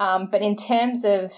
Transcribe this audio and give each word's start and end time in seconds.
Um, 0.00 0.28
but 0.30 0.42
in 0.42 0.56
terms 0.56 1.04
of, 1.04 1.32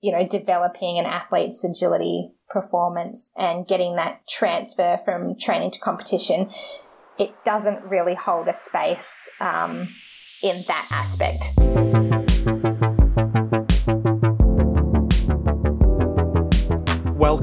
you 0.00 0.12
know, 0.12 0.28
developing 0.28 0.98
an 0.98 1.06
athlete's 1.06 1.64
agility 1.64 2.30
performance 2.50 3.32
and 3.36 3.66
getting 3.66 3.96
that 3.96 4.28
transfer 4.28 4.98
from 5.04 5.36
training 5.36 5.72
to 5.72 5.80
competition, 5.80 6.50
it 7.18 7.32
doesn't 7.44 7.82
really 7.84 8.14
hold 8.14 8.46
a 8.46 8.54
space 8.54 9.28
um, 9.40 9.88
in 10.42 10.64
that 10.68 10.86
aspect. 10.90 11.73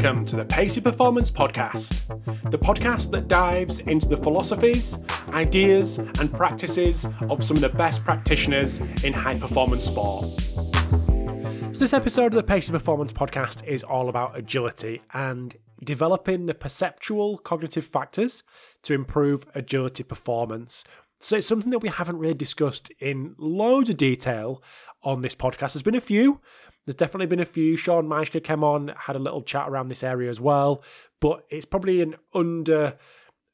Welcome 0.02 0.26
to 0.26 0.36
the 0.36 0.46
Pacey 0.46 0.82
Performance 0.82 1.30
Podcast, 1.30 2.08
the 2.50 2.58
podcast 2.58 3.12
that 3.12 3.28
dives 3.28 3.78
into 3.78 4.10
the 4.10 4.18
philosophies, 4.18 4.98
ideas, 5.30 6.00
and 6.00 6.32
practices 6.32 7.08
of 7.30 7.44
some 7.44 7.58
of 7.58 7.62
the 7.62 7.70
best 7.70 8.04
practitioners 8.04 8.80
in 9.04 9.14
high 9.14 9.38
performance 9.38 9.84
sport. 9.84 10.26
So, 10.42 11.78
this 11.78 11.94
episode 11.94 12.26
of 12.26 12.32
the 12.32 12.44
Pacey 12.44 12.72
Performance 12.72 13.14
Podcast 13.14 13.64
is 13.68 13.84
all 13.84 14.10
about 14.10 14.36
agility 14.36 15.00
and 15.14 15.56
developing 15.84 16.48
the 16.48 16.56
perceptual 16.56 17.38
cognitive 17.38 17.86
factors 17.86 18.42
to 18.82 18.96
improve 18.96 19.46
agility 19.54 20.02
performance. 20.02 20.84
So, 21.20 21.38
it's 21.38 21.46
something 21.46 21.70
that 21.70 21.84
we 21.84 21.90
haven't 21.90 22.18
really 22.18 22.34
discussed 22.34 22.92
in 23.02 23.36
loads 23.38 23.92
of 23.92 23.98
detail 23.98 24.64
on 25.04 25.22
this 25.22 25.36
podcast. 25.36 25.74
There's 25.74 25.84
been 25.84 25.94
a 25.94 26.02
few, 26.02 26.42
there's 26.86 26.96
definitely 26.96 27.28
been 27.28 27.40
a 27.40 27.46
few. 27.46 27.78
Shawn 27.78 28.08
Myszka 28.08 28.44
came 28.44 28.64
on, 28.64 28.90
had 28.98 29.16
a 29.16 29.20
little 29.20 29.42
chat 29.42 29.70
around 29.70 29.88
this 29.88 30.04
area 30.04 30.30
as 30.30 30.42
well, 30.42 30.84
but 31.20 31.46
it's 31.50 31.66
probably 31.66 32.02
an 32.02 32.16
under 32.34 32.96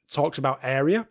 talks 0.09 0.37
about 0.37 0.59
area. 0.63 1.07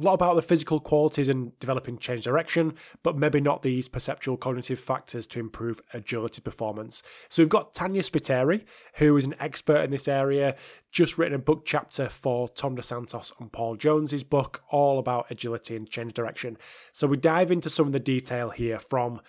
A 0.00 0.02
lot 0.02 0.14
about 0.14 0.34
the 0.34 0.42
physical 0.42 0.80
qualities 0.80 1.28
and 1.28 1.56
developing 1.60 1.98
change 1.98 2.24
direction, 2.24 2.74
but 3.04 3.16
maybe 3.16 3.40
not 3.40 3.62
these 3.62 3.88
perceptual 3.88 4.36
cognitive 4.36 4.80
factors 4.80 5.24
to 5.28 5.38
improve 5.38 5.80
agility 5.92 6.42
performance. 6.42 7.04
So 7.28 7.42
we've 7.42 7.48
got 7.48 7.72
Tania 7.72 8.02
Spiteri, 8.02 8.64
who 8.94 9.16
is 9.16 9.24
an 9.24 9.36
expert 9.38 9.84
in 9.84 9.92
this 9.92 10.08
area, 10.08 10.56
just 10.90 11.16
written 11.16 11.36
a 11.36 11.38
book 11.38 11.62
chapter 11.64 12.08
for 12.08 12.48
Tom 12.48 12.74
Dos 12.74 12.88
Santos 12.88 13.32
and 13.38 13.52
Paul 13.52 13.76
Jones's 13.76 14.24
book, 14.24 14.64
all 14.68 14.98
about 14.98 15.26
agility 15.30 15.76
and 15.76 15.88
change 15.88 16.12
direction. 16.12 16.58
So 16.90 17.06
we 17.06 17.16
dive 17.16 17.52
into 17.52 17.70
some 17.70 17.86
of 17.86 17.92
the 17.92 18.00
detail 18.00 18.50
here 18.50 18.80
from 18.80 19.20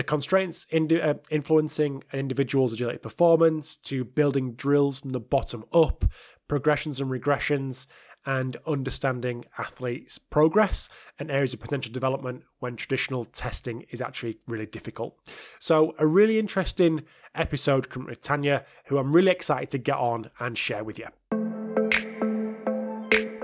the 0.00 0.04
constraints 0.04 0.64
in, 0.70 0.90
uh, 0.98 1.12
influencing 1.30 2.02
an 2.12 2.18
individual's 2.18 2.72
agility 2.72 2.96
performance 2.96 3.76
to 3.76 4.02
building 4.02 4.54
drills 4.54 5.00
from 5.00 5.10
the 5.10 5.20
bottom 5.20 5.62
up, 5.74 6.06
progressions 6.48 7.02
and 7.02 7.10
regressions, 7.10 7.86
and 8.24 8.56
understanding 8.66 9.44
athletes' 9.58 10.16
progress 10.16 10.88
and 11.18 11.30
areas 11.30 11.52
of 11.52 11.60
potential 11.60 11.92
development 11.92 12.42
when 12.60 12.76
traditional 12.76 13.26
testing 13.26 13.84
is 13.90 14.00
actually 14.00 14.38
really 14.48 14.64
difficult. 14.64 15.18
So, 15.58 15.94
a 15.98 16.06
really 16.06 16.38
interesting 16.38 17.02
episode 17.34 17.86
with 17.94 18.22
Tania, 18.22 18.64
who 18.86 18.96
I'm 18.96 19.12
really 19.12 19.30
excited 19.30 19.68
to 19.68 19.78
get 19.78 19.96
on 19.96 20.30
and 20.38 20.56
share 20.56 20.82
with 20.82 20.98
you. 20.98 21.08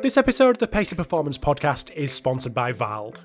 This 0.01 0.17
episode 0.17 0.57
of 0.57 0.59
the 0.59 0.69
Pacey 0.69 0.97
Performance 0.97 1.37
Podcast 1.37 1.93
is 1.93 2.13
sponsored 2.13 2.55
by 2.55 2.73
Vald. 2.73 3.21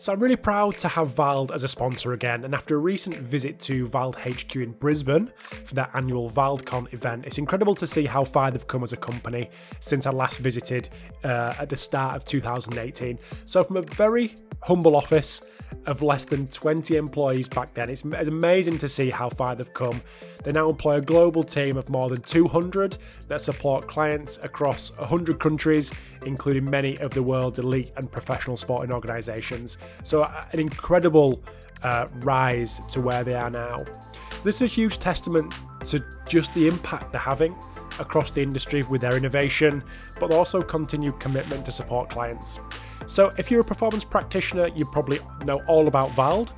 So 0.00 0.14
I'm 0.14 0.18
really 0.18 0.34
proud 0.34 0.78
to 0.78 0.88
have 0.88 1.08
Vald 1.08 1.50
as 1.54 1.62
a 1.62 1.68
sponsor 1.68 2.14
again, 2.14 2.46
and 2.46 2.54
after 2.54 2.76
a 2.76 2.78
recent 2.78 3.16
visit 3.16 3.58
to 3.60 3.86
Vald 3.86 4.14
HQ 4.16 4.56
in 4.56 4.72
Brisbane 4.72 5.30
for 5.36 5.74
their 5.74 5.90
annual 5.92 6.30
ValdCon 6.30 6.90
event, 6.94 7.26
it's 7.26 7.36
incredible 7.36 7.74
to 7.74 7.86
see 7.86 8.06
how 8.06 8.24
far 8.24 8.50
they've 8.50 8.66
come 8.66 8.82
as 8.82 8.94
a 8.94 8.96
company 8.96 9.50
since 9.80 10.06
I 10.06 10.10
last 10.10 10.38
visited 10.38 10.88
uh, 11.22 11.52
at 11.58 11.68
the 11.68 11.76
start 11.76 12.16
of 12.16 12.24
2018. 12.24 13.18
So 13.44 13.62
from 13.62 13.76
a 13.76 13.82
very 13.82 14.34
humble 14.62 14.96
office 14.96 15.42
of 15.86 16.02
less 16.02 16.24
than 16.24 16.46
20 16.46 16.96
employees 16.96 17.48
back 17.48 17.74
then, 17.74 17.90
it's, 17.90 18.02
it's 18.04 18.28
amazing 18.28 18.78
to 18.78 18.88
see 18.88 19.10
how 19.10 19.28
far 19.28 19.54
they've 19.54 19.72
come. 19.74 20.00
They 20.44 20.52
now 20.52 20.68
employ 20.68 20.94
a 20.94 21.00
global 21.00 21.42
team 21.42 21.76
of 21.76 21.88
more 21.90 22.08
than 22.08 22.22
200 22.22 22.96
that 23.28 23.40
support 23.40 23.86
clients 23.86 24.38
across 24.42 24.96
100 24.98 25.38
countries, 25.38 25.92
including 26.24 26.68
many 26.70 26.98
of 26.98 27.12
the 27.12 27.22
world's 27.22 27.58
elite 27.58 27.92
and 27.96 28.10
professional 28.10 28.56
sporting 28.56 28.92
organisations. 28.92 29.78
So, 30.02 30.24
an 30.24 30.60
incredible 30.60 31.42
uh, 31.82 32.06
rise 32.20 32.78
to 32.90 33.00
where 33.00 33.24
they 33.24 33.34
are 33.34 33.50
now. 33.50 33.78
So, 33.78 34.44
this 34.44 34.56
is 34.56 34.62
a 34.62 34.66
huge 34.66 34.98
testament 34.98 35.54
to 35.86 36.04
just 36.26 36.52
the 36.54 36.68
impact 36.68 37.12
they're 37.12 37.20
having 37.20 37.56
across 37.98 38.32
the 38.32 38.42
industry 38.42 38.82
with 38.90 39.00
their 39.00 39.16
innovation, 39.16 39.82
but 40.18 40.30
also 40.32 40.60
continued 40.62 41.18
commitment 41.20 41.64
to 41.66 41.72
support 41.72 42.10
clients. 42.10 42.58
So, 43.06 43.30
if 43.38 43.50
you're 43.50 43.60
a 43.60 43.64
performance 43.64 44.04
practitioner, 44.04 44.68
you 44.68 44.84
probably 44.92 45.20
know 45.44 45.60
all 45.66 45.88
about 45.88 46.10
Vald. 46.10 46.52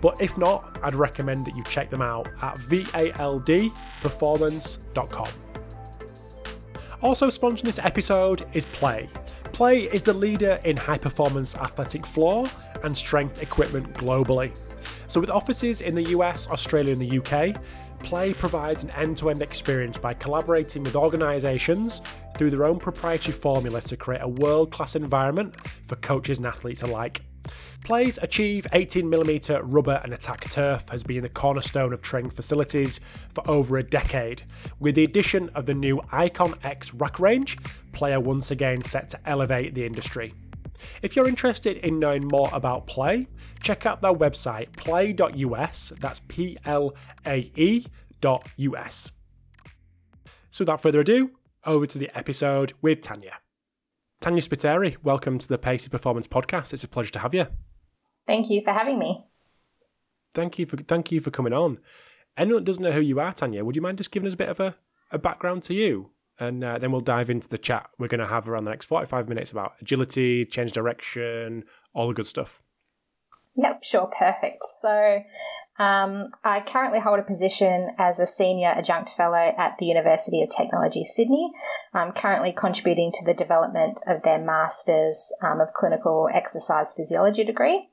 But 0.00 0.20
if 0.20 0.36
not, 0.36 0.76
I'd 0.82 0.94
recommend 0.94 1.46
that 1.46 1.56
you 1.56 1.62
check 1.64 1.88
them 1.88 2.02
out 2.02 2.28
at 2.42 2.56
valdperformance.com. 2.56 5.28
Also, 7.04 7.26
sponsoring 7.26 7.64
this 7.64 7.78
episode 7.80 8.46
is 8.54 8.64
PLAE. 8.64 9.06
PLAE 9.52 9.92
is 9.92 10.02
the 10.02 10.14
leader 10.14 10.58
in 10.64 10.74
high 10.74 10.96
performance 10.96 11.54
athletic 11.54 12.06
floor 12.06 12.48
and 12.82 12.96
strength 12.96 13.42
equipment 13.42 13.92
globally. 13.92 14.56
So, 15.06 15.20
with 15.20 15.28
offices 15.28 15.82
in 15.82 15.94
the 15.94 16.04
US, 16.16 16.48
Australia, 16.48 16.92
and 16.94 17.02
the 17.02 17.18
UK, 17.18 17.60
PLAE 17.98 18.32
provides 18.32 18.84
an 18.84 18.90
end 18.92 19.18
to 19.18 19.28
end 19.28 19.42
experience 19.42 19.98
by 19.98 20.14
collaborating 20.14 20.82
with 20.82 20.96
organisations 20.96 22.00
through 22.38 22.48
their 22.48 22.64
own 22.64 22.78
proprietary 22.78 23.36
formula 23.36 23.82
to 23.82 23.98
create 23.98 24.22
a 24.22 24.28
world 24.28 24.72
class 24.72 24.96
environment 24.96 25.60
for 25.60 25.96
coaches 25.96 26.38
and 26.38 26.46
athletes 26.46 26.84
alike. 26.84 27.20
PLAE's 27.84 28.18
Achieve 28.22 28.66
18mm 28.72 29.60
rubber 29.64 30.00
and 30.02 30.14
attack 30.14 30.40
turf 30.48 30.88
has 30.88 31.02
been 31.02 31.22
the 31.22 31.28
cornerstone 31.28 31.92
of 31.92 32.00
training 32.00 32.30
facilities 32.30 32.98
for 33.28 33.48
over 33.48 33.76
a 33.76 33.82
decade. 33.82 34.42
With 34.80 34.94
the 34.94 35.04
addition 35.04 35.50
of 35.50 35.66
the 35.66 35.74
new 35.74 36.00
Icon 36.10 36.54
X 36.62 36.94
rack 36.94 37.20
range, 37.20 37.58
PLAE 37.92 38.14
are 38.14 38.20
once 38.20 38.50
again 38.50 38.82
set 38.82 39.10
to 39.10 39.28
elevate 39.28 39.74
the 39.74 39.84
industry. 39.84 40.32
If 41.02 41.14
you're 41.14 41.28
interested 41.28 41.78
in 41.78 41.98
knowing 41.98 42.26
more 42.26 42.48
about 42.52 42.86
PLAE, 42.86 43.26
check 43.62 43.86
out 43.86 44.00
their 44.00 44.14
website 44.14 44.72
plae.us, 44.76 45.92
that's 46.00 46.20
P 46.28 46.56
L 46.64 46.94
A 47.26 47.50
E 47.56 47.86
dot 48.20 48.48
US. 48.56 49.12
So 50.50 50.62
without 50.62 50.80
further 50.80 51.00
ado, 51.00 51.30
over 51.66 51.86
to 51.86 51.98
the 51.98 52.10
episode 52.16 52.72
with 52.80 53.00
Tania. 53.00 53.38
Tania 54.24 54.40
Spiteri, 54.40 54.96
welcome 55.02 55.38
to 55.38 55.46
the 55.46 55.58
Pacey 55.58 55.90
Performance 55.90 56.26
Podcast. 56.26 56.72
It's 56.72 56.82
a 56.82 56.88
pleasure 56.88 57.10
to 57.10 57.18
have 57.18 57.34
you. 57.34 57.44
Thank 58.26 58.48
you 58.48 58.62
for 58.62 58.72
having 58.72 58.98
me. 58.98 59.22
Thank 60.32 60.58
you 60.58 60.64
for 60.64 60.78
thank 60.78 61.12
you 61.12 61.20
for 61.20 61.30
coming 61.30 61.52
on. 61.52 61.78
Anyone 62.38 62.62
that 62.62 62.64
doesn't 62.64 62.82
know 62.82 62.90
who 62.90 63.02
you 63.02 63.20
are, 63.20 63.34
Tania, 63.34 63.62
would 63.62 63.76
you 63.76 63.82
mind 63.82 63.98
just 63.98 64.10
giving 64.10 64.26
us 64.26 64.32
a 64.32 64.38
bit 64.38 64.48
of 64.48 64.60
a, 64.60 64.74
a 65.10 65.18
background 65.18 65.62
to 65.64 65.74
you? 65.74 66.08
And 66.40 66.64
uh, 66.64 66.78
then 66.78 66.90
we'll 66.90 67.02
dive 67.02 67.28
into 67.28 67.50
the 67.50 67.58
chat 67.58 67.90
we're 67.98 68.08
going 68.08 68.20
to 68.20 68.26
have 68.26 68.48
around 68.48 68.64
the 68.64 68.70
next 68.70 68.86
45 68.86 69.28
minutes 69.28 69.52
about 69.52 69.74
agility, 69.82 70.46
change 70.46 70.72
direction, 70.72 71.64
all 71.92 72.08
the 72.08 72.14
good 72.14 72.26
stuff. 72.26 72.62
Yep, 73.56 73.84
sure, 73.84 74.10
perfect. 74.18 74.64
So, 74.80 75.22
um, 75.76 76.30
I 76.44 76.60
currently 76.60 77.00
hold 77.00 77.18
a 77.18 77.22
position 77.22 77.90
as 77.98 78.20
a 78.20 78.26
senior 78.26 78.68
adjunct 78.68 79.10
fellow 79.10 79.52
at 79.58 79.76
the 79.78 79.86
University 79.86 80.40
of 80.42 80.50
Technology 80.50 81.04
Sydney. 81.04 81.52
I'm 81.92 82.12
currently 82.12 82.52
contributing 82.52 83.10
to 83.12 83.24
the 83.24 83.34
development 83.34 84.00
of 84.06 84.22
their 84.22 84.38
Masters 84.38 85.32
um, 85.42 85.60
of 85.60 85.72
Clinical 85.72 86.28
Exercise 86.32 86.92
Physiology 86.92 87.42
degree. 87.42 87.88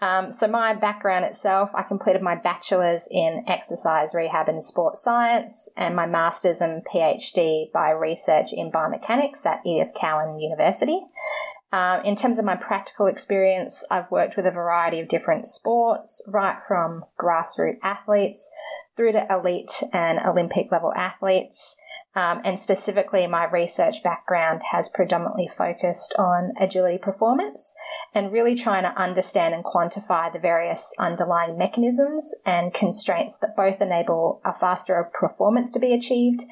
Um, 0.00 0.32
so, 0.32 0.48
my 0.48 0.72
background 0.72 1.26
itself, 1.26 1.72
I 1.74 1.82
completed 1.82 2.22
my 2.22 2.34
bachelor's 2.34 3.06
in 3.10 3.44
exercise 3.46 4.14
rehab 4.14 4.48
and 4.48 4.64
sports 4.64 5.02
science 5.02 5.68
and 5.76 5.94
my 5.94 6.06
master's 6.06 6.62
and 6.62 6.82
PhD 6.86 7.70
by 7.70 7.90
research 7.90 8.54
in 8.54 8.72
biomechanics 8.72 9.44
at 9.44 9.60
Edith 9.66 9.92
Cowan 9.94 10.40
University. 10.40 11.02
Um, 11.72 12.02
in 12.04 12.16
terms 12.16 12.38
of 12.38 12.44
my 12.44 12.56
practical 12.56 13.06
experience, 13.06 13.84
I've 13.90 14.10
worked 14.10 14.36
with 14.36 14.46
a 14.46 14.50
variety 14.50 14.98
of 15.00 15.08
different 15.08 15.46
sports, 15.46 16.20
right 16.26 16.60
from 16.66 17.04
grassroots 17.18 17.78
athletes 17.82 18.50
through 18.96 19.12
to 19.12 19.26
elite 19.30 19.82
and 19.92 20.18
Olympic 20.18 20.72
level 20.72 20.92
athletes. 20.94 21.76
Um, 22.16 22.42
and 22.44 22.58
specifically, 22.58 23.28
my 23.28 23.44
research 23.44 24.02
background 24.02 24.62
has 24.72 24.88
predominantly 24.88 25.48
focused 25.48 26.12
on 26.18 26.52
agility 26.58 26.98
performance 26.98 27.76
and 28.12 28.32
really 28.32 28.56
trying 28.56 28.82
to 28.82 29.00
understand 29.00 29.54
and 29.54 29.64
quantify 29.64 30.32
the 30.32 30.40
various 30.40 30.92
underlying 30.98 31.56
mechanisms 31.56 32.34
and 32.44 32.74
constraints 32.74 33.38
that 33.38 33.54
both 33.56 33.80
enable 33.80 34.40
a 34.44 34.52
faster 34.52 35.08
performance 35.18 35.70
to 35.70 35.78
be 35.78 35.94
achieved 35.94 36.42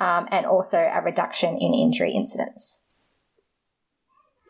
um, 0.00 0.26
and 0.32 0.46
also 0.46 0.78
a 0.78 1.00
reduction 1.00 1.56
in 1.58 1.72
injury 1.72 2.12
incidents. 2.12 2.83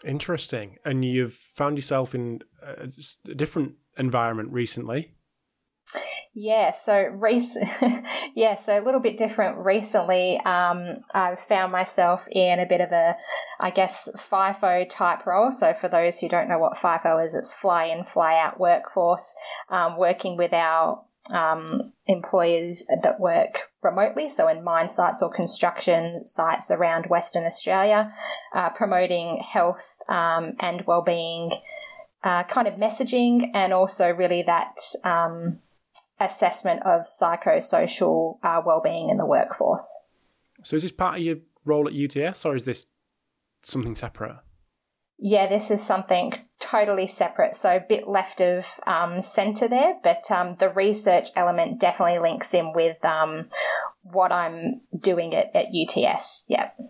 Interesting. 0.04 0.78
And 0.84 1.04
you've 1.04 1.32
found 1.32 1.78
yourself 1.78 2.14
in 2.14 2.40
a 2.62 2.86
different 3.34 3.74
environment 3.96 4.52
recently. 4.52 5.14
Yeah, 6.36 6.72
so 6.72 7.10
rec- 7.12 7.44
yeah, 8.34 8.56
so 8.56 8.76
a 8.76 8.82
little 8.84 9.00
bit 9.00 9.16
different 9.16 9.64
recently. 9.64 10.38
Um, 10.40 10.96
I've 11.14 11.38
found 11.38 11.70
myself 11.70 12.26
in 12.28 12.58
a 12.58 12.66
bit 12.66 12.80
of 12.80 12.90
a, 12.90 13.16
I 13.60 13.70
guess, 13.70 14.08
FIFO 14.16 14.88
type 14.90 15.26
role. 15.26 15.52
So 15.52 15.72
for 15.74 15.88
those 15.88 16.18
who 16.18 16.28
don't 16.28 16.48
know 16.48 16.58
what 16.58 16.76
FIFO 16.76 17.24
is, 17.24 17.34
it's 17.34 17.54
fly 17.54 17.84
in, 17.84 18.02
fly 18.02 18.36
out 18.36 18.58
workforce, 18.58 19.32
um, 19.68 19.96
working 19.96 20.36
with 20.36 20.52
our 20.52 21.04
um, 21.32 21.92
employers 22.06 22.82
that 23.02 23.18
work 23.18 23.70
remotely, 23.82 24.28
so 24.28 24.48
in 24.48 24.62
mine 24.62 24.88
sites 24.88 25.22
or 25.22 25.30
construction 25.30 26.26
sites 26.26 26.70
around 26.70 27.06
Western 27.06 27.44
Australia, 27.44 28.12
uh, 28.54 28.70
promoting 28.70 29.38
health 29.38 29.96
um, 30.08 30.54
and 30.60 30.86
well-being 30.86 31.58
uh, 32.22 32.42
kind 32.44 32.68
of 32.68 32.74
messaging, 32.74 33.50
and 33.54 33.72
also 33.72 34.10
really 34.10 34.42
that 34.42 34.78
um, 35.04 35.58
assessment 36.20 36.82
of 36.84 37.02
psychosocial 37.02 38.38
uh, 38.42 38.60
well-being 38.64 39.08
in 39.10 39.16
the 39.16 39.26
workforce. 39.26 39.96
So 40.62 40.76
is 40.76 40.82
this 40.82 40.92
part 40.92 41.16
of 41.16 41.22
your 41.22 41.36
role 41.64 41.88
at 41.88 41.94
UTS, 41.94 42.44
or 42.44 42.54
is 42.54 42.64
this 42.64 42.86
something 43.62 43.94
separate? 43.94 44.36
Yeah, 45.18 45.46
this 45.46 45.70
is 45.70 45.82
something 45.82 46.34
totally 46.64 47.06
separate, 47.06 47.54
so 47.54 47.76
a 47.76 47.80
bit 47.80 48.08
left 48.08 48.40
of 48.40 48.64
um, 48.86 49.20
centre 49.20 49.68
there, 49.68 49.96
but 50.02 50.30
um, 50.30 50.56
the 50.58 50.70
research 50.70 51.28
element 51.36 51.78
definitely 51.78 52.18
links 52.18 52.54
in 52.54 52.72
with 52.72 53.04
um, 53.04 53.48
what 54.02 54.32
I'm 54.32 54.80
doing 54.98 55.34
at, 55.34 55.54
at 55.54 55.66
UTS. 55.66 56.44
Yep. 56.48 56.80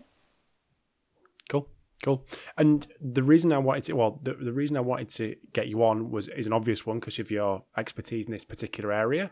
Cool, 1.49 1.67
cool. 2.03 2.25
And 2.57 2.87
the 3.01 3.21
reason 3.21 3.51
I 3.51 3.57
wanted 3.57 3.83
to, 3.85 3.95
well, 3.95 4.19
the, 4.23 4.33
the 4.33 4.53
reason 4.53 4.77
I 4.77 4.81
wanted 4.81 5.09
to 5.09 5.35
get 5.53 5.67
you 5.67 5.83
on 5.83 6.09
was 6.09 6.29
is 6.29 6.47
an 6.47 6.53
obvious 6.53 6.85
one 6.85 6.99
because 6.99 7.19
of 7.19 7.29
your 7.29 7.63
expertise 7.75 8.25
in 8.25 8.31
this 8.31 8.45
particular 8.45 8.93
area, 8.93 9.29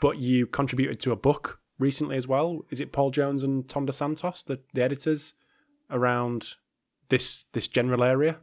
but 0.00 0.18
you 0.18 0.46
contributed 0.46 1.00
to 1.00 1.12
a 1.12 1.16
book 1.16 1.60
recently 1.80 2.16
as 2.16 2.28
well. 2.28 2.60
Is 2.70 2.80
it 2.80 2.92
Paul 2.92 3.10
Jones 3.10 3.42
and 3.42 3.68
Tom 3.68 3.86
Dos 3.86 3.96
Santos, 3.96 4.44
the, 4.44 4.60
the 4.74 4.82
editors, 4.82 5.34
around 5.90 6.54
this 7.08 7.46
this 7.52 7.66
general 7.66 8.04
area? 8.04 8.40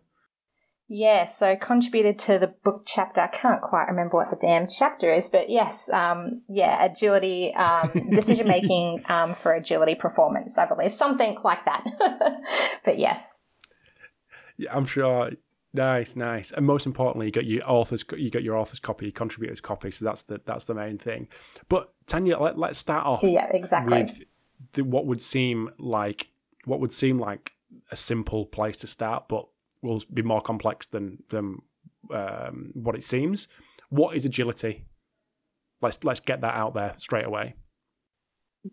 Yeah, 0.90 1.26
so 1.26 1.58
contributed 1.58 2.18
to 2.20 2.40
the 2.40 2.48
book 2.48 2.84
chapter. 2.86 3.20
I 3.20 3.28
can't 3.28 3.62
quite 3.62 3.88
remember 3.90 4.16
what 4.16 4.30
the 4.30 4.38
damn 4.38 4.68
chapter 4.68 5.14
is, 5.14 5.28
but 5.30 5.50
yes, 5.50 5.90
um, 5.90 6.44
yeah, 6.48 6.86
agility, 6.86 7.54
um, 7.56 7.90
decision 8.10 8.48
making 8.48 9.04
um, 9.10 9.34
for 9.34 9.54
agility 9.54 9.96
performance, 9.96 10.58
I 10.58 10.66
believe, 10.66 10.94
something 10.94 11.38
like 11.44 11.66
that. 11.66 11.84
but 12.86 12.98
yes, 12.98 13.42
yeah, 14.58 14.76
I'm 14.76 14.86
sure. 14.86 15.32
Nice, 15.74 16.16
nice, 16.16 16.54
and 16.54 16.66
most 16.66 16.86
importantly, 16.86 17.28
you 17.28 17.32
got 17.32 17.46
your 17.46 17.70
author's 17.70 18.04
you 18.16 18.30
got 18.30 18.42
your 18.42 18.56
author's 18.56 18.80
copy, 18.80 19.12
contributor's 19.12 19.62
copy. 19.62 19.92
So 19.92 20.06
that's 20.06 20.24
the 20.24 20.42
that's 20.46 20.66
the 20.66 20.74
main 20.74 20.98
thing. 20.98 21.28
But 21.68 21.94
Tania, 22.08 22.40
let, 22.40 22.58
let's 22.58 22.80
start 22.80 23.06
off. 23.06 23.22
Yeah, 23.22 23.48
exactly. 23.52 24.00
With 24.00 24.22
the, 24.72 24.84
what 24.86 25.06
would 25.06 25.22
seem 25.22 25.70
like 25.78 26.30
what 26.66 26.80
would 26.80 26.92
seem 26.92 27.20
like 27.20 27.54
a 27.92 27.96
simple 27.96 28.46
place 28.46 28.78
to 28.80 28.88
start, 28.88 29.28
but 29.28 29.46
will 29.82 30.02
be 30.14 30.22
more 30.22 30.42
complex 30.42 30.88
than 30.88 31.20
than 31.30 31.60
um, 32.14 32.72
what 32.74 32.96
it 32.96 33.04
seems. 33.04 33.48
What 33.90 34.16
is 34.16 34.26
agility? 34.26 34.86
Let's 35.82 36.04
let's 36.04 36.20
get 36.20 36.42
that 36.42 36.56
out 36.56 36.74
there 36.74 36.94
straight 36.98 37.26
away. 37.26 37.56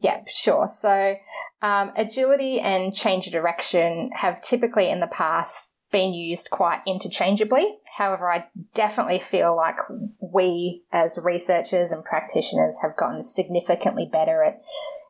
Yeah, 0.01 0.23
sure. 0.29 0.67
So, 0.69 1.17
um, 1.62 1.93
agility 1.97 2.61
and 2.61 2.95
change 2.95 3.27
of 3.27 3.33
direction 3.33 4.11
have 4.15 4.43
typically 4.43 4.91
in 4.91 5.01
the 5.01 5.06
past 5.06 5.75
been 5.93 6.12
used 6.12 6.51
quite 6.51 6.81
interchangeably. 6.87 7.79
However, 7.97 8.31
I 8.31 8.47
definitely 8.75 9.21
feel 9.21 9.56
like 9.56 9.77
we 10.21 10.83
as 10.93 11.19
researchers 11.23 11.93
and 11.93 12.05
practitioners 12.05 12.81
have 12.83 12.97
gotten 12.97 13.23
significantly 13.23 14.09
better 14.11 14.43
at 14.43 14.61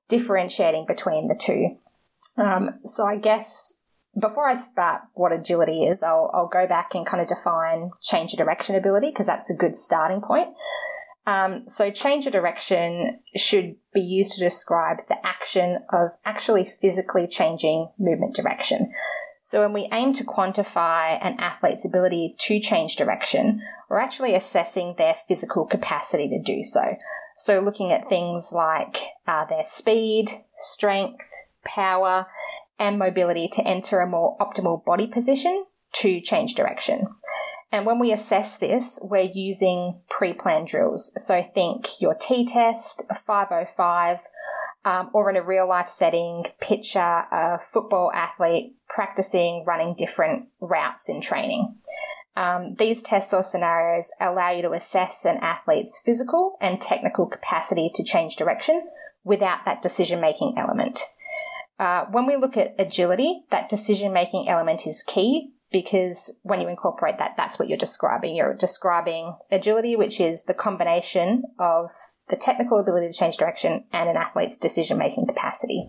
differentiating 0.08 0.84
between 0.86 1.28
the 1.28 1.40
two. 1.40 1.76
Um, 2.36 2.80
so, 2.84 3.06
I 3.06 3.16
guess 3.16 3.78
before 4.18 4.48
I 4.48 4.54
start 4.54 5.02
what 5.14 5.32
agility 5.32 5.84
is, 5.84 6.02
I'll, 6.02 6.30
I'll 6.32 6.48
go 6.48 6.66
back 6.66 6.94
and 6.94 7.06
kind 7.06 7.20
of 7.20 7.28
define 7.28 7.90
change 8.00 8.32
of 8.32 8.38
direction 8.38 8.76
ability 8.76 9.10
because 9.10 9.26
that's 9.26 9.50
a 9.50 9.54
good 9.54 9.74
starting 9.74 10.20
point. 10.20 10.48
Um, 11.26 11.64
so, 11.66 11.90
change 11.90 12.26
of 12.26 12.32
direction 12.32 13.20
should 13.34 13.76
be 13.94 14.00
used 14.00 14.34
to 14.34 14.40
describe 14.40 14.98
the 15.08 15.16
action 15.24 15.78
of 15.90 16.10
actually 16.24 16.66
physically 16.66 17.26
changing 17.26 17.88
movement 17.98 18.34
direction. 18.34 18.92
So, 19.40 19.60
when 19.62 19.72
we 19.72 19.88
aim 19.90 20.12
to 20.14 20.24
quantify 20.24 21.18
an 21.24 21.36
athlete's 21.38 21.86
ability 21.86 22.34
to 22.40 22.60
change 22.60 22.96
direction, 22.96 23.62
we're 23.88 24.00
actually 24.00 24.34
assessing 24.34 24.96
their 24.98 25.14
physical 25.26 25.64
capacity 25.64 26.28
to 26.28 26.42
do 26.42 26.62
so. 26.62 26.96
So, 27.36 27.60
looking 27.60 27.90
at 27.90 28.08
things 28.10 28.52
like 28.52 28.98
uh, 29.26 29.46
their 29.46 29.64
speed, 29.64 30.44
strength, 30.58 31.24
power, 31.64 32.26
and 32.78 32.98
mobility 32.98 33.48
to 33.52 33.66
enter 33.66 34.00
a 34.00 34.08
more 34.08 34.36
optimal 34.38 34.84
body 34.84 35.06
position 35.06 35.64
to 35.92 36.20
change 36.20 36.54
direction. 36.54 37.06
And 37.72 37.86
when 37.86 37.98
we 37.98 38.12
assess 38.12 38.58
this, 38.58 39.00
we're 39.02 39.30
using 39.34 40.00
pre 40.08 40.32
planned 40.32 40.68
drills. 40.68 41.12
So 41.16 41.42
think 41.54 42.00
your 42.00 42.14
T 42.14 42.46
test, 42.46 43.04
a 43.10 43.14
505, 43.14 44.20
um, 44.84 45.10
or 45.12 45.30
in 45.30 45.36
a 45.36 45.42
real 45.42 45.68
life 45.68 45.88
setting, 45.88 46.44
picture 46.60 47.00
a 47.00 47.58
football 47.60 48.12
athlete 48.14 48.76
practicing 48.88 49.64
running 49.66 49.94
different 49.96 50.46
routes 50.60 51.08
in 51.08 51.20
training. 51.20 51.74
Um, 52.36 52.74
these 52.78 53.02
tests 53.02 53.32
or 53.32 53.42
scenarios 53.42 54.10
allow 54.20 54.50
you 54.50 54.62
to 54.62 54.72
assess 54.72 55.24
an 55.24 55.38
athlete's 55.38 56.00
physical 56.04 56.56
and 56.60 56.80
technical 56.80 57.26
capacity 57.26 57.90
to 57.94 58.04
change 58.04 58.36
direction 58.36 58.88
without 59.22 59.64
that 59.64 59.82
decision 59.82 60.20
making 60.20 60.54
element. 60.56 61.00
Uh, 61.78 62.04
when 62.10 62.26
we 62.26 62.36
look 62.36 62.56
at 62.56 62.74
agility, 62.78 63.42
that 63.50 63.68
decision 63.68 64.12
making 64.12 64.48
element 64.48 64.86
is 64.86 65.02
key 65.06 65.52
because 65.72 66.32
when 66.42 66.60
you 66.60 66.68
incorporate 66.68 67.18
that, 67.18 67.34
that's 67.36 67.58
what 67.58 67.68
you're 67.68 67.76
describing. 67.76 68.36
You're 68.36 68.54
describing 68.54 69.36
agility, 69.50 69.96
which 69.96 70.20
is 70.20 70.44
the 70.44 70.54
combination 70.54 71.42
of 71.58 71.90
the 72.28 72.36
technical 72.36 72.78
ability 72.78 73.08
to 73.08 73.12
change 73.12 73.36
direction 73.36 73.84
and 73.92 74.08
an 74.08 74.16
athlete's 74.16 74.56
decision 74.56 74.98
making 74.98 75.26
capacity. 75.26 75.88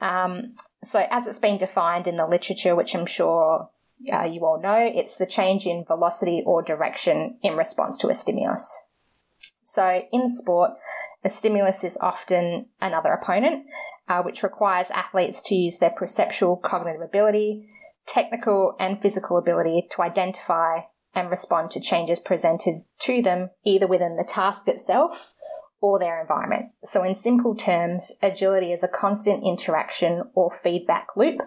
Um, 0.00 0.54
so, 0.82 1.06
as 1.10 1.26
it's 1.26 1.40
been 1.40 1.58
defined 1.58 2.06
in 2.06 2.16
the 2.16 2.26
literature, 2.26 2.76
which 2.76 2.94
I'm 2.94 3.04
sure 3.04 3.68
uh, 4.12 4.24
you 4.24 4.44
all 4.46 4.60
know, 4.60 4.78
it's 4.78 5.18
the 5.18 5.26
change 5.26 5.66
in 5.66 5.84
velocity 5.84 6.42
or 6.46 6.62
direction 6.62 7.38
in 7.42 7.56
response 7.56 7.98
to 7.98 8.08
a 8.08 8.14
stimulus. 8.14 8.78
So, 9.62 10.02
in 10.12 10.28
sport, 10.28 10.72
a 11.24 11.28
stimulus 11.28 11.84
is 11.84 11.98
often 12.00 12.66
another 12.80 13.12
opponent, 13.12 13.66
uh, 14.08 14.22
which 14.22 14.42
requires 14.42 14.90
athletes 14.90 15.42
to 15.42 15.54
use 15.54 15.78
their 15.78 15.90
perceptual 15.90 16.56
cognitive 16.56 17.02
ability, 17.02 17.68
technical 18.06 18.74
and 18.80 19.00
physical 19.00 19.36
ability 19.36 19.86
to 19.90 20.02
identify 20.02 20.80
and 21.14 21.30
respond 21.30 21.70
to 21.70 21.80
changes 21.80 22.18
presented 22.18 22.82
to 23.00 23.22
them 23.22 23.50
either 23.64 23.86
within 23.86 24.16
the 24.16 24.24
task 24.24 24.68
itself 24.68 25.34
or 25.80 25.98
their 25.98 26.20
environment. 26.20 26.66
So, 26.84 27.02
in 27.02 27.14
simple 27.14 27.54
terms, 27.54 28.12
agility 28.22 28.72
is 28.72 28.82
a 28.82 28.88
constant 28.88 29.42
interaction 29.44 30.22
or 30.34 30.50
feedback 30.50 31.08
loop 31.16 31.40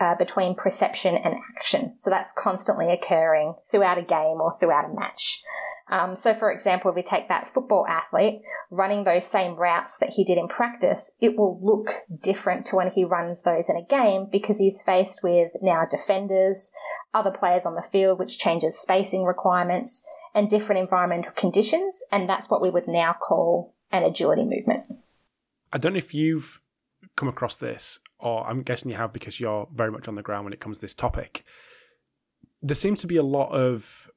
uh, 0.00 0.14
between 0.16 0.54
perception 0.54 1.16
and 1.16 1.34
action. 1.56 1.94
So, 1.96 2.10
that's 2.10 2.32
constantly 2.36 2.92
occurring 2.92 3.54
throughout 3.70 3.98
a 3.98 4.02
game 4.02 4.40
or 4.40 4.52
throughout 4.58 4.90
a 4.90 4.94
match. 4.94 5.42
Um, 5.90 6.14
so, 6.14 6.32
for 6.32 6.52
example, 6.52 6.90
if 6.90 6.94
we 6.94 7.02
take 7.02 7.28
that 7.28 7.48
football 7.48 7.84
athlete 7.88 8.40
running 8.70 9.02
those 9.02 9.26
same 9.26 9.56
routes 9.56 9.98
that 9.98 10.10
he 10.10 10.24
did 10.24 10.38
in 10.38 10.46
practice, 10.46 11.12
it 11.20 11.36
will 11.36 11.58
look 11.60 11.90
different 12.22 12.64
to 12.66 12.76
when 12.76 12.92
he 12.92 13.04
runs 13.04 13.42
those 13.42 13.68
in 13.68 13.76
a 13.76 13.84
game 13.84 14.28
because 14.30 14.58
he's 14.58 14.82
faced 14.82 15.20
with 15.24 15.50
now 15.60 15.84
defenders, 15.90 16.70
other 17.12 17.32
players 17.32 17.66
on 17.66 17.74
the 17.74 17.82
field, 17.82 18.20
which 18.20 18.38
changes 18.38 18.78
spacing 18.78 19.24
requirements 19.24 20.06
and 20.32 20.48
different 20.48 20.80
environmental 20.80 21.32
conditions. 21.32 22.02
And 22.12 22.28
that's 22.28 22.48
what 22.48 22.62
we 22.62 22.70
would 22.70 22.86
now 22.86 23.12
call 23.12 23.74
an 23.90 24.04
agility 24.04 24.44
movement. 24.44 24.86
I 25.72 25.78
don't 25.78 25.94
know 25.94 25.98
if 25.98 26.14
you've 26.14 26.60
come 27.16 27.28
across 27.28 27.56
this, 27.56 27.98
or 28.20 28.46
I'm 28.46 28.62
guessing 28.62 28.92
you 28.92 28.96
have 28.96 29.12
because 29.12 29.40
you're 29.40 29.68
very 29.74 29.90
much 29.90 30.06
on 30.06 30.14
the 30.14 30.22
ground 30.22 30.44
when 30.44 30.52
it 30.52 30.60
comes 30.60 30.78
to 30.78 30.82
this 30.82 30.94
topic. 30.94 31.42
There 32.62 32.76
seems 32.76 33.00
to 33.00 33.08
be 33.08 33.16
a 33.16 33.22
lot 33.24 33.50
of 33.50 34.08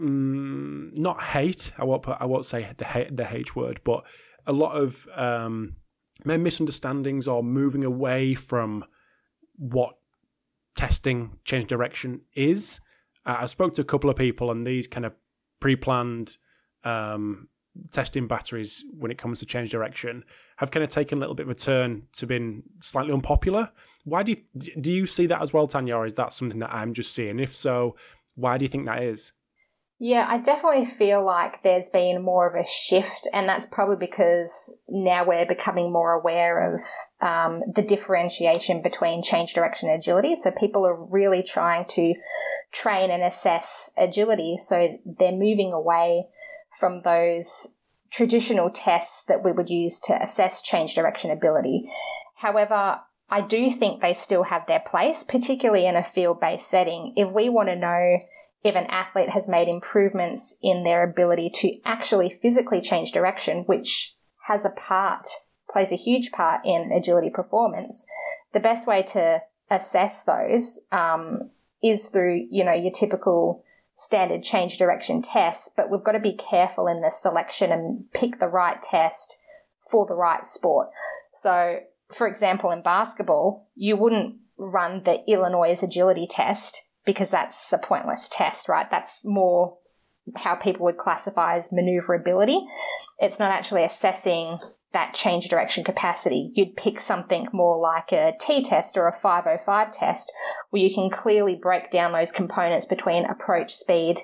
mm, 0.00 0.96
not 0.98 1.20
hate. 1.20 1.72
I 1.78 1.84
won't 1.84 2.02
put, 2.02 2.16
I 2.20 2.26
won't 2.26 2.46
say 2.46 2.66
the 2.76 2.84
hate, 2.84 3.16
the 3.16 3.26
H 3.28 3.54
word, 3.56 3.80
but 3.84 4.06
a 4.46 4.52
lot 4.52 4.72
of 4.72 5.06
um, 5.14 5.76
misunderstandings 6.24 7.28
or 7.28 7.42
moving 7.42 7.84
away 7.84 8.34
from 8.34 8.84
what 9.56 9.94
testing 10.74 11.36
change 11.44 11.66
direction 11.66 12.20
is. 12.34 12.80
Uh, 13.26 13.38
I 13.40 13.46
spoke 13.46 13.74
to 13.74 13.82
a 13.82 13.84
couple 13.84 14.08
of 14.10 14.16
people, 14.16 14.50
and 14.50 14.66
these 14.66 14.86
kind 14.86 15.04
of 15.04 15.12
pre-planned 15.60 16.36
um, 16.84 17.48
testing 17.92 18.26
batteries 18.26 18.84
when 18.96 19.10
it 19.10 19.18
comes 19.18 19.40
to 19.40 19.46
change 19.46 19.70
direction 19.70 20.24
have 20.56 20.70
kind 20.70 20.84
of 20.84 20.90
taken 20.90 21.18
a 21.18 21.20
little 21.20 21.34
bit 21.34 21.46
of 21.46 21.50
a 21.50 21.54
turn 21.54 22.02
to 22.12 22.26
being 22.26 22.62
slightly 22.80 23.12
unpopular. 23.12 23.70
Why 24.04 24.22
do 24.22 24.32
you, 24.32 24.70
do 24.80 24.92
you 24.92 25.06
see 25.06 25.26
that 25.26 25.42
as 25.42 25.52
well, 25.52 25.66
Tania, 25.66 25.96
or 25.96 26.06
is 26.06 26.14
that 26.14 26.32
something 26.32 26.60
that 26.60 26.72
I'm 26.72 26.94
just 26.94 27.14
seeing? 27.14 27.38
If 27.38 27.54
so, 27.54 27.96
why 28.36 28.58
do 28.58 28.64
you 28.64 28.68
think 28.68 28.86
that 28.86 29.02
is? 29.02 29.32
Yeah, 30.00 30.26
I 30.28 30.38
definitely 30.38 30.86
feel 30.86 31.24
like 31.24 31.64
there's 31.64 31.90
been 31.90 32.22
more 32.22 32.46
of 32.46 32.54
a 32.54 32.64
shift, 32.64 33.26
and 33.32 33.48
that's 33.48 33.66
probably 33.66 33.96
because 33.96 34.78
now 34.88 35.26
we're 35.26 35.44
becoming 35.44 35.92
more 35.92 36.12
aware 36.12 36.74
of 36.74 36.80
um, 37.20 37.62
the 37.74 37.82
differentiation 37.82 38.80
between 38.80 39.22
change 39.22 39.54
direction 39.54 39.88
and 39.88 39.98
agility. 39.98 40.36
So 40.36 40.52
people 40.52 40.86
are 40.86 40.94
really 40.94 41.42
trying 41.42 41.84
to 41.90 42.14
train 42.70 43.10
and 43.10 43.24
assess 43.24 43.90
agility. 43.98 44.56
So 44.58 45.00
they're 45.04 45.32
moving 45.32 45.72
away 45.72 46.26
from 46.78 47.02
those 47.02 47.68
traditional 48.08 48.70
tests 48.70 49.24
that 49.26 49.44
we 49.44 49.50
would 49.50 49.68
use 49.68 49.98
to 50.00 50.22
assess 50.22 50.62
change 50.62 50.94
direction 50.94 51.32
ability. 51.32 51.90
However, 52.36 53.00
I 53.30 53.40
do 53.40 53.70
think 53.72 54.00
they 54.00 54.14
still 54.14 54.44
have 54.44 54.66
their 54.66 54.80
place, 54.80 55.24
particularly 55.24 55.86
in 55.86 55.96
a 55.96 56.04
field 56.04 56.40
based 56.40 56.68
setting. 56.68 57.14
If 57.16 57.32
we 57.32 57.48
want 57.48 57.68
to 57.68 57.76
know 57.76 58.18
if 58.64 58.74
an 58.74 58.86
athlete 58.86 59.30
has 59.30 59.48
made 59.48 59.68
improvements 59.68 60.56
in 60.62 60.84
their 60.84 61.08
ability 61.08 61.50
to 61.54 61.78
actually 61.84 62.30
physically 62.30 62.80
change 62.80 63.12
direction, 63.12 63.64
which 63.66 64.16
has 64.46 64.64
a 64.64 64.70
part, 64.70 65.26
plays 65.70 65.92
a 65.92 65.96
huge 65.96 66.32
part 66.32 66.60
in 66.64 66.90
agility 66.92 67.30
performance, 67.30 68.06
the 68.52 68.60
best 68.60 68.86
way 68.86 69.02
to 69.02 69.40
assess 69.70 70.24
those 70.24 70.80
um, 70.90 71.50
is 71.82 72.08
through, 72.08 72.46
you 72.50 72.64
know, 72.64 72.72
your 72.72 72.90
typical 72.90 73.62
standard 73.96 74.42
change 74.42 74.78
direction 74.78 75.22
tests, 75.22 75.70
but 75.76 75.90
we've 75.90 76.04
got 76.04 76.12
to 76.12 76.20
be 76.20 76.32
careful 76.32 76.86
in 76.86 77.00
the 77.00 77.10
selection 77.10 77.70
and 77.72 78.10
pick 78.12 78.38
the 78.38 78.48
right 78.48 78.80
test 78.80 79.38
for 79.90 80.06
the 80.06 80.14
right 80.14 80.44
sport. 80.44 80.88
So, 81.32 81.80
for 82.12 82.26
example, 82.26 82.70
in 82.70 82.82
basketball, 82.82 83.68
you 83.74 83.96
wouldn't 83.96 84.36
run 84.56 85.02
the 85.04 85.22
Illinois 85.30 85.82
agility 85.82 86.26
test 86.28 86.87
because 87.08 87.30
that's 87.30 87.72
a 87.72 87.78
pointless 87.78 88.28
test, 88.30 88.68
right? 88.68 88.90
That's 88.90 89.24
more 89.24 89.78
how 90.36 90.56
people 90.56 90.84
would 90.84 90.98
classify 90.98 91.56
as 91.56 91.72
maneuverability. 91.72 92.60
It's 93.18 93.38
not 93.38 93.50
actually 93.50 93.82
assessing 93.82 94.58
that 94.92 95.14
change 95.14 95.48
direction 95.48 95.84
capacity. 95.84 96.50
You'd 96.52 96.76
pick 96.76 97.00
something 97.00 97.48
more 97.50 97.80
like 97.80 98.12
a 98.12 98.34
T 98.38 98.62
test 98.62 98.98
or 98.98 99.08
a 99.08 99.14
505 99.14 99.90
test 99.90 100.30
where 100.68 100.82
you 100.82 100.94
can 100.94 101.08
clearly 101.08 101.54
break 101.54 101.90
down 101.90 102.12
those 102.12 102.30
components 102.30 102.84
between 102.84 103.24
approach 103.24 103.74
speed, 103.74 104.20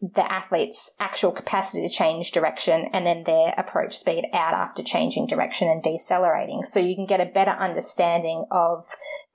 the 0.00 0.28
athlete's 0.28 0.90
actual 0.98 1.30
capacity 1.30 1.86
to 1.86 1.94
change 1.94 2.32
direction, 2.32 2.88
and 2.92 3.06
then 3.06 3.22
their 3.22 3.54
approach 3.56 3.96
speed 3.96 4.24
out 4.32 4.54
after 4.54 4.82
changing 4.82 5.28
direction 5.28 5.68
and 5.68 5.84
decelerating. 5.84 6.64
So 6.64 6.80
you 6.80 6.96
can 6.96 7.06
get 7.06 7.20
a 7.20 7.26
better 7.26 7.52
understanding 7.52 8.44
of 8.50 8.86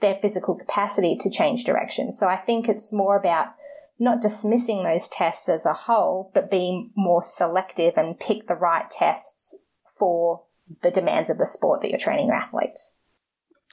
their 0.05 0.19
physical 0.21 0.53
capacity 0.53 1.17
to 1.19 1.31
change 1.31 1.63
direction. 1.63 2.12
So 2.12 2.27
I 2.27 2.38
think 2.38 2.69
it's 2.69 2.93
more 2.93 3.17
about 3.17 3.55
not 3.97 4.21
dismissing 4.21 4.83
those 4.83 5.09
tests 5.09 5.50
as 5.50 5.65
a 5.65 5.74
whole, 5.74 6.29
but 6.33 6.51
being 6.51 6.91
more 6.95 7.24
selective 7.24 7.95
and 7.97 8.19
pick 8.19 8.47
the 8.47 8.53
right 8.53 8.89
tests 8.91 9.55
for 9.97 10.43
the 10.83 10.91
demands 10.91 11.31
of 11.31 11.39
the 11.39 11.45
sport 11.45 11.81
that 11.81 11.89
you're 11.89 11.97
training 11.97 12.27
your 12.27 12.35
athletes. 12.35 12.97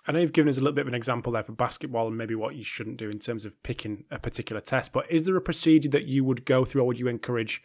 I 0.07 0.12
know 0.12 0.21
you've 0.21 0.33
given 0.33 0.49
us 0.49 0.57
a 0.57 0.61
little 0.61 0.75
bit 0.75 0.87
of 0.87 0.89
an 0.89 0.95
example 0.95 1.33
there 1.33 1.43
for 1.43 1.53
basketball 1.53 2.09
and 2.09 2.17
maybe 2.17 2.35
what 2.35 2.55
you 2.55 2.65
shouldn't 2.65 2.97
do 2.97 3.11
in 3.11 3.19
terms 3.19 3.45
of 3.45 3.62
picking 3.62 4.05
a 4.11 4.19
particular 4.19 4.62
test, 4.62 4.93
but 4.93 5.11
is 5.11 5.25
there 5.25 5.37
a 5.37 5.41
procedure 5.41 5.91
that 5.91 6.07
you 6.07 6.25
would 6.25 6.47
go 6.47 6.65
through 6.65 6.81
or 6.81 6.87
would 6.87 6.99
you 6.99 7.09
encourage 7.09 7.61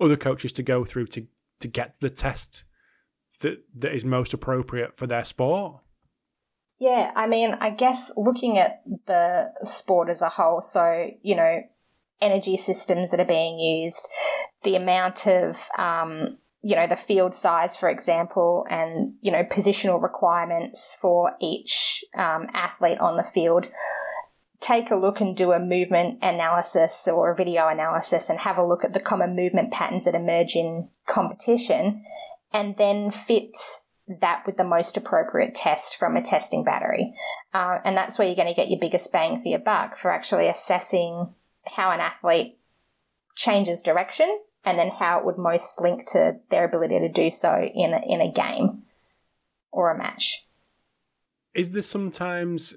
other 0.00 0.16
coaches 0.16 0.52
to 0.54 0.62
go 0.64 0.84
through 0.84 1.06
to, 1.06 1.24
to 1.60 1.68
get 1.68 1.96
the 2.00 2.10
test 2.10 2.64
that, 3.42 3.62
that 3.76 3.94
is 3.94 4.04
most 4.04 4.34
appropriate 4.34 4.98
for 4.98 5.06
their 5.06 5.24
sport? 5.24 5.80
Yeah, 6.78 7.10
I 7.16 7.26
mean, 7.26 7.56
I 7.60 7.70
guess 7.70 8.12
looking 8.16 8.56
at 8.58 8.82
the 9.06 9.50
sport 9.64 10.08
as 10.08 10.22
a 10.22 10.28
whole, 10.28 10.62
so, 10.62 11.08
you 11.22 11.34
know, 11.34 11.62
energy 12.20 12.56
systems 12.56 13.10
that 13.10 13.20
are 13.20 13.24
being 13.24 13.58
used, 13.58 14.08
the 14.62 14.76
amount 14.76 15.26
of, 15.26 15.60
um, 15.76 16.38
you 16.62 16.76
know, 16.76 16.86
the 16.86 16.96
field 16.96 17.34
size, 17.34 17.76
for 17.76 17.88
example, 17.88 18.64
and, 18.70 19.14
you 19.20 19.32
know, 19.32 19.42
positional 19.42 20.00
requirements 20.00 20.96
for 21.00 21.32
each 21.40 22.04
um, 22.16 22.46
athlete 22.52 22.98
on 22.98 23.16
the 23.16 23.24
field. 23.24 23.70
Take 24.60 24.90
a 24.90 24.96
look 24.96 25.20
and 25.20 25.36
do 25.36 25.52
a 25.52 25.60
movement 25.60 26.18
analysis 26.22 27.08
or 27.08 27.30
a 27.30 27.36
video 27.36 27.68
analysis 27.68 28.28
and 28.28 28.40
have 28.40 28.58
a 28.58 28.66
look 28.66 28.84
at 28.84 28.92
the 28.92 29.00
common 29.00 29.34
movement 29.34 29.72
patterns 29.72 30.04
that 30.04 30.16
emerge 30.16 30.54
in 30.54 30.88
competition 31.08 32.04
and 32.52 32.76
then 32.76 33.10
fit 33.10 33.56
that 34.20 34.44
with 34.46 34.56
the 34.56 34.64
most 34.64 34.96
appropriate 34.96 35.54
test 35.54 35.96
from 35.96 36.16
a 36.16 36.22
testing 36.22 36.64
battery. 36.64 37.14
Uh, 37.52 37.78
and 37.84 37.96
that's 37.96 38.18
where 38.18 38.26
you're 38.26 38.36
going 38.36 38.48
to 38.48 38.54
get 38.54 38.70
your 38.70 38.80
biggest 38.80 39.12
bang 39.12 39.40
for 39.40 39.48
your 39.48 39.58
buck 39.58 39.98
for 39.98 40.10
actually 40.10 40.48
assessing 40.48 41.28
how 41.66 41.90
an 41.90 42.00
athlete 42.00 42.58
changes 43.34 43.82
direction 43.82 44.40
and 44.64 44.78
then 44.78 44.88
how 44.88 45.18
it 45.18 45.24
would 45.24 45.38
most 45.38 45.80
link 45.80 46.06
to 46.06 46.36
their 46.50 46.64
ability 46.64 46.98
to 46.98 47.08
do 47.08 47.30
so 47.30 47.68
in 47.74 47.92
a, 47.92 48.00
in 48.06 48.20
a 48.20 48.32
game 48.32 48.82
or 49.70 49.90
a 49.90 49.98
match. 49.98 50.46
Is 51.54 51.72
there 51.72 51.82
sometimes 51.82 52.74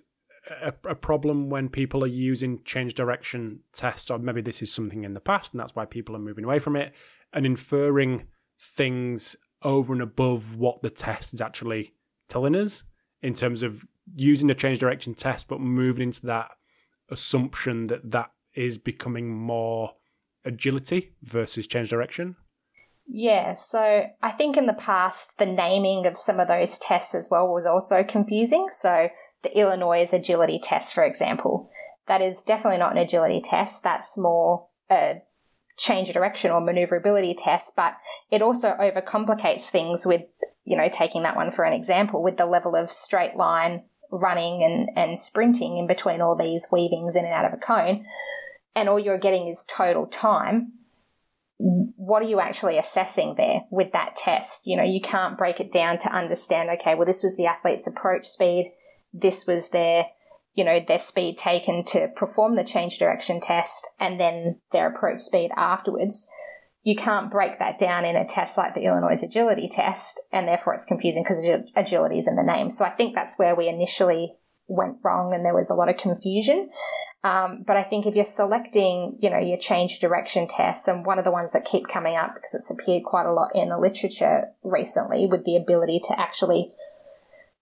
a, 0.50 0.73
a, 0.89 0.95
problem 0.95 1.50
when 1.50 1.69
people 1.69 2.03
are 2.03 2.07
using 2.07 2.61
change 2.63 2.93
direction 2.93 3.59
tests, 3.73 4.09
or 4.09 4.19
maybe 4.19 4.41
this 4.41 4.61
is 4.61 4.71
something 4.71 5.03
in 5.03 5.13
the 5.13 5.19
past 5.19 5.53
and 5.53 5.59
that's 5.59 5.75
why 5.75 5.85
people 5.85 6.15
are 6.15 6.19
moving 6.19 6.45
away 6.45 6.59
from 6.59 6.75
it 6.75 6.93
and 7.33 7.45
inferring 7.45 8.27
things 8.57 9.35
over 9.63 9.94
and 9.94 10.01
above 10.01 10.56
what 10.56 10.82
the 10.82 10.89
test 10.89 11.34
is 11.34 11.41
actually 11.41 11.94
telling 12.30 12.56
us 12.56 12.84
in 13.22 13.34
terms 13.34 13.63
of 13.63 13.84
using 14.15 14.48
the 14.48 14.56
change 14.56 14.80
direction 14.80 15.13
test, 15.13 15.48
but 15.48 15.60
moving 15.60 16.08
into 16.10 16.25
that 16.25 16.51
assumption 17.10 17.86
that 17.86 18.10
that 18.10 18.32
is 18.56 18.77
becoming 18.77 19.34
more 19.34 19.91
agility 20.46 21.13
versus 21.24 21.68
change 21.68 21.89
direction? 21.89 22.36
Yeah, 23.08 23.56
so 23.56 24.06
I 24.22 24.32
think 24.32 24.58
in 24.58 24.68
the 24.68 24.74
past, 24.74 25.38
the 25.38 25.46
naming 25.46 26.06
of 26.06 26.15
some 26.15 26.39
of 26.39 26.48
those 26.48 26.80
tests 26.80 27.13
as 27.13 27.27
well 27.30 27.48
was 27.48 27.65
also 27.65 28.03
confusing. 28.03 28.68
So 28.72 29.10
the 29.44 29.58
Illinois 29.58 30.13
agility 30.13 30.60
test, 30.62 30.94
for 30.94 31.03
example, 31.03 31.70
that 32.08 32.22
is 32.22 32.41
definitely 32.41 32.80
not 32.80 32.94
an 32.94 32.98
agility 32.98 33.41
test. 33.44 33.84
That's 33.84 34.18
more 34.18 34.68
a 34.89 35.22
change 35.81 36.09
of 36.09 36.13
direction 36.13 36.51
or 36.51 36.61
maneuverability 36.61 37.33
test, 37.33 37.73
but 37.75 37.95
it 38.29 38.41
also 38.41 38.75
overcomplicates 38.79 39.69
things 39.69 40.05
with, 40.05 40.21
you 40.63 40.77
know, 40.77 40.88
taking 40.91 41.23
that 41.23 41.35
one 41.35 41.50
for 41.50 41.65
an 41.65 41.73
example, 41.73 42.21
with 42.21 42.38
the 42.38 42.45
level 42.45 42.75
of 42.75 42.91
straight 42.91 43.35
line 43.35 43.83
running 44.11 44.61
and, 44.61 44.89
and 44.95 45.17
sprinting 45.17 45.77
in 45.77 45.88
between 45.88 46.21
all 46.21 46.35
these 46.35 46.67
weavings 46.71 47.15
in 47.15 47.25
and 47.25 47.33
out 47.33 47.45
of 47.45 47.53
a 47.53 47.57
cone, 47.57 48.05
and 48.75 48.88
all 48.88 49.00
you're 49.00 49.17
getting 49.17 49.47
is 49.47 49.65
total 49.67 50.05
time. 50.05 50.73
What 51.57 52.21
are 52.21 52.27
you 52.27 52.39
actually 52.39 52.77
assessing 52.77 53.33
there 53.35 53.61
with 53.71 53.91
that 53.93 54.15
test? 54.15 54.67
You 54.67 54.77
know, 54.77 54.83
you 54.83 55.01
can't 55.01 55.38
break 55.38 55.59
it 55.59 55.71
down 55.71 55.97
to 56.00 56.13
understand, 56.13 56.69
okay, 56.69 56.93
well, 56.93 57.07
this 57.07 57.23
was 57.23 57.38
the 57.38 57.47
athlete's 57.47 57.88
approach 57.88 58.27
speed, 58.27 58.71
this 59.13 59.47
was 59.47 59.69
their 59.69 60.05
you 60.53 60.63
know, 60.63 60.79
their 60.86 61.00
speed 61.00 61.38
taken 61.38 61.84
to 61.86 62.10
perform 62.15 62.55
the 62.55 62.63
change 62.63 62.98
direction 62.98 63.39
test 63.39 63.88
and 64.00 64.20
then 64.20 64.60
their 64.72 64.89
approach 64.89 65.22
speed 65.22 65.51
afterwards. 65.55 66.27
You 66.84 66.96
can't 66.96 67.31
break 67.31 67.60
that 67.60 67.77
down 67.77 68.05
in 68.05 68.15
a 68.15 68.27
test 68.27 68.58
like 68.58 68.74
the 68.74 68.86
Illinois 68.86 69.22
agility 69.22 69.70
test, 69.72 70.20
and 70.31 70.48
therefore 70.48 70.74
it's 70.74 70.86
confusing 70.86 71.24
because 71.24 71.48
agility 71.75 72.17
is 72.17 72.27
in 72.27 72.36
the 72.36 72.43
name. 72.43 72.72
So 72.72 72.84
I 72.84 72.89
think 72.89 73.13
that's 73.13 73.38
where 73.38 73.55
we 73.55 73.70
initially 73.70 74.34
went 74.67 74.98
wrong 75.03 75.34
and 75.34 75.46
there 75.46 75.53
was 75.53 75.70
a 75.70 75.75
lot 75.75 75.89
of 75.89 75.98
confusion. 75.98 76.70
Um, 77.24 77.63
but 77.67 77.77
I 77.77 77.84
think 77.84 78.08
if 78.08 78.15
you're 78.15 78.25
selecting, 78.25 79.17
you 79.22 79.29
know, 79.29 79.38
your 79.38 79.58
change 79.58 80.00
direction 80.00 80.48
tests, 80.48 80.88
and 80.88 81.05
one 81.05 81.20
of 81.20 81.25
the 81.25 81.31
ones 81.31 81.53
that 81.53 81.65
keep 81.65 81.88
coming 81.88 82.15
up 82.15 82.34
because 82.34 82.55
it's 82.55 82.72
appeared 82.72 83.03
quite 83.03 83.27
a 83.27 83.34
lot 83.34 83.51
in 83.53 83.70
the 83.70 83.77
literature 83.77 84.46
recently 84.63 85.27
with 85.27 85.46
the 85.46 85.55
ability 85.55 86.00
to 86.05 86.20
actually 86.20 86.72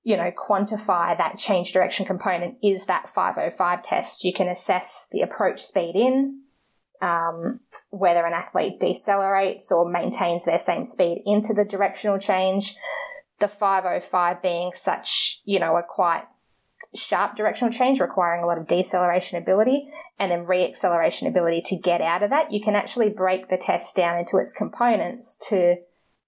you 0.10 0.18
know, 0.18 0.32
quantify 0.32 1.16
that 1.16 1.38
change 1.38 1.72
direction 1.72 2.04
component 2.04 2.56
is 2.64 2.88
that 2.88 3.08
505 3.12 3.84
test. 3.84 4.24
You 4.24 4.34
can 4.34 4.48
assess 4.48 5.06
the 5.12 5.22
approach 5.22 5.62
speed 5.62 5.96
in, 5.96 6.40
um, 7.00 7.60
whether 7.92 8.26
an 8.26 8.34
athlete 8.34 8.80
decelerates 8.80 9.70
or 9.70 9.88
maintains 9.88 10.46
their 10.46 10.58
same 10.58 10.84
speed 10.84 11.22
into 11.28 11.54
the 11.54 11.64
directional 11.64 12.18
change. 12.18 12.76
The 13.38 13.48
505 13.48 14.42
being 14.42 14.72
such, 14.74 15.42
you 15.46 15.60
know, 15.60 15.78
a 15.78 15.84
quite 15.84 16.24
sharp 16.96 17.36
directional 17.36 17.72
change 17.72 18.00
requiring 18.00 18.44
a 18.44 18.48
lot 18.48 18.58
of 18.58 18.66
deceleration 18.66 19.38
ability 19.38 19.92
and 20.18 20.32
then 20.32 20.48
re-acceleration 20.48 21.28
ability 21.28 21.62
to 21.68 21.76
get 21.76 22.02
out 22.02 22.24
of 22.24 22.32
that. 22.32 22.52
You 22.52 22.62
can 22.62 22.76
actually 22.76 23.10
break 23.10 23.50
the 23.50 23.58
test 23.58 23.96
down 23.96 24.18
into 24.18 24.38
its 24.38 24.54
components 24.54 25.38
to 25.50 25.76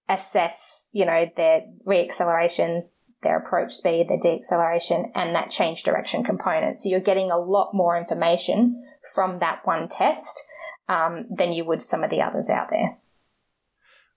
assess, 0.08 0.86
you 0.92 1.04
know, 1.04 1.28
their 1.36 1.64
re-acceleration, 1.84 2.84
their 3.22 3.38
approach 3.38 3.72
speed, 3.72 4.08
their 4.08 4.18
deacceleration, 4.18 5.10
and 5.14 5.34
that 5.34 5.50
change 5.50 5.82
direction 5.82 6.24
component. 6.24 6.78
So 6.78 6.88
you're 6.88 7.00
getting 7.00 7.30
a 7.30 7.38
lot 7.38 7.72
more 7.72 7.96
information 7.96 8.82
from 9.14 9.38
that 9.38 9.60
one 9.64 9.88
test 9.88 10.42
um, 10.88 11.26
than 11.30 11.52
you 11.52 11.64
would 11.64 11.82
some 11.82 12.04
of 12.04 12.10
the 12.10 12.20
others 12.20 12.50
out 12.50 12.68
there. 12.70 12.98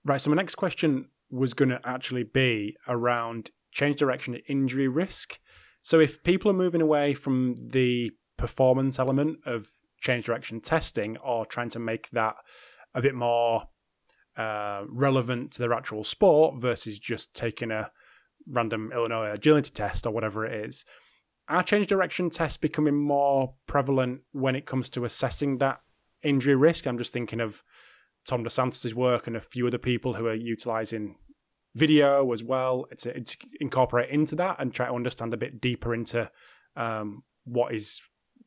Right. 0.03 0.21
So 0.21 0.29
my 0.29 0.35
next 0.35 0.55
question 0.55 1.09
was 1.29 1.53
going 1.53 1.69
to 1.69 1.81
actually 1.85 2.23
be 2.23 2.75
around 2.87 3.51
change 3.71 3.97
direction 3.97 4.35
injury 4.47 4.87
risk. 4.87 5.39
So 5.81 5.99
if 5.99 6.23
people 6.23 6.51
are 6.51 6.55
moving 6.55 6.81
away 6.81 7.13
from 7.13 7.55
the 7.71 8.11
performance 8.37 8.99
element 8.99 9.39
of 9.45 9.65
change 10.01 10.25
direction 10.25 10.59
testing 10.61 11.17
or 11.17 11.45
trying 11.45 11.69
to 11.69 11.79
make 11.79 12.09
that 12.11 12.35
a 12.93 13.01
bit 13.01 13.15
more 13.15 13.63
uh, 14.37 14.83
relevant 14.87 15.51
to 15.51 15.59
their 15.59 15.73
actual 15.73 16.03
sport 16.03 16.59
versus 16.59 16.99
just 16.99 17.33
taking 17.33 17.71
a 17.71 17.89
random 18.47 18.91
Illinois 18.93 19.31
agility 19.31 19.71
test 19.71 20.05
or 20.05 20.11
whatever 20.11 20.45
it 20.45 20.65
is. 20.65 20.85
Are 21.47 21.63
change 21.63 21.87
direction 21.87 22.29
tests 22.29 22.57
becoming 22.57 22.95
more 22.95 23.53
prevalent 23.67 24.21
when 24.31 24.55
it 24.55 24.65
comes 24.65 24.89
to 24.91 25.05
assessing 25.05 25.59
that 25.59 25.79
injury 26.23 26.55
risk? 26.55 26.87
I'm 26.87 26.97
just 26.97 27.13
thinking 27.13 27.39
of 27.39 27.63
Tom 28.27 28.43
Dos 28.43 28.55
Santos' 28.55 28.95
work 28.95 29.27
and 29.27 29.35
a 29.35 29.41
few 29.41 29.67
other 29.67 29.77
people 29.77 30.13
who 30.13 30.25
are 30.27 30.33
utilizing 30.33 31.15
video 31.75 32.31
as 32.31 32.43
well 32.43 32.87
to, 32.97 33.19
to 33.19 33.37
incorporate 33.59 34.09
into 34.09 34.35
that 34.37 34.55
and 34.59 34.73
try 34.73 34.87
to 34.87 34.93
understand 34.93 35.33
a 35.33 35.37
bit 35.37 35.61
deeper 35.61 35.93
into 35.93 36.29
um, 36.75 37.21
what 37.43 37.73
is 37.73 38.01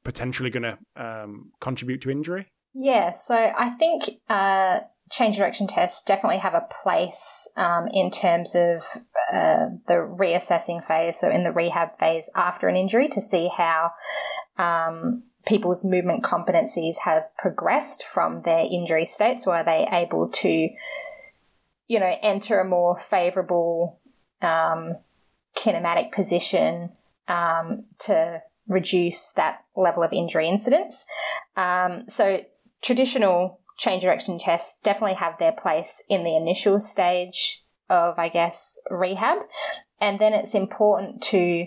potentially 0.04 0.50
going 0.50 0.62
to 0.62 0.78
um, 0.96 1.52
contribute 1.60 2.00
to 2.00 2.10
injury? 2.10 2.46
Yeah, 2.74 3.12
so 3.12 3.34
I 3.34 3.70
think 3.70 4.20
uh, 4.28 4.80
change 5.10 5.36
direction 5.36 5.66
tests 5.66 6.02
definitely 6.02 6.38
have 6.38 6.54
a 6.54 6.66
place 6.82 7.48
um, 7.56 7.88
in 7.92 8.10
terms 8.10 8.54
of 8.54 8.82
uh, 9.32 9.68
the 9.86 9.94
reassessing 9.94 10.86
phase, 10.86 11.18
so 11.18 11.30
in 11.30 11.44
the 11.44 11.52
rehab 11.52 11.96
phase 11.96 12.30
after 12.34 12.68
an 12.68 12.76
injury, 12.76 13.08
to 13.08 13.20
see 13.20 13.50
how 13.54 13.90
um, 14.56 15.22
people's 15.46 15.84
movement 15.84 16.22
competencies 16.22 16.98
have 17.04 17.24
progressed 17.36 18.04
from 18.04 18.42
their 18.42 18.60
injury 18.60 19.04
state. 19.04 19.38
So, 19.38 19.52
are 19.52 19.64
they 19.64 19.86
able 19.90 20.28
to, 20.28 20.68
you 21.88 22.00
know, 22.00 22.14
enter 22.22 22.60
a 22.60 22.68
more 22.68 22.98
favorable 22.98 24.00
um, 24.40 24.96
kinematic 25.56 26.12
position 26.12 26.90
um, 27.28 27.84
to 28.00 28.40
reduce 28.66 29.32
that 29.32 29.64
level 29.76 30.02
of 30.02 30.12
injury 30.12 30.48
incidence? 30.48 31.06
Um, 31.56 32.04
so, 32.08 32.40
traditional 32.82 33.60
change 33.78 34.02
direction 34.02 34.38
tests 34.38 34.78
definitely 34.82 35.14
have 35.14 35.38
their 35.38 35.52
place 35.52 36.02
in 36.08 36.24
the 36.24 36.36
initial 36.36 36.80
stage 36.80 37.64
of, 37.88 38.18
I 38.18 38.28
guess, 38.28 38.80
rehab. 38.90 39.38
And 40.00 40.18
then 40.18 40.32
it's 40.32 40.54
important 40.54 41.22
to 41.24 41.66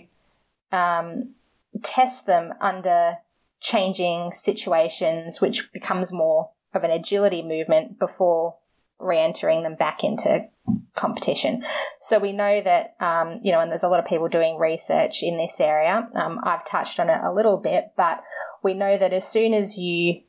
um, 0.70 1.34
test 1.82 2.26
them 2.26 2.54
under 2.60 3.18
changing 3.60 4.32
situations, 4.32 5.40
which 5.40 5.72
becomes 5.72 6.12
more 6.12 6.50
of 6.74 6.84
an 6.84 6.90
agility 6.90 7.42
movement 7.42 7.98
before 7.98 8.56
re 8.98 9.18
entering 9.18 9.62
them 9.62 9.74
back 9.74 10.04
into 10.04 10.48
competition. 10.94 11.64
So 12.00 12.18
we 12.18 12.32
know 12.32 12.62
that, 12.62 12.94
um, 13.00 13.40
you 13.42 13.52
know, 13.52 13.60
and 13.60 13.70
there's 13.70 13.82
a 13.82 13.88
lot 13.88 13.98
of 13.98 14.06
people 14.06 14.28
doing 14.28 14.58
research 14.58 15.22
in 15.22 15.36
this 15.36 15.60
area. 15.60 16.08
Um, 16.14 16.38
I've 16.42 16.64
touched 16.64 17.00
on 17.00 17.10
it 17.10 17.20
a 17.22 17.32
little 17.32 17.56
bit, 17.56 17.92
but 17.96 18.22
we 18.62 18.74
know 18.74 18.96
that 18.96 19.12
as 19.12 19.26
soon 19.26 19.54
as 19.54 19.76
you 19.78 20.22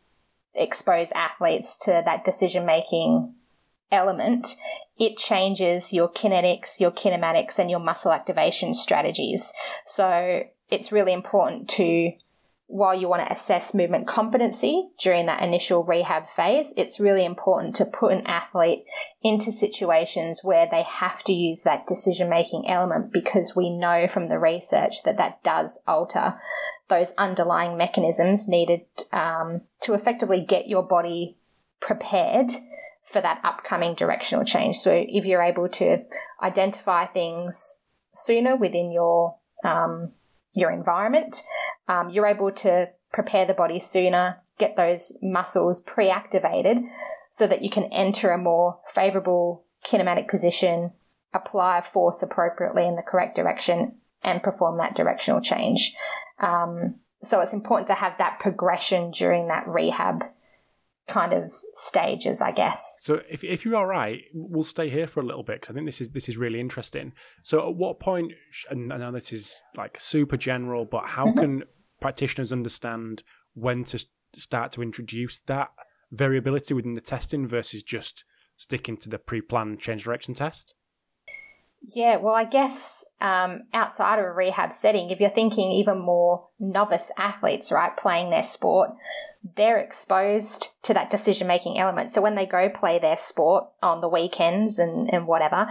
expose 0.56 1.12
athletes 1.12 1.78
to 1.80 2.02
that 2.06 2.24
decision 2.24 2.66
making 2.66 3.34
element, 3.94 4.56
it 4.98 5.18
changes 5.18 5.94
your 5.94 6.10
kinetics, 6.10 6.80
your 6.80 6.92
kinematics, 6.92 7.60
and 7.60 7.70
your 7.70 7.80
muscle 7.80 8.12
activation 8.12 8.74
strategies. 8.74 9.54
So 9.86 10.44
it's 10.70 10.92
really 10.92 11.14
important 11.14 11.70
to, 11.70 12.12
while 12.68 13.00
you 13.00 13.08
want 13.08 13.26
to 13.26 13.32
assess 13.32 13.74
movement 13.74 14.08
competency 14.08 14.90
during 15.00 15.28
that 15.28 15.44
initial 15.44 15.84
rehab 15.84 16.28
phase, 16.30 16.74
it's 16.76 17.00
really 17.00 17.24
important 17.24 17.76
to 17.76 17.86
put 17.86 18.12
an 18.12 18.26
athlete 18.26 18.86
into 19.22 19.52
situations 19.52 20.42
where 20.44 20.68
they 20.70 20.82
have 20.84 21.24
to 21.24 21.34
use 21.34 21.64
that 21.64 21.88
decision 21.88 22.30
making 22.30 22.68
element 22.68 23.14
because 23.14 23.56
we 23.56 23.70
know 23.70 24.08
from 24.08 24.30
the 24.30 24.40
research 24.40 25.04
that 25.04 25.18
that 25.18 25.44
does 25.44 25.80
alter 25.88 26.36
those 26.90 27.14
underlying 27.18 27.78
mechanisms 27.78 28.48
needed 28.48 28.82
um, 29.12 29.62
to 29.82 29.94
effectively 29.94 30.46
get 30.48 30.68
your 30.68 30.84
body 30.84 31.38
prepared 31.80 32.52
for 33.04 33.22
that 33.22 33.42
upcoming 33.44 33.96
directional 33.96 34.46
change. 34.46 34.78
So 34.78 34.92
if 35.08 35.26
you're 35.26 35.42
able 35.42 35.70
to 35.70 35.98
identify 36.42 37.06
things 37.06 37.82
sooner 38.14 38.56
within 38.56 38.92
your 38.92 39.38
um, 39.64 40.12
your 40.56 40.72
environment, 40.72 41.42
um, 41.88 42.10
you're 42.10 42.28
able 42.28 42.52
to 42.52 42.90
prepare 43.12 43.46
the 43.46 43.54
body 43.54 43.80
sooner, 43.80 44.38
get 44.58 44.76
those 44.76 45.14
muscles 45.22 45.82
pre-activated, 45.82 46.78
so 47.30 47.48
that 47.48 47.64
you 47.64 47.70
can 47.70 47.86
enter 47.86 48.32
a 48.32 48.38
more 48.38 48.80
favorable 48.88 49.66
kinematic 49.86 50.28
position, 50.28 50.92
apply 51.34 51.82
force 51.82 52.22
appropriately 52.22 52.88
in 52.88 52.96
the 52.96 53.02
correct 53.02 53.36
direction, 53.36 53.96
and 54.24 54.44
perform 54.44 54.78
that 54.78 54.96
directional 54.96 55.42
change. 55.42 55.96
Um, 56.40 56.96
so 57.24 57.40
it's 57.40 57.54
important 57.54 57.88
to 57.88 57.94
have 57.94 58.18
that 58.18 58.40
progression 58.40 59.12
during 59.12 59.48
that 59.48 59.68
rehab 59.68 60.24
kind 61.08 61.34
of 61.34 61.54
stages, 61.74 62.42
I 62.42 62.52
guess. 62.52 62.98
So 63.02 63.22
if, 63.30 63.44
if 63.44 63.66
you're 63.66 63.76
all 63.76 63.86
right, 63.86 64.22
we'll 64.34 64.64
stay 64.64 64.90
here 64.90 65.08
for 65.08 65.20
a 65.20 65.26
little 65.26 65.44
bit 65.44 65.62
because 65.62 65.74
I 65.74 65.76
think 65.76 65.86
this 65.86 66.02
is 66.02 66.10
this 66.12 66.30
is 66.30 66.38
really 66.38 66.60
interesting. 66.60 67.14
So 67.42 67.68
at 67.68 67.76
what 67.76 68.00
point? 68.00 68.32
and 68.70 68.94
I 68.94 68.98
know 68.98 69.12
this 69.12 69.34
is 69.34 69.62
like 69.76 70.00
super 70.00 70.38
general, 70.38 70.86
but 70.86 71.06
how 71.06 71.28
mm-hmm. 71.28 71.40
can 71.40 71.64
practitioners 72.02 72.52
understand 72.52 73.24
when 73.54 73.84
to 73.86 74.06
start 74.36 74.72
to 74.74 74.82
introduce 74.82 75.40
that 75.40 75.70
variability 76.12 76.74
within 76.74 76.94
the 76.94 77.02
testing 77.02 77.46
versus 77.46 77.84
just 77.84 78.24
sticking 78.56 78.98
to 78.98 79.10
the 79.10 79.20
pre-planned 79.20 79.80
change 79.80 80.04
direction 80.04 80.34
test? 80.34 80.76
Yeah, 81.86 82.16
well, 82.16 82.34
I 82.34 82.46
guess 82.46 83.04
um, 83.20 83.64
outside 83.74 84.18
of 84.18 84.26
a 84.26 84.32
rehab 84.32 84.72
setting, 84.72 85.10
if 85.10 85.20
you're 85.20 85.30
thinking 85.30 85.72
even 85.74 86.00
more 86.00 86.48
novice 86.58 87.12
athletes, 87.18 87.74
right, 87.74 87.96
playing 87.98 88.30
their 88.30 88.44
sport, 88.44 88.92
they're 89.56 89.80
exposed 89.80 90.70
to 90.84 90.94
that 90.94 91.10
decision 91.10 91.48
making 91.48 91.78
element. 91.78 92.12
So 92.12 92.22
when 92.22 92.36
they 92.36 92.46
go 92.46 92.70
play 92.70 93.00
their 93.00 93.18
sport 93.18 93.66
on 93.82 94.02
the 94.02 94.08
weekends 94.08 94.80
and, 94.80 95.14
and 95.14 95.28
whatever, 95.28 95.68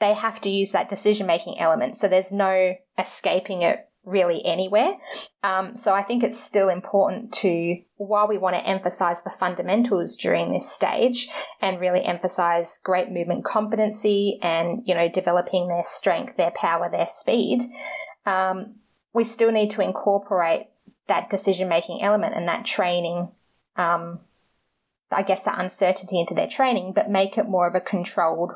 they 0.00 0.14
have 0.14 0.40
to 0.42 0.50
use 0.50 0.72
that 0.72 0.88
decision 0.88 1.26
making 1.26 1.58
element. 1.58 1.96
So 1.96 2.08
there's 2.08 2.32
no 2.32 2.74
escaping 2.98 3.62
it 3.62 3.88
really 4.04 4.44
anywhere. 4.44 4.96
Um, 5.42 5.76
so 5.76 5.94
I 5.94 6.02
think 6.02 6.22
it's 6.22 6.38
still 6.38 6.68
important 6.68 7.32
to, 7.34 7.76
while 7.96 8.28
we 8.28 8.36
want 8.36 8.54
to 8.54 8.66
emphasize 8.66 9.22
the 9.22 9.30
fundamentals 9.30 10.16
during 10.16 10.52
this 10.52 10.70
stage 10.70 11.28
and 11.62 11.80
really 11.80 12.04
emphasize 12.04 12.78
great 12.82 13.10
movement 13.10 13.44
competency 13.44 14.38
and, 14.42 14.82
you 14.84 14.94
know, 14.94 15.08
developing 15.08 15.68
their 15.68 15.84
strength, 15.84 16.36
their 16.36 16.52
power, 16.54 16.90
their 16.90 17.06
speed, 17.06 17.62
um, 18.26 18.74
we 19.14 19.24
still 19.24 19.52
need 19.52 19.70
to 19.70 19.80
incorporate 19.80 20.66
that 21.06 21.30
decision 21.30 21.68
making 21.68 22.02
element 22.02 22.34
and 22.34 22.48
that 22.48 22.64
training, 22.64 23.28
um, 23.76 24.20
I 25.10 25.22
guess 25.22 25.44
that 25.44 25.58
uncertainty 25.58 26.18
into 26.18 26.34
their 26.34 26.46
training, 26.46 26.92
but 26.92 27.10
make 27.10 27.36
it 27.36 27.48
more 27.48 27.66
of 27.66 27.74
a 27.74 27.80
controlled, 27.80 28.52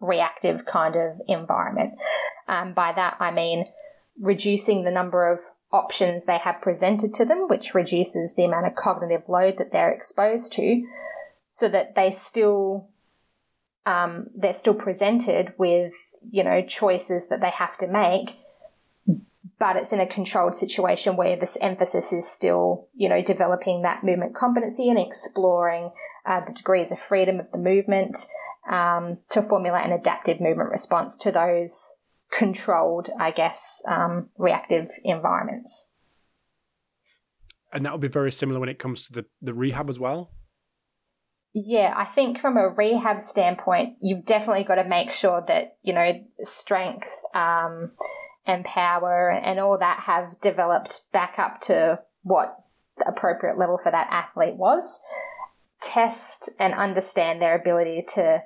reactive 0.00 0.64
kind 0.64 0.96
of 0.96 1.20
environment. 1.28 1.94
Um, 2.48 2.72
by 2.72 2.92
that, 2.92 3.16
I 3.20 3.30
mean, 3.30 3.66
reducing 4.20 4.84
the 4.84 4.90
number 4.90 5.30
of 5.30 5.40
options 5.72 6.24
they 6.24 6.38
have 6.38 6.60
presented 6.60 7.14
to 7.14 7.24
them, 7.24 7.48
which 7.48 7.74
reduces 7.74 8.34
the 8.34 8.44
amount 8.44 8.66
of 8.66 8.74
cognitive 8.74 9.28
load 9.28 9.58
that 9.58 9.72
they're 9.72 9.92
exposed 9.92 10.52
to, 10.54 10.86
so 11.48 11.68
that 11.68 11.94
they 11.94 12.10
still 12.10 12.88
um, 13.84 14.28
they're 14.34 14.54
still 14.54 14.74
presented 14.74 15.54
with 15.58 15.94
you 16.30 16.44
know 16.44 16.62
choices 16.62 17.28
that 17.28 17.40
they 17.40 17.50
have 17.50 17.76
to 17.78 17.86
make, 17.86 18.36
but 19.62 19.76
it's 19.76 19.92
in 19.92 20.00
a 20.00 20.06
controlled 20.08 20.56
situation 20.56 21.14
where 21.14 21.36
this 21.36 21.56
emphasis 21.60 22.12
is 22.12 22.28
still 22.28 22.88
you 22.94 23.08
know 23.08 23.22
developing 23.22 23.82
that 23.82 24.02
movement 24.02 24.34
competency 24.34 24.90
and 24.90 24.98
exploring 24.98 25.92
uh, 26.26 26.40
the 26.44 26.52
degrees 26.52 26.90
of 26.90 26.98
freedom 26.98 27.38
of 27.38 27.48
the 27.52 27.58
movement 27.58 28.18
um, 28.68 29.18
to 29.30 29.40
formulate 29.40 29.86
an 29.86 29.92
adaptive 29.92 30.40
movement 30.40 30.70
response 30.70 31.16
to 31.16 31.30
those 31.30 31.94
controlled, 32.32 33.10
I 33.20 33.30
guess, 33.30 33.80
um, 33.88 34.30
reactive 34.36 34.88
environments. 35.04 35.90
And 37.72 37.84
that 37.84 37.92
would 37.92 38.00
be 38.00 38.08
very 38.08 38.32
similar 38.32 38.58
when 38.58 38.68
it 38.68 38.80
comes 38.80 39.06
to 39.06 39.12
the, 39.12 39.26
the 39.42 39.54
rehab 39.54 39.88
as 39.88 40.00
well? 40.00 40.32
Yeah, 41.54 41.92
I 41.96 42.06
think 42.06 42.38
from 42.38 42.56
a 42.56 42.68
rehab 42.68 43.22
standpoint, 43.22 43.96
you've 44.00 44.24
definitely 44.24 44.64
got 44.64 44.76
to 44.76 44.84
make 44.84 45.12
sure 45.12 45.44
that, 45.46 45.76
you 45.82 45.92
know, 45.92 46.12
strength 46.40 47.08
um, 47.34 47.92
and 48.46 48.64
power 48.64 49.30
and 49.30 49.60
all 49.60 49.78
that 49.78 50.00
have 50.00 50.40
developed 50.40 51.02
back 51.12 51.38
up 51.38 51.60
to 51.62 52.00
what 52.22 52.64
the 52.98 53.08
appropriate 53.08 53.58
level 53.58 53.78
for 53.78 53.90
that 53.92 54.08
athlete 54.10 54.56
was. 54.56 55.00
Test 55.80 56.50
and 56.58 56.74
understand 56.74 57.40
their 57.40 57.56
ability 57.56 58.04
to 58.14 58.42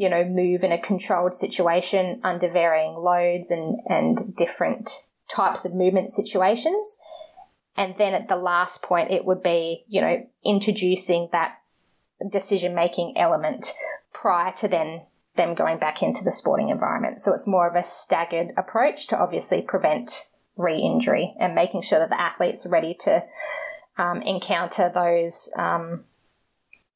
you 0.00 0.08
know, 0.08 0.24
move 0.24 0.64
in 0.64 0.72
a 0.72 0.80
controlled 0.80 1.34
situation 1.34 2.22
under 2.24 2.48
varying 2.48 2.94
loads 2.94 3.50
and, 3.50 3.80
and 3.86 4.34
different 4.34 5.04
types 5.28 5.66
of 5.66 5.74
movement 5.74 6.10
situations. 6.10 6.96
And 7.76 7.94
then 7.98 8.14
at 8.14 8.26
the 8.26 8.36
last 8.36 8.80
point, 8.80 9.10
it 9.10 9.26
would 9.26 9.42
be, 9.42 9.84
you 9.88 10.00
know, 10.00 10.26
introducing 10.42 11.28
that 11.32 11.58
decision 12.30 12.74
making 12.74 13.12
element 13.18 13.74
prior 14.10 14.52
to 14.52 14.68
then 14.68 15.02
them 15.36 15.54
going 15.54 15.78
back 15.78 16.02
into 16.02 16.24
the 16.24 16.32
sporting 16.32 16.68
environment. 16.68 17.20
So 17.20 17.32
it's 17.32 17.46
more 17.46 17.68
of 17.68 17.76
a 17.76 17.82
staggered 17.82 18.52
approach 18.56 19.06
to 19.08 19.18
obviously 19.18 19.62
prevent 19.62 20.28
re 20.56 20.76
injury 20.76 21.34
and 21.38 21.54
making 21.54 21.82
sure 21.82 21.98
that 21.98 22.10
the 22.10 22.20
athlete's 22.20 22.66
ready 22.66 22.94
to 23.00 23.24
um, 23.96 24.22
encounter 24.22 24.90
those 24.92 25.50
um, 25.56 26.04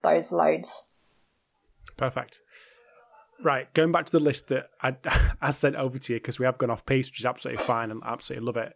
those 0.03 0.33
loads. 0.33 0.91
Perfect. 1.97 2.41
Right, 3.43 3.73
going 3.75 3.93
back 3.93 4.07
to 4.07 4.13
the 4.13 4.21
list 4.21 4.49
that 4.49 4.71
I, 4.81 4.97
I 5.41 5.51
sent 5.51 5.77
over 5.77 5.99
to 5.99 6.13
you 6.13 6.19
because 6.19 6.39
we 6.39 6.47
have 6.47 6.59
gone 6.59 6.71
off 6.71 6.87
piece, 6.87 7.09
which 7.09 7.21
is 7.21 7.27
absolutely 7.27 7.63
fine 7.63 7.91
and 7.91 8.01
absolutely 8.05 8.47
love 8.47 8.57
it. 8.57 8.75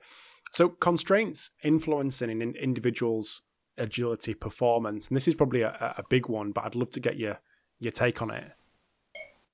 So, 0.53 0.69
constraints 0.69 1.51
influencing 1.63 2.31
an 2.31 2.55
individual's 2.55 3.43
agility 3.77 4.35
performance, 4.35 5.09
and 5.09 5.17
this 5.17 5.29
is 5.29 5.35
probably 5.35 5.63
a, 5.63 5.95
a 5.99 6.03
big 6.09 6.29
one, 6.29 6.53
but 6.53 6.65
I'd 6.65 6.75
love 6.75 6.91
to 6.91 7.01
get 7.01 7.17
your 7.17 7.39
your 7.79 7.93
take 7.93 8.21
on 8.21 8.31
it. 8.31 8.45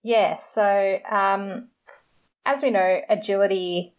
Yeah, 0.04 0.36
so 0.36 0.98
um, 1.10 1.68
as 2.44 2.62
we 2.62 2.70
know, 2.70 3.00
agility 3.08 3.94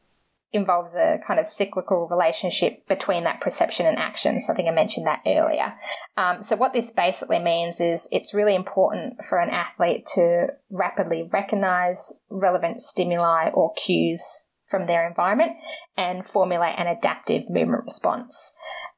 involves 0.54 0.96
a 0.96 1.20
kind 1.26 1.40
of 1.40 1.48
cyclical 1.48 2.08
relationship 2.08 2.88
between 2.88 3.24
that 3.26 3.42
perception 3.42 3.88
and 3.88 3.98
action. 3.98 4.40
So 4.40 4.54
I 4.54 4.56
think 4.56 4.70
I 4.70 4.72
mentioned 4.72 5.08
that 5.08 5.22
earlier. 5.26 5.74
Um, 6.16 6.44
so 6.44 6.56
what 6.56 6.74
this 6.74 6.92
basically 6.92 7.40
means 7.40 7.82
is 7.82 8.08
it's 8.12 8.36
really 8.36 8.56
important 8.56 9.24
for 9.28 9.40
an 9.40 9.50
athlete 9.50 10.06
to 10.14 10.48
rapidly 10.70 11.28
recognize 11.30 12.22
relevant 12.30 12.82
stimuli 12.82 13.50
or 13.50 13.74
cues 13.74 14.46
from 14.70 14.86
their 14.86 15.08
environment 15.08 15.54
and 15.98 16.26
formulate 16.26 16.78
an 16.78 16.88
adaptive 16.88 17.50
movement 17.50 17.84
response. 17.86 18.54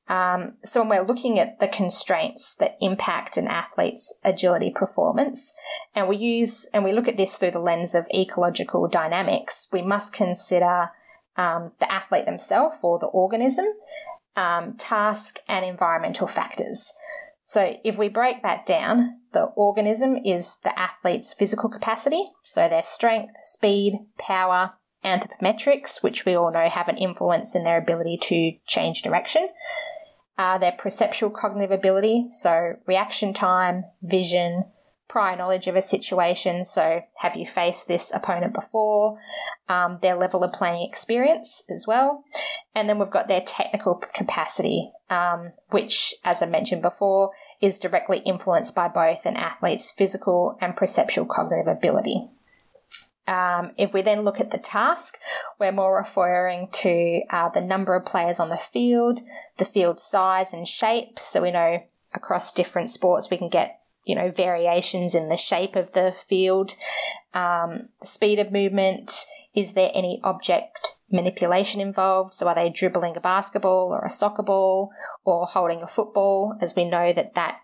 Um, 0.09 0.53
so 0.63 0.81
when 0.81 0.89
we're 0.89 1.05
looking 1.05 1.37
at 1.37 1.59
the 1.59 1.67
constraints 1.67 2.55
that 2.55 2.77
impact 2.79 3.35
an 3.35 3.47
athlete's 3.47 4.13
agility 4.23 4.71
performance, 4.73 5.53
and 5.93 6.07
we 6.07 6.17
use 6.17 6.69
and 6.73 6.83
we 6.83 6.93
look 6.93 7.07
at 7.07 7.17
this 7.17 7.37
through 7.37 7.51
the 7.51 7.59
lens 7.59 7.93
of 7.93 8.07
ecological 8.13 8.87
dynamics, 8.87 9.67
we 9.71 9.81
must 9.81 10.13
consider 10.13 10.91
um, 11.35 11.71
the 11.79 11.91
athlete 11.91 12.25
themselves 12.25 12.77
or 12.81 12.99
the 12.99 13.07
organism, 13.07 13.65
um, 14.35 14.73
task, 14.77 15.39
and 15.47 15.65
environmental 15.65 16.27
factors. 16.27 16.93
So, 17.43 17.75
if 17.83 17.97
we 17.97 18.09
break 18.09 18.43
that 18.43 18.65
down, 18.65 19.21
the 19.31 19.43
organism 19.55 20.17
is 20.17 20.57
the 20.63 20.77
athlete's 20.77 21.33
physical 21.33 21.69
capacity, 21.69 22.31
so 22.43 22.67
their 22.67 22.83
strength, 22.83 23.33
speed, 23.41 23.99
power, 24.17 24.73
anthropometrics, 25.03 26.03
which 26.03 26.25
we 26.25 26.35
all 26.35 26.51
know 26.51 26.67
have 26.67 26.89
an 26.89 26.97
influence 26.97 27.55
in 27.55 27.63
their 27.63 27.77
ability 27.77 28.17
to 28.23 28.51
change 28.65 29.01
direction. 29.01 29.47
Uh, 30.37 30.57
their 30.57 30.73
perceptual 30.73 31.31
cognitive 31.31 31.71
ability, 31.71 32.27
so 32.29 32.75
reaction 32.85 33.33
time, 33.33 33.83
vision, 34.03 34.63
prior 35.07 35.35
knowledge 35.35 35.67
of 35.67 35.75
a 35.75 35.81
situation. 35.81 36.63
So, 36.63 37.01
have 37.15 37.35
you 37.35 37.45
faced 37.45 37.87
this 37.87 38.11
opponent 38.13 38.53
before? 38.53 39.17
Um, 39.67 39.99
their 40.01 40.15
level 40.15 40.43
of 40.43 40.53
playing 40.53 40.87
experience 40.87 41.63
as 41.69 41.87
well. 41.87 42.23
And 42.75 42.87
then 42.87 42.99
we've 42.99 43.09
got 43.09 43.27
their 43.27 43.41
technical 43.41 43.95
capacity, 43.95 44.91
um, 45.09 45.53
which, 45.69 46.13
as 46.23 46.41
I 46.41 46.45
mentioned 46.45 46.81
before, 46.81 47.31
is 47.61 47.79
directly 47.79 48.19
influenced 48.19 48.75
by 48.75 48.87
both 48.87 49.25
an 49.25 49.37
athlete's 49.37 49.91
physical 49.91 50.57
and 50.61 50.75
perceptual 50.75 51.25
cognitive 51.25 51.67
ability. 51.67 52.29
Um, 53.27 53.71
if 53.77 53.93
we 53.93 54.01
then 54.01 54.21
look 54.21 54.39
at 54.39 54.51
the 54.51 54.57
task, 54.57 55.17
we're 55.59 55.71
more 55.71 55.97
referring 55.97 56.69
to 56.71 57.21
uh, 57.29 57.49
the 57.49 57.61
number 57.61 57.95
of 57.95 58.05
players 58.05 58.39
on 58.39 58.49
the 58.49 58.57
field, 58.57 59.19
the 59.57 59.65
field 59.65 59.99
size 59.99 60.53
and 60.53 60.67
shape. 60.67 61.19
So 61.19 61.41
we 61.41 61.51
know 61.51 61.83
across 62.13 62.53
different 62.53 62.89
sports 62.89 63.29
we 63.29 63.37
can 63.37 63.49
get 63.49 63.81
you 64.07 64.15
know, 64.15 64.31
variations 64.31 65.13
in 65.13 65.27
the 65.27 65.35
shape 65.35 65.75
of 65.75 65.91
the 65.91 66.15
field, 66.27 66.73
um, 67.33 67.89
the 67.99 68.07
speed 68.07 68.39
of 68.39 68.53
movement. 68.53 69.25
Is 69.53 69.73
there 69.73 69.91
any 69.93 70.21
object 70.23 70.95
manipulation 71.11 71.81
involved? 71.81 72.33
So 72.33 72.47
are 72.47 72.55
they 72.55 72.69
dribbling 72.69 73.17
a 73.17 73.19
basketball 73.19 73.89
or 73.91 74.05
a 74.05 74.09
soccer 74.09 74.43
ball 74.43 74.91
or 75.25 75.45
holding 75.45 75.81
a 75.81 75.87
football? 75.87 76.57
As 76.61 76.73
we 76.73 76.85
know 76.85 77.11
that 77.11 77.35
that 77.35 77.59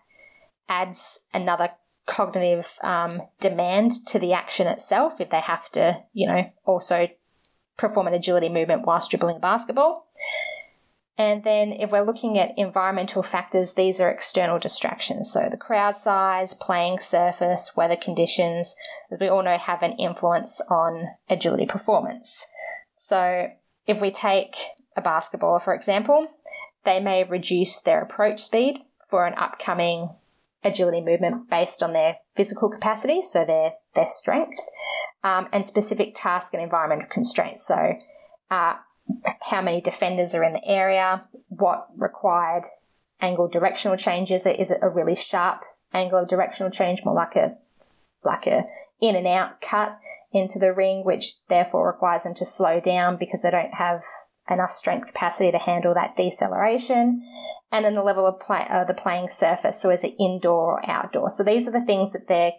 adds 0.68 1.20
another 1.32 1.70
cognitive 2.06 2.78
um, 2.82 3.22
demand 3.40 3.92
to 4.06 4.18
the 4.18 4.32
action 4.32 4.66
itself 4.66 5.20
if 5.20 5.30
they 5.30 5.40
have 5.40 5.70
to, 5.70 6.02
you 6.12 6.26
know, 6.26 6.52
also 6.64 7.08
perform 7.76 8.06
an 8.06 8.14
agility 8.14 8.48
movement 8.48 8.86
whilst 8.86 9.10
dribbling 9.10 9.36
a 9.36 9.40
basketball. 9.40 10.06
And 11.16 11.44
then 11.44 11.72
if 11.72 11.92
we're 11.92 12.02
looking 12.02 12.38
at 12.38 12.58
environmental 12.58 13.22
factors, 13.22 13.74
these 13.74 14.00
are 14.00 14.10
external 14.10 14.58
distractions. 14.58 15.30
So 15.30 15.48
the 15.48 15.56
crowd 15.56 15.96
size, 15.96 16.54
playing 16.54 16.98
surface, 16.98 17.76
weather 17.76 17.96
conditions, 17.96 18.76
as 19.12 19.20
we 19.20 19.28
all 19.28 19.42
know, 19.42 19.56
have 19.56 19.82
an 19.82 19.92
influence 19.92 20.60
on 20.68 21.10
agility 21.30 21.66
performance. 21.66 22.46
So 22.96 23.48
if 23.86 24.00
we 24.00 24.10
take 24.10 24.56
a 24.96 25.00
basketball, 25.00 25.60
for 25.60 25.72
example, 25.72 26.26
they 26.84 26.98
may 26.98 27.22
reduce 27.22 27.80
their 27.80 28.02
approach 28.02 28.40
speed 28.40 28.78
for 29.08 29.24
an 29.26 29.34
upcoming 29.34 30.10
agility 30.64 31.00
movement 31.00 31.48
based 31.50 31.82
on 31.82 31.92
their 31.92 32.16
physical 32.36 32.68
capacity, 32.68 33.22
so 33.22 33.44
their, 33.44 33.72
their 33.94 34.06
strength, 34.06 34.58
um, 35.22 35.48
and 35.52 35.64
specific 35.64 36.12
task 36.14 36.54
and 36.54 36.62
environmental 36.62 37.08
constraints. 37.10 37.66
So 37.66 37.94
uh, 38.50 38.74
how 39.42 39.62
many 39.62 39.80
defenders 39.80 40.34
are 40.34 40.44
in 40.44 40.54
the 40.54 40.66
area, 40.66 41.24
what 41.48 41.88
required 41.96 42.64
angle 43.20 43.48
directional 43.48 43.96
changes. 43.96 44.46
Is 44.46 44.70
it 44.70 44.78
a 44.82 44.88
really 44.88 45.14
sharp 45.14 45.62
angle 45.92 46.20
of 46.20 46.28
directional 46.28 46.70
change, 46.70 47.04
more 47.04 47.14
like 47.14 47.36
a 47.36 47.56
like 48.24 48.46
a 48.46 48.64
in 49.00 49.16
and 49.16 49.26
out 49.26 49.60
cut 49.60 49.98
into 50.32 50.58
the 50.58 50.72
ring, 50.72 51.04
which 51.04 51.44
therefore 51.48 51.86
requires 51.86 52.24
them 52.24 52.34
to 52.34 52.44
slow 52.44 52.80
down 52.80 53.16
because 53.16 53.42
they 53.42 53.50
don't 53.50 53.74
have 53.74 54.02
enough 54.50 54.70
strength 54.70 55.08
capacity 55.08 55.50
to 55.50 55.58
handle 55.58 55.94
that 55.94 56.16
deceleration, 56.16 57.22
and 57.72 57.84
then 57.84 57.94
the 57.94 58.02
level 58.02 58.26
of 58.26 58.40
play, 58.40 58.66
uh, 58.68 58.84
the 58.84 58.94
playing 58.94 59.28
surface. 59.30 59.80
So 59.80 59.90
is 59.90 60.04
it 60.04 60.14
indoor 60.18 60.80
or 60.80 60.90
outdoor? 60.90 61.30
So 61.30 61.42
these 61.42 61.66
are 61.66 61.72
the 61.72 61.84
things 61.84 62.12
that 62.12 62.28
they're 62.28 62.52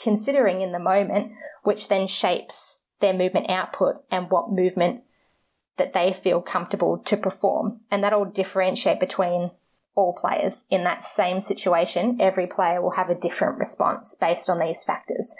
considering 0.00 0.60
in 0.60 0.72
the 0.72 0.78
moment, 0.78 1.32
which 1.62 1.88
then 1.88 2.06
shapes 2.06 2.82
their 3.00 3.12
movement 3.12 3.50
output 3.50 4.04
and 4.10 4.30
what 4.30 4.52
movement 4.52 5.02
that 5.76 5.92
they 5.92 6.12
feel 6.12 6.40
comfortable 6.40 6.98
to 6.98 7.16
perform. 7.16 7.80
And 7.90 8.04
that'll 8.04 8.26
differentiate 8.26 9.00
between 9.00 9.50
all 9.94 10.14
players 10.14 10.64
in 10.70 10.84
that 10.84 11.02
same 11.02 11.40
situation. 11.40 12.18
Every 12.20 12.46
player 12.46 12.80
will 12.80 12.92
have 12.92 13.10
a 13.10 13.14
different 13.14 13.58
response 13.58 14.14
based 14.14 14.48
on 14.48 14.58
these 14.58 14.84
factors. 14.84 15.34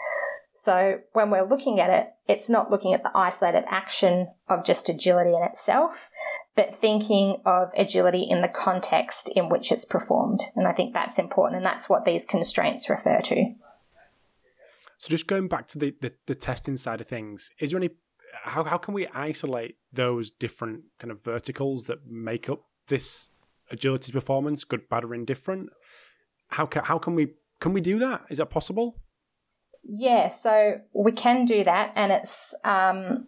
So 0.52 1.00
when 1.12 1.30
we're 1.30 1.48
looking 1.48 1.80
at 1.80 1.90
it, 1.90 2.12
it's 2.28 2.50
not 2.50 2.70
looking 2.70 2.92
at 2.92 3.02
the 3.02 3.16
isolated 3.16 3.64
action 3.68 4.28
of 4.48 4.64
just 4.64 4.88
agility 4.88 5.30
in 5.30 5.42
itself, 5.42 6.10
but 6.54 6.78
thinking 6.78 7.38
of 7.46 7.72
agility 7.76 8.26
in 8.28 8.42
the 8.42 8.48
context 8.48 9.30
in 9.34 9.48
which 9.48 9.72
it's 9.72 9.86
performed. 9.86 10.40
And 10.54 10.68
I 10.68 10.72
think 10.72 10.92
that's 10.92 11.18
important, 11.18 11.56
and 11.56 11.66
that's 11.66 11.88
what 11.88 12.04
these 12.04 12.26
constraints 12.26 12.90
refer 12.90 13.20
to. 13.20 13.54
So 14.98 15.08
just 15.08 15.26
going 15.26 15.48
back 15.48 15.66
to 15.68 15.78
the, 15.78 15.94
the, 16.00 16.12
the 16.26 16.34
testing 16.34 16.76
side 16.76 17.00
of 17.00 17.06
things, 17.06 17.50
is 17.58 17.70
there 17.70 17.80
any 17.80 17.90
how 18.44 18.64
how 18.64 18.78
can 18.78 18.94
we 18.94 19.06
isolate 19.08 19.76
those 19.92 20.30
different 20.30 20.82
kind 20.98 21.10
of 21.10 21.22
verticals 21.22 21.84
that 21.84 22.06
make 22.06 22.48
up 22.48 22.62
this 22.88 23.30
agility 23.70 24.12
performance, 24.12 24.64
good, 24.64 24.88
bad, 24.88 25.04
or 25.04 25.14
indifferent? 25.14 25.70
How 26.48 26.66
can 26.66 26.84
how 26.84 26.98
can 26.98 27.14
we 27.14 27.34
can 27.60 27.72
we 27.72 27.80
do 27.80 27.98
that? 27.98 28.22
Is 28.30 28.38
that 28.38 28.50
possible? 28.50 29.01
Yeah, 29.84 30.28
so 30.28 30.80
we 30.92 31.12
can 31.12 31.44
do 31.44 31.64
that, 31.64 31.92
and 31.96 32.12
it's 32.12 32.54
um, 32.64 33.26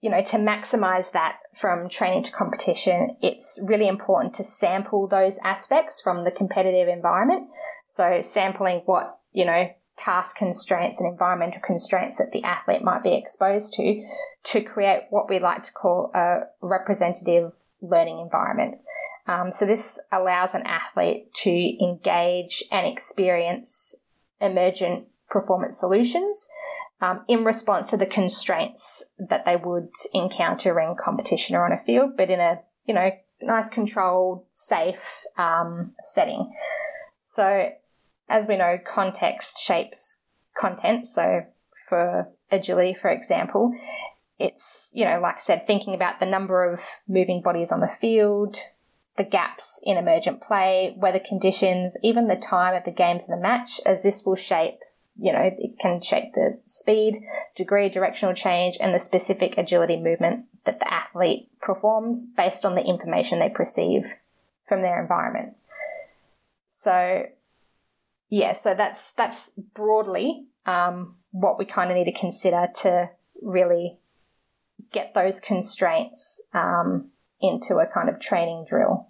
you 0.00 0.10
know 0.10 0.22
to 0.22 0.36
maximize 0.36 1.12
that 1.12 1.38
from 1.52 1.88
training 1.88 2.22
to 2.24 2.32
competition. 2.32 3.16
It's 3.20 3.58
really 3.62 3.88
important 3.88 4.34
to 4.34 4.44
sample 4.44 5.08
those 5.08 5.38
aspects 5.44 6.00
from 6.00 6.24
the 6.24 6.30
competitive 6.30 6.88
environment. 6.88 7.48
So 7.88 8.20
sampling 8.20 8.82
what 8.86 9.18
you 9.32 9.44
know 9.44 9.68
task 9.96 10.36
constraints 10.36 11.00
and 11.00 11.10
environmental 11.10 11.60
constraints 11.60 12.16
that 12.16 12.32
the 12.32 12.42
athlete 12.42 12.82
might 12.82 13.02
be 13.02 13.14
exposed 13.14 13.74
to 13.74 14.02
to 14.44 14.62
create 14.62 15.02
what 15.10 15.28
we 15.28 15.38
like 15.38 15.62
to 15.64 15.72
call 15.72 16.10
a 16.14 16.42
representative 16.62 17.52
learning 17.82 18.18
environment. 18.18 18.78
Um, 19.26 19.52
so 19.52 19.66
this 19.66 19.98
allows 20.10 20.54
an 20.54 20.62
athlete 20.62 21.32
to 21.34 21.84
engage 21.84 22.64
and 22.70 22.86
experience 22.86 23.94
emergent 24.40 25.06
performance 25.30 25.78
solutions 25.78 26.48
um, 27.00 27.22
in 27.28 27.44
response 27.44 27.88
to 27.90 27.96
the 27.96 28.06
constraints 28.06 29.02
that 29.18 29.44
they 29.44 29.56
would 29.56 29.88
encounter 30.12 30.78
in 30.80 30.94
competition 30.96 31.56
or 31.56 31.64
on 31.64 31.72
a 31.72 31.78
field, 31.78 32.16
but 32.16 32.30
in 32.30 32.40
a 32.40 32.60
you 32.86 32.94
know 32.94 33.10
nice, 33.42 33.70
controlled, 33.70 34.44
safe 34.50 35.24
um, 35.38 35.92
setting. 36.02 36.52
So 37.22 37.70
as 38.28 38.46
we 38.46 38.56
know, 38.56 38.78
context 38.84 39.58
shapes 39.58 40.22
content. 40.58 41.06
So 41.06 41.42
for 41.88 42.28
agility, 42.50 42.94
for 42.94 43.10
example, 43.10 43.72
it's, 44.38 44.90
you 44.94 45.04
know, 45.04 45.20
like 45.20 45.36
I 45.36 45.40
said, 45.40 45.66
thinking 45.66 45.94
about 45.94 46.20
the 46.20 46.26
number 46.26 46.70
of 46.70 46.80
moving 47.08 47.42
bodies 47.42 47.72
on 47.72 47.80
the 47.80 47.88
field, 47.88 48.56
the 49.16 49.24
gaps 49.24 49.80
in 49.84 49.98
emergent 49.98 50.40
play, 50.40 50.94
weather 50.96 51.20
conditions, 51.20 51.96
even 52.02 52.28
the 52.28 52.36
time 52.36 52.74
of 52.74 52.84
the 52.84 52.90
games 52.90 53.24
of 53.24 53.36
the 53.36 53.42
match, 53.42 53.80
as 53.84 54.02
this 54.02 54.24
will 54.24 54.36
shape, 54.36 54.78
you 55.20 55.32
know, 55.32 55.40
it 55.42 55.78
can 55.78 56.00
shape 56.00 56.32
the 56.32 56.58
speed, 56.64 57.18
degree 57.54 57.88
directional 57.88 58.34
change, 58.34 58.78
and 58.80 58.94
the 58.94 58.98
specific 58.98 59.58
agility 59.58 59.96
movement 59.96 60.46
that 60.64 60.80
the 60.80 60.92
athlete 60.92 61.48
performs 61.60 62.26
based 62.26 62.64
on 62.64 62.74
the 62.74 62.84
information 62.84 63.38
they 63.38 63.50
perceive 63.50 64.14
from 64.66 64.80
their 64.80 65.00
environment. 65.00 65.56
So, 66.68 67.26
yeah, 68.30 68.54
so 68.54 68.74
that's 68.74 69.12
that's 69.12 69.52
broadly 69.74 70.46
um, 70.64 71.16
what 71.32 71.58
we 71.58 71.66
kind 71.66 71.90
of 71.90 71.96
need 71.96 72.10
to 72.10 72.18
consider 72.18 72.68
to 72.76 73.10
really 73.42 73.98
get 74.90 75.12
those 75.12 75.38
constraints 75.38 76.42
um, 76.54 77.10
into 77.40 77.76
a 77.76 77.86
kind 77.86 78.08
of 78.08 78.18
training 78.18 78.64
drill. 78.66 79.09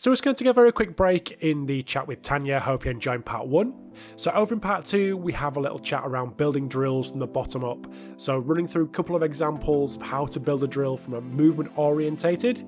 So 0.00 0.10
we're 0.10 0.14
just 0.14 0.24
going 0.24 0.34
to 0.34 0.44
take 0.44 0.50
a 0.50 0.54
very 0.54 0.72
quick 0.72 0.96
break 0.96 1.32
in 1.42 1.66
the 1.66 1.82
chat 1.82 2.08
with 2.08 2.22
Tania. 2.22 2.58
Hope 2.58 2.86
you 2.86 2.90
enjoyed 2.90 3.22
part 3.22 3.46
one. 3.46 3.74
So 4.16 4.30
over 4.30 4.54
in 4.54 4.58
part 4.58 4.86
two, 4.86 5.18
we 5.18 5.30
have 5.34 5.58
a 5.58 5.60
little 5.60 5.78
chat 5.78 6.04
around 6.06 6.38
building 6.38 6.68
drills 6.68 7.10
from 7.10 7.20
the 7.20 7.26
bottom 7.26 7.64
up. 7.64 7.86
So 8.16 8.38
running 8.38 8.66
through 8.66 8.84
a 8.84 8.88
couple 8.88 9.14
of 9.14 9.22
examples 9.22 9.96
of 9.96 10.02
how 10.02 10.24
to 10.24 10.40
build 10.40 10.64
a 10.64 10.66
drill 10.66 10.96
from 10.96 11.12
a 11.12 11.20
movement 11.20 11.72
orientated 11.76 12.66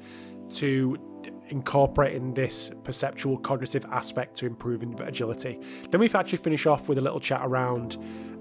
to 0.51 0.99
incorporating 1.49 2.35
this 2.35 2.71
perceptual 2.85 3.39
cognitive 3.39 3.87
aspect 3.87 4.37
to 4.37 4.47
improving 4.47 4.95
agility. 5.01 5.59
Then 5.91 6.03
we've 6.03 6.15
actually 6.15 6.37
finish 6.37 6.67
off 6.67 6.87
with 6.87 6.99
a 6.99 7.01
little 7.01 7.19
chat 7.19 7.41
around 7.43 7.97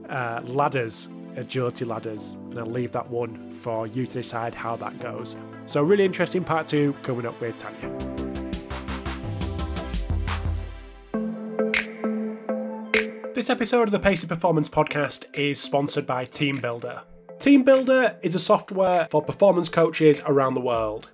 uh, 0.10 0.42
ladders, 0.48 1.08
agility 1.38 1.86
ladders, 1.86 2.34
and 2.34 2.60
I'll 2.60 2.66
leave 2.66 2.92
that 2.92 3.10
one 3.10 3.50
for 3.50 3.88
you 3.88 4.06
to 4.06 4.14
decide 4.16 4.54
how 4.54 4.76
that 4.76 5.00
goes. 5.00 5.38
So 5.66 5.82
really 5.82 6.04
interesting 6.04 6.44
part 6.44 6.68
two 6.68 6.92
coming 7.04 7.26
up 7.26 7.40
with 7.40 7.56
Tania. 7.56 8.21
This 13.42 13.50
episode 13.50 13.88
of 13.88 13.92
the 13.92 14.00
Pacey 14.00 14.28
Performance 14.28 14.70
podcast 14.70 15.26
is 15.36 15.60
sponsored 15.60 16.06
by 16.06 16.26
TeamBuildr. 16.26 17.02
TeamBuildr 17.40 18.20
is 18.22 18.36
a 18.36 18.40
software 18.40 19.08
for 19.10 19.20
performance 19.20 19.68
coaches 19.68 20.22
around 20.28 20.54
the 20.54 20.62
world. 20.62 21.10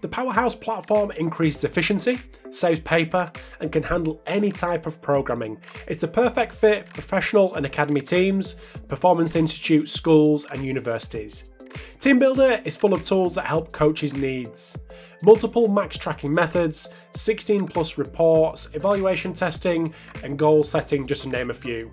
The 0.00 0.06
Powerhouse 0.06 0.54
platform 0.54 1.10
increases 1.10 1.64
efficiency, 1.64 2.20
saves 2.50 2.78
paper, 2.78 3.32
and 3.58 3.72
can 3.72 3.82
handle 3.82 4.22
any 4.26 4.52
type 4.52 4.86
of 4.86 5.02
programming. 5.02 5.60
It's 5.88 6.02
the 6.02 6.06
perfect 6.06 6.54
fit 6.54 6.86
for 6.86 6.94
professional 6.94 7.52
and 7.56 7.66
academy 7.66 8.00
teams, 8.00 8.54
performance 8.86 9.34
institutes, 9.34 9.90
schools, 9.90 10.46
and 10.52 10.64
universities. 10.64 11.50
TeamBuildr 11.98 12.66
is 12.66 12.76
full 12.76 12.92
of 12.92 13.04
tools 13.04 13.34
that 13.36 13.46
help 13.46 13.72
coaches' 13.72 14.14
needs. 14.14 14.76
Multiple 15.22 15.68
max 15.68 15.96
tracking 15.96 16.34
methods, 16.34 16.88
16 17.14 17.66
plus 17.66 17.98
reports, 17.98 18.68
evaluation 18.74 19.32
testing, 19.32 19.94
and 20.22 20.38
goal 20.38 20.64
setting, 20.64 21.06
just 21.06 21.22
to 21.22 21.28
name 21.28 21.50
a 21.50 21.54
few. 21.54 21.92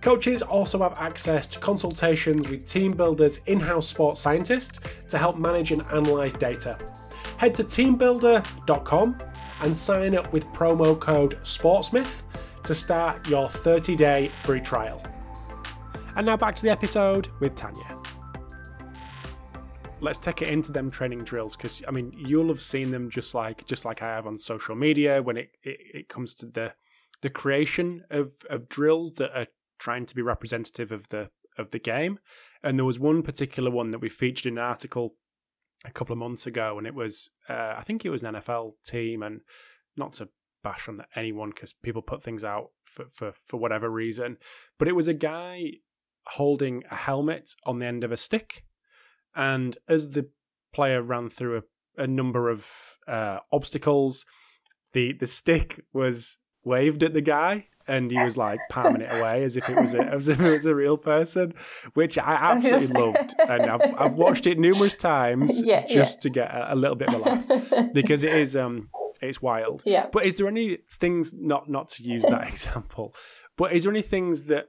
Coaches 0.00 0.42
also 0.42 0.80
have 0.80 0.98
access 0.98 1.46
to 1.46 1.58
consultations 1.60 2.48
with 2.48 2.64
TeamBuildr's 2.64 3.38
in 3.46 3.60
house 3.60 3.86
sports 3.86 4.20
scientist 4.20 4.80
to 5.08 5.18
help 5.18 5.38
manage 5.38 5.70
and 5.70 5.82
analyse 5.92 6.32
data. 6.32 6.76
Head 7.36 7.54
to 7.56 7.64
teambuildr.com 7.64 9.22
and 9.62 9.76
sign 9.76 10.16
up 10.16 10.32
with 10.32 10.44
promo 10.46 10.98
code 10.98 11.38
SPORTSMITH 11.42 12.62
to 12.64 12.74
start 12.74 13.28
your 13.28 13.48
30 13.48 13.96
day 13.96 14.28
free 14.44 14.60
trial. 14.60 15.02
And 16.16 16.26
now 16.26 16.36
back 16.36 16.54
to 16.56 16.62
the 16.62 16.70
episode 16.70 17.28
with 17.40 17.54
Tania 17.54 18.01
let's 20.02 20.18
take 20.18 20.42
it 20.42 20.48
into 20.48 20.72
them 20.72 20.90
training 20.90 21.22
drills 21.22 21.56
because 21.56 21.82
I 21.86 21.92
mean 21.92 22.12
you'll 22.16 22.48
have 22.48 22.60
seen 22.60 22.90
them 22.90 23.08
just 23.08 23.34
like 23.34 23.64
just 23.66 23.84
like 23.84 24.02
I 24.02 24.08
have 24.08 24.26
on 24.26 24.36
social 24.36 24.74
media 24.74 25.22
when 25.22 25.36
it, 25.36 25.50
it, 25.62 25.78
it 25.94 26.08
comes 26.08 26.34
to 26.36 26.46
the 26.46 26.74
the 27.22 27.30
creation 27.30 28.02
of 28.10 28.28
of 28.50 28.68
drills 28.68 29.14
that 29.14 29.34
are 29.34 29.46
trying 29.78 30.06
to 30.06 30.14
be 30.14 30.22
representative 30.22 30.92
of 30.92 31.08
the 31.08 31.30
of 31.58 31.70
the 31.70 31.78
game. 31.78 32.18
And 32.62 32.78
there 32.78 32.84
was 32.84 32.98
one 32.98 33.22
particular 33.22 33.70
one 33.70 33.90
that 33.92 34.00
we 34.00 34.08
featured 34.08 34.46
in 34.46 34.58
an 34.58 34.64
article 34.64 35.14
a 35.84 35.90
couple 35.90 36.12
of 36.12 36.18
months 36.18 36.46
ago, 36.46 36.78
and 36.78 36.86
it 36.86 36.94
was 36.94 37.30
uh, 37.48 37.74
I 37.76 37.82
think 37.82 38.04
it 38.04 38.10
was 38.10 38.24
an 38.24 38.34
NFL 38.34 38.72
team, 38.84 39.22
and 39.22 39.40
not 39.96 40.14
to 40.14 40.28
bash 40.64 40.88
on 40.88 41.04
anyone 41.16 41.50
because 41.50 41.72
people 41.72 42.02
put 42.02 42.22
things 42.22 42.44
out 42.44 42.70
for, 42.82 43.04
for 43.06 43.32
for 43.32 43.58
whatever 43.58 43.90
reason, 43.90 44.36
but 44.78 44.88
it 44.88 44.96
was 44.96 45.08
a 45.08 45.14
guy 45.14 45.72
holding 46.26 46.84
a 46.90 46.94
helmet 46.94 47.50
on 47.66 47.78
the 47.78 47.86
end 47.86 48.04
of 48.04 48.12
a 48.12 48.16
stick 48.16 48.64
and 49.34 49.76
as 49.88 50.10
the 50.10 50.28
player 50.72 51.02
ran 51.02 51.28
through 51.28 51.58
a, 51.58 52.02
a 52.02 52.06
number 52.06 52.48
of 52.48 52.66
uh, 53.06 53.38
obstacles, 53.52 54.24
the 54.92 55.12
the 55.12 55.26
stick 55.26 55.84
was 55.92 56.38
waved 56.64 57.02
at 57.02 57.12
the 57.12 57.20
guy, 57.20 57.66
and 57.86 58.10
he 58.10 58.18
was 58.22 58.36
like 58.36 58.60
palming 58.70 59.02
it 59.02 59.12
away 59.12 59.42
as 59.44 59.56
if 59.56 59.68
it 59.68 59.76
was 59.76 59.94
a, 59.94 60.02
as 60.14 60.28
if 60.28 60.40
it 60.40 60.50
was 60.50 60.66
a 60.66 60.74
real 60.74 60.96
person, 60.96 61.54
which 61.94 62.18
I 62.18 62.32
absolutely 62.40 62.86
loved, 62.88 63.34
and 63.48 63.62
I've 63.62 63.94
I've 63.98 64.14
watched 64.14 64.46
it 64.46 64.58
numerous 64.58 64.96
times 64.96 65.62
yeah, 65.64 65.86
just 65.86 66.18
yeah. 66.18 66.22
to 66.22 66.30
get 66.30 66.50
a, 66.54 66.74
a, 66.74 66.76
little 66.76 66.96
bit 66.96 67.08
of 67.08 67.14
a 67.14 67.18
laugh 67.18 67.92
because 67.92 68.22
it 68.22 68.32
is 68.32 68.56
um 68.56 68.88
it's 69.20 69.40
wild. 69.40 69.82
Yeah. 69.86 70.08
But 70.12 70.26
is 70.26 70.34
there 70.34 70.48
any 70.48 70.78
things 70.88 71.32
not 71.32 71.68
not 71.68 71.88
to 71.88 72.02
use 72.02 72.24
that 72.24 72.48
example, 72.48 73.14
but 73.56 73.72
is 73.72 73.84
there 73.84 73.92
any 73.92 74.02
things 74.02 74.44
that 74.44 74.68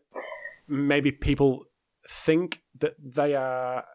maybe 0.67 1.11
people 1.11 1.65
think 2.07 2.61
that 2.79 2.95
they 2.99 3.35
are 3.35 3.85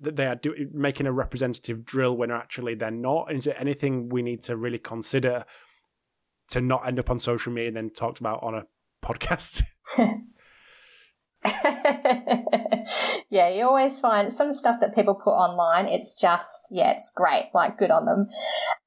that 0.00 0.16
they 0.16 0.26
are 0.26 0.36
do, 0.36 0.54
making 0.72 1.06
a 1.06 1.12
representative 1.12 1.84
drill 1.84 2.16
when 2.16 2.30
actually 2.30 2.74
they're 2.74 2.90
not? 2.90 3.32
Is 3.32 3.44
there 3.44 3.58
anything 3.58 4.08
we 4.08 4.22
need 4.22 4.42
to 4.42 4.56
really 4.56 4.78
consider 4.78 5.44
to 6.48 6.60
not 6.60 6.86
end 6.86 6.98
up 6.98 7.10
on 7.10 7.18
social 7.18 7.52
media 7.52 7.68
and 7.68 7.76
then 7.76 7.90
talked 7.90 8.20
about 8.20 8.42
on 8.42 8.54
a 8.54 8.66
podcast? 9.04 9.62
yeah, 13.30 13.48
you 13.48 13.64
always 13.64 13.98
find 13.98 14.32
some 14.32 14.52
stuff 14.52 14.80
that 14.80 14.94
people 14.94 15.14
put 15.14 15.30
online. 15.30 15.86
It's 15.86 16.14
just, 16.14 16.66
yeah, 16.70 16.90
it's 16.92 17.10
great. 17.14 17.50
Like, 17.54 17.78
good 17.78 17.90
on 17.90 18.04
them. 18.04 18.28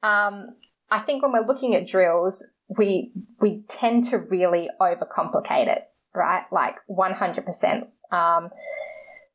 Um, 0.04 0.56
I 0.91 0.99
think 0.99 1.23
when 1.23 1.32
we're 1.32 1.45
looking 1.45 1.73
at 1.76 1.88
drills, 1.88 2.45
we 2.78 3.12
we 3.39 3.63
tend 3.67 4.04
to 4.06 4.17
really 4.17 4.69
overcomplicate 4.80 5.67
it, 5.67 5.84
right? 6.13 6.43
Like 6.52 6.76
one 6.88 7.13
hundred 7.13 7.45
percent. 7.45 7.88
Um, 8.12 8.49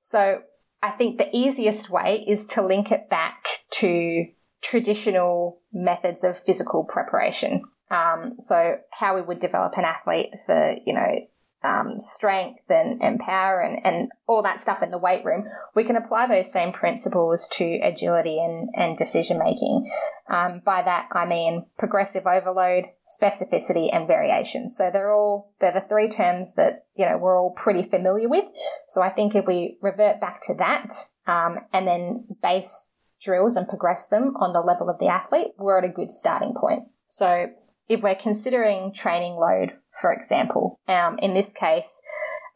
so 0.00 0.42
I 0.82 0.90
think 0.90 1.18
the 1.18 1.34
easiest 1.36 1.90
way 1.90 2.24
is 2.26 2.46
to 2.46 2.64
link 2.64 2.90
it 2.90 3.08
back 3.08 3.44
to 3.78 4.26
traditional 4.62 5.60
methods 5.72 6.24
of 6.24 6.38
physical 6.38 6.84
preparation. 6.84 7.62
Um, 7.90 8.34
so 8.38 8.76
how 8.92 9.14
we 9.14 9.22
would 9.22 9.38
develop 9.38 9.72
an 9.76 9.84
athlete 9.84 10.30
for, 10.46 10.76
you 10.84 10.94
know, 10.94 11.26
um, 11.62 11.98
strength 11.98 12.62
and, 12.68 13.02
and 13.02 13.18
power 13.18 13.60
and, 13.60 13.84
and 13.84 14.10
all 14.26 14.42
that 14.42 14.60
stuff 14.60 14.82
in 14.82 14.90
the 14.90 14.98
weight 14.98 15.24
room, 15.24 15.44
we 15.74 15.84
can 15.84 15.96
apply 15.96 16.26
those 16.26 16.52
same 16.52 16.72
principles 16.72 17.48
to 17.52 17.80
agility 17.82 18.38
and, 18.38 18.68
and 18.74 18.96
decision 18.96 19.38
making. 19.38 19.90
Um, 20.30 20.62
by 20.64 20.82
that, 20.82 21.08
I 21.12 21.26
mean 21.26 21.66
progressive 21.76 22.26
overload, 22.26 22.84
specificity, 23.20 23.88
and 23.92 24.06
variation. 24.06 24.68
So 24.68 24.90
they're 24.92 25.12
all, 25.12 25.52
they're 25.60 25.72
the 25.72 25.80
three 25.88 26.08
terms 26.08 26.54
that, 26.54 26.86
you 26.94 27.04
know, 27.04 27.18
we're 27.18 27.40
all 27.40 27.52
pretty 27.52 27.82
familiar 27.82 28.28
with. 28.28 28.44
So 28.88 29.02
I 29.02 29.10
think 29.10 29.34
if 29.34 29.46
we 29.46 29.78
revert 29.82 30.20
back 30.20 30.40
to 30.42 30.54
that, 30.54 30.92
um, 31.26 31.58
and 31.72 31.86
then 31.86 32.24
base 32.42 32.92
drills 33.20 33.56
and 33.56 33.68
progress 33.68 34.06
them 34.06 34.34
on 34.36 34.52
the 34.52 34.60
level 34.60 34.88
of 34.88 34.98
the 34.98 35.08
athlete, 35.08 35.48
we're 35.58 35.78
at 35.78 35.84
a 35.84 35.92
good 35.92 36.10
starting 36.10 36.54
point. 36.54 36.84
So 37.08 37.48
if 37.88 38.02
we're 38.02 38.14
considering 38.14 38.92
training 38.92 39.34
load 39.34 39.72
for 40.00 40.12
example. 40.12 40.78
Um, 40.88 41.18
in 41.18 41.34
this 41.34 41.52
case, 41.52 42.02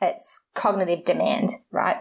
it's 0.00 0.44
cognitive 0.54 1.04
demand, 1.04 1.50
right? 1.70 1.98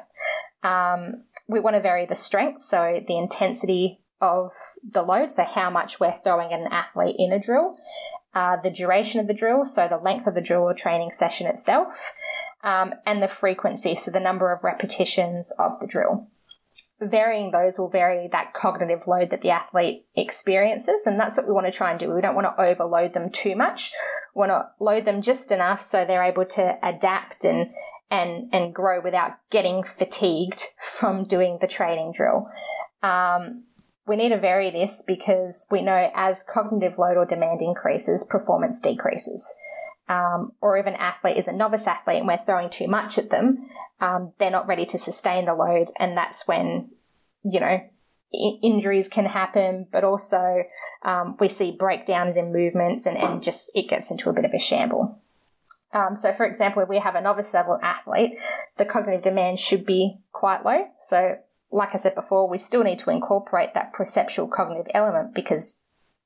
Um, 0.63 1.24
we 1.48 1.60
want 1.60 1.76
to 1.76 1.82
vary 1.82 2.06
the 2.06 2.15
strength, 2.15 2.63
so 2.63 3.02
the 3.08 3.17
intensity 3.17 4.00
of 4.22 4.52
the 4.88 5.02
load, 5.02 5.32
so 5.32 5.44
how 5.44 5.70
much 5.70 6.00
we're 6.00 6.12
throwing 6.12 6.54
at 6.54 6.60
an 6.60 6.67
athlete 6.67 7.15
in 7.17 7.32
a 7.32 7.39
drill, 7.39 7.76
uh, 8.34 8.58
the 8.58 8.70
duration 8.70 9.20
of 9.20 9.28
the 9.28 9.34
drill, 9.34 9.65
so 9.65 9.88
the 9.88 9.98
length 9.98 10.28
of 10.28 10.36
the 10.36 10.41
drill 10.41 10.62
or 10.62 10.74
training 10.74 11.12
session 11.12 11.48
itself, 11.48 11.94
um, 12.63 12.94
and 13.06 13.24
the 13.24 13.28
frequency, 13.28 13.96
so 13.96 14.12
the 14.12 14.20
number 14.20 14.52
of 14.52 14.63
repetitions 14.63 15.52
of 15.58 15.80
the 15.80 15.88
drill 15.88 16.28
varying 17.02 17.52
those 17.52 17.80
will 17.80 17.90
vary 17.90 18.30
that 18.32 18.54
cognitive 18.54 19.08
load 19.08 19.32
that 19.32 19.42
the 19.42 19.50
athlete 19.50 20.06
experiences. 20.16 21.02
And 21.06 21.20
that's 21.20 21.38
what 21.38 21.48
we 21.48 21.54
want 21.54 21.66
to 21.66 21.72
try 21.72 21.92
and 21.92 22.00
do. 22.00 22.14
We 22.14 22.22
don't 22.22 22.36
want 22.36 22.48
to 22.48 22.62
overload 22.62 23.14
them 23.14 23.30
too 23.30 23.56
much. 23.56 23.92
We 24.36 24.40
want 24.40 24.52
to 24.52 24.70
load 24.80 25.06
them 25.06 25.22
just 25.22 25.52
enough 25.52 25.82
so 25.82 26.06
they're 26.06 26.24
able 26.24 26.46
to 26.46 26.78
adapt 26.84 27.44
and, 27.44 27.72
and, 28.10 28.50
and 28.54 28.74
grow 28.74 29.02
without 29.02 29.32
getting 29.50 29.84
fatigued 29.84 30.64
from 30.80 31.24
doing 31.24 31.58
the 31.60 31.68
training 31.68 32.14
drill. 32.14 32.48
Um, 33.02 33.64
we 34.08 34.16
need 34.16 34.30
to 34.30 34.40
vary 34.40 34.70
this 34.70 35.04
because 35.06 35.68
we 35.72 35.82
know 35.82 36.12
as 36.14 36.44
cognitive 36.44 36.98
load 36.98 37.18
or 37.18 37.26
demand 37.26 37.62
increases, 37.62 38.24
performance 38.24 38.80
decreases. 38.80 39.54
Um, 40.08 40.52
or 40.62 40.78
if 40.78 40.86
an 40.88 40.96
athlete 40.96 41.38
is 41.38 41.48
a 41.48 41.54
novice 41.54 41.88
athlete 41.88 42.18
and 42.18 42.28
we're 42.28 42.38
throwing 42.38 42.70
too 42.70 42.88
much 42.88 43.18
at 43.18 43.30
them, 43.30 43.70
um, 44.02 44.34
they're 44.40 44.52
not 44.52 44.68
ready 44.68 44.86
to 44.88 44.98
sustain 44.98 45.46
the 45.46 45.54
load, 45.54 45.88
and 46.00 46.18
that's 46.18 46.48
when 46.48 46.90
you 47.44 47.60
know 47.60 47.68
I- 48.34 48.60
injuries 48.62 49.08
can 49.08 49.26
happen, 49.26 49.88
but 49.92 50.04
also 50.04 50.64
um, 51.04 51.38
we 51.40 51.48
see 51.48 51.72
breakdowns 51.72 52.36
in 52.36 52.52
movements, 52.52 53.06
and, 53.06 53.18
and 53.18 53.42
just 53.42 53.72
it 53.74 53.90
gets 53.90 54.12
into 54.12 54.30
a 54.30 54.34
bit 54.34 54.46
of 54.46 54.54
a 54.54 54.60
shamble. 54.60 55.20
Um, 55.94 56.16
so, 56.16 56.32
for 56.34 56.46
example, 56.46 56.82
if 56.82 56.90
we 56.90 57.00
have 57.00 57.16
a 57.16 57.22
novice 57.22 57.54
level 57.54 57.78
athlete, 57.82 58.38
the 58.78 58.86
cognitive 58.86 59.24
demand 59.24 59.60
should 59.60 59.86
be 59.86 60.20
quite 60.32 60.64
low. 60.64 60.88
So, 60.98 61.38
like 61.72 61.90
I 61.94 61.98
said 61.98 62.16
before, 62.16 62.50
we 62.50 62.58
still 62.58 62.84
need 62.84 63.00
to 63.00 63.10
incorporate 63.10 63.74
that 63.74 63.94
perceptual 63.94 64.48
cognitive 64.48 64.90
element 64.94 65.34
because 65.34 65.78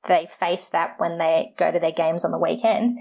they 0.06 0.26
face 0.26 0.68
that 0.68 0.98
when 0.98 1.18
they 1.18 1.54
go 1.58 1.72
to 1.72 1.80
their 1.80 1.92
games 1.92 2.24
on 2.24 2.30
the 2.30 2.38
weekend. 2.38 2.96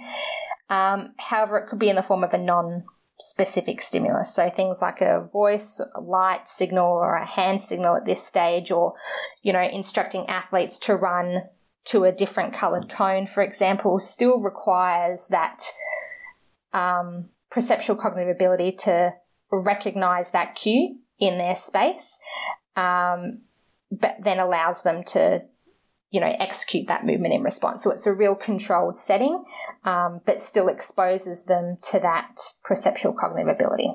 Um, 0.69 1.13
however, 1.17 1.57
it 1.57 1.67
could 1.67 1.79
be 1.79 1.89
in 1.89 1.95
the 1.95 2.03
form 2.03 2.23
of 2.23 2.33
a 2.33 2.37
non 2.37 2.85
specific 3.19 3.81
stimulus. 3.81 4.33
So 4.33 4.49
things 4.49 4.79
like 4.81 5.01
a 5.01 5.27
voice, 5.31 5.79
a 5.95 6.01
light 6.01 6.47
signal, 6.47 6.87
or 6.87 7.15
a 7.15 7.25
hand 7.25 7.61
signal 7.61 7.95
at 7.95 8.05
this 8.05 8.23
stage, 8.23 8.71
or, 8.71 8.93
you 9.41 9.53
know, 9.53 9.61
instructing 9.61 10.27
athletes 10.27 10.79
to 10.79 10.95
run 10.95 11.43
to 11.85 12.03
a 12.03 12.11
different 12.11 12.53
coloured 12.53 12.89
cone, 12.89 13.27
for 13.27 13.43
example, 13.43 13.99
still 13.99 14.39
requires 14.39 15.27
that 15.29 15.63
um, 16.73 17.29
perceptual 17.49 17.95
cognitive 17.95 18.35
ability 18.35 18.71
to 18.71 19.13
recognize 19.51 20.31
that 20.31 20.55
cue 20.55 20.97
in 21.19 21.37
their 21.37 21.55
space, 21.55 22.19
um, 22.75 23.41
but 23.91 24.17
then 24.21 24.39
allows 24.39 24.81
them 24.81 25.03
to 25.03 25.43
you 26.11 26.21
know, 26.21 26.33
execute 26.39 26.87
that 26.87 27.05
movement 27.05 27.33
in 27.33 27.43
response. 27.43 27.83
So 27.83 27.91
it's 27.91 28.07
a 28.07 28.13
real 28.13 28.35
controlled 28.35 28.97
setting, 28.97 29.43
um, 29.83 30.21
but 30.25 30.41
still 30.41 30.67
exposes 30.67 31.45
them 31.45 31.77
to 31.91 31.99
that 31.99 32.37
perceptual 32.63 33.13
cognitive 33.13 33.53
ability. 33.53 33.91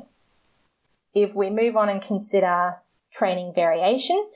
If 1.14 1.34
we 1.34 1.50
move 1.50 1.76
on 1.76 1.88
and 1.88 2.02
consider 2.02 2.72
training 3.12 3.52
variation, 3.54 4.28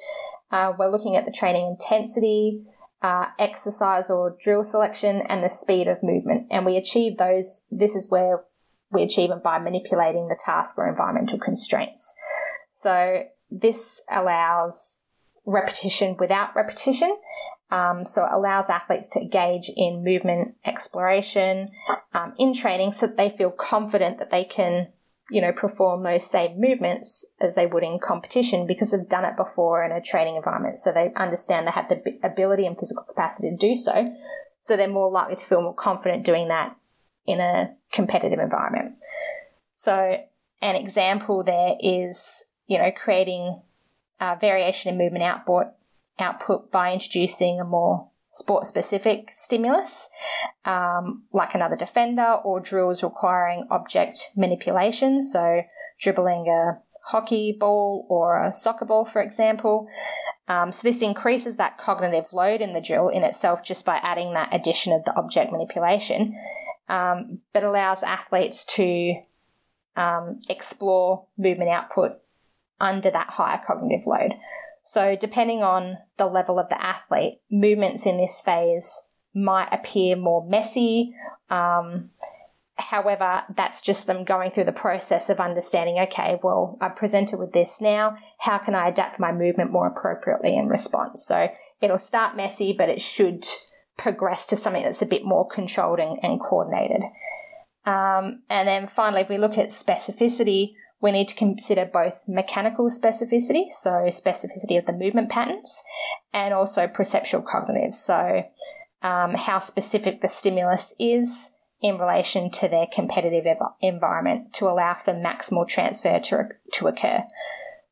uh, 0.51 0.73
we're 0.79 0.91
looking 0.91 1.17
at 1.17 1.27
the 1.27 1.33
training 1.33 1.77
intensity, 1.79 2.65
uh, 3.03 3.27
exercise 3.39 4.09
or 4.09 4.37
drill 4.41 4.65
selection, 4.65 5.23
and 5.29 5.45
the 5.45 5.51
speed 5.51 5.87
of 5.87 6.03
movement. 6.03 6.47
And 6.51 6.65
we 6.65 6.77
achieve 6.77 7.19
those, 7.19 7.67
this 7.71 7.95
is 7.95 8.11
where 8.11 8.45
we 8.91 9.03
achieve 9.03 9.31
it 9.31 9.43
by 9.43 9.59
manipulating 9.59 10.29
the 10.29 10.39
task 10.43 10.79
or 10.79 10.89
environmental 10.89 11.39
constraints. 11.39 12.15
So 12.71 13.25
this 13.51 14.01
allows 14.11 15.04
repetition 15.47 16.17
without 16.19 16.55
repetition. 16.57 17.17
Um, 17.71 18.07
so 18.07 18.25
it 18.25 18.31
allows 18.33 18.71
athletes 18.71 19.09
to 19.09 19.21
engage 19.21 19.71
in 19.77 20.05
movement 20.05 20.55
exploration 20.65 21.71
um, 22.13 22.35
in 22.39 22.55
training 22.55 22.93
so 22.93 23.07
that 23.07 23.17
they 23.17 23.31
feel 23.31 23.51
confident 23.51 24.19
that 24.19 24.31
they 24.31 24.45
can, 24.45 24.89
you 25.31 25.41
know, 25.41 25.53
perform 25.53 26.03
those 26.03 26.29
same 26.31 26.61
movements 26.61 27.25
as 27.41 27.55
they 27.55 27.67
would 27.67 27.83
in 27.83 27.99
competition 27.99 28.67
because 28.67 28.91
they've 28.91 29.09
done 29.09 29.25
it 29.25 29.37
before 29.37 29.85
in 29.85 29.93
a 29.93 30.01
training 30.01 30.37
environment. 30.37 30.79
So 30.79 30.93
they 30.93 31.13
understand 31.17 31.67
they 31.67 31.73
have 31.73 31.89
the 31.89 32.03
ability 32.23 32.67
and 32.67 32.79
physical 32.79 33.05
capacity 33.05 33.51
to 33.51 33.57
do 33.57 33.75
so. 33.75 34.15
So 34.61 34.77
they're 34.77 34.89
more 34.89 35.11
likely 35.11 35.37
to 35.37 35.45
feel 35.45 35.63
more 35.63 35.75
confident 35.75 36.25
doing 36.25 36.49
that 36.49 36.77
in 37.27 37.41
a 37.41 37.75
competitive 37.93 38.39
environment. 38.39 38.97
So 39.75 40.19
an 40.63 40.77
example 40.77 41.43
there 41.43 41.75
is, 41.81 42.45
you 42.67 42.79
know, 42.79 42.91
creating 42.93 43.61
uh, 44.21 44.37
variation 44.41 44.93
in 44.93 44.99
movement 44.99 45.25
output 45.25 45.67
output 46.19 46.71
by 46.71 46.93
introducing 46.93 47.61
a 47.61 47.65
more 47.65 48.09
sport 48.29 48.67
specific 48.67 49.31
stimulus, 49.33 50.09
um, 50.65 51.23
like 51.33 51.55
another 51.55 51.77
defender, 51.77 52.35
or 52.45 52.59
drills 52.61 53.03
requiring 53.03 53.65
object 53.71 54.31
manipulation, 54.37 55.23
so 55.23 55.63
dribbling 56.01 56.49
a 56.49 56.79
hockey 57.07 57.57
ball 57.59 58.07
or 58.09 58.43
a 58.43 58.53
soccer 58.53 58.85
ball, 58.85 59.05
for 59.05 59.23
example. 59.23 59.87
Um, 60.49 60.73
so 60.73 60.83
this 60.83 61.01
increases 61.01 61.57
that 61.57 61.79
cognitive 61.79 62.33
load 62.33 62.61
in 62.61 62.73
the 62.73 62.81
drill 62.81 63.09
in 63.09 63.23
itself 63.23 63.63
just 63.63 63.87
by 63.87 63.97
adding 64.03 64.35
that 64.35 64.53
addition 64.53 64.93
of 64.93 65.05
the 65.05 65.17
object 65.17 65.53
manipulation, 65.53 66.37
um, 66.89 67.39
but 67.53 67.63
allows 67.63 68.03
athletes 68.03 68.65
to 68.77 69.15
um, 69.97 70.39
explore 70.49 71.27
movement 71.39 71.71
output 71.71 72.19
under 72.81 73.11
that 73.11 73.31
higher 73.31 73.61
cognitive 73.67 74.07
load. 74.07 74.35
So, 74.83 75.17
depending 75.19 75.63
on 75.63 75.99
the 76.19 76.27
level 76.27 76.59
of 76.59 76.69
the 76.69 76.81
athlete, 76.81 77.41
movements 77.51 78.05
in 78.05 78.19
this 78.19 78.43
phase 78.43 79.05
might 79.35 79.69
appear 79.73 80.15
more 80.15 80.47
messy. 80.47 81.15
Um, 81.49 82.11
however, 82.77 83.45
that's 83.57 83.81
just 83.81 84.07
them 84.07 84.25
going 84.25 84.51
through 84.51 84.65
the 84.65 84.73
process 84.73 85.31
of 85.31 85.41
understanding 85.41 85.99
okay, 86.01 86.39
well, 86.43 86.77
I 86.83 86.91
presented 86.91 87.39
with 87.39 87.53
this 87.53 87.81
now. 87.81 88.17
How 88.41 88.59
can 88.59 88.75
I 88.75 88.89
adapt 88.89 89.19
my 89.19 89.33
movement 89.33 89.73
more 89.73 89.87
appropriately 89.87 90.55
in 90.55 90.69
response? 90.69 91.25
So, 91.25 91.49
it'll 91.81 91.99
start 91.99 92.37
messy, 92.37 92.75
but 92.77 92.91
it 92.91 93.01
should 93.01 93.47
progress 93.97 94.47
to 94.49 94.57
something 94.57 94.83
that's 94.83 95.03
a 95.03 95.07
bit 95.07 95.25
more 95.25 95.47
controlled 95.47 96.01
and, 96.01 96.19
and 96.23 96.41
coordinated. 96.41 97.03
Um, 97.87 98.43
and 98.49 98.67
then 98.67 98.87
finally, 98.87 99.23
if 99.23 99.29
we 99.29 99.39
look 99.39 99.59
at 99.59 99.71
specificity, 99.71 100.75
we 101.05 101.13
need 101.13 101.29
to 101.29 101.35
consider 101.35 101.85
both 101.85 102.25
mechanical 102.27 102.89
specificity, 102.89 103.71
so 103.71 103.91
specificity 104.07 104.79
of 104.79 104.87
the 104.87 104.93
movement 104.93 105.29
patterns, 105.29 105.83
and 106.33 106.55
also 106.55 106.87
perceptual 106.87 107.43
cognitive, 107.43 107.95
so 107.95 108.43
um, 109.03 109.35
how 109.35 109.59
specific 109.59 110.23
the 110.23 110.29
stimulus 110.29 110.95
is 110.99 111.51
in 111.83 111.99
relation 111.99 112.51
to 112.51 112.69
their 112.69 112.87
competitive 112.91 113.45
ev- 113.45 113.59
environment 113.83 114.55
to 114.55 114.65
allow 114.65 114.95
for 114.95 115.13
maximal 115.13 115.69
transfer 115.69 116.19
to, 116.19 116.49
to 116.73 116.87
occur. 116.87 117.23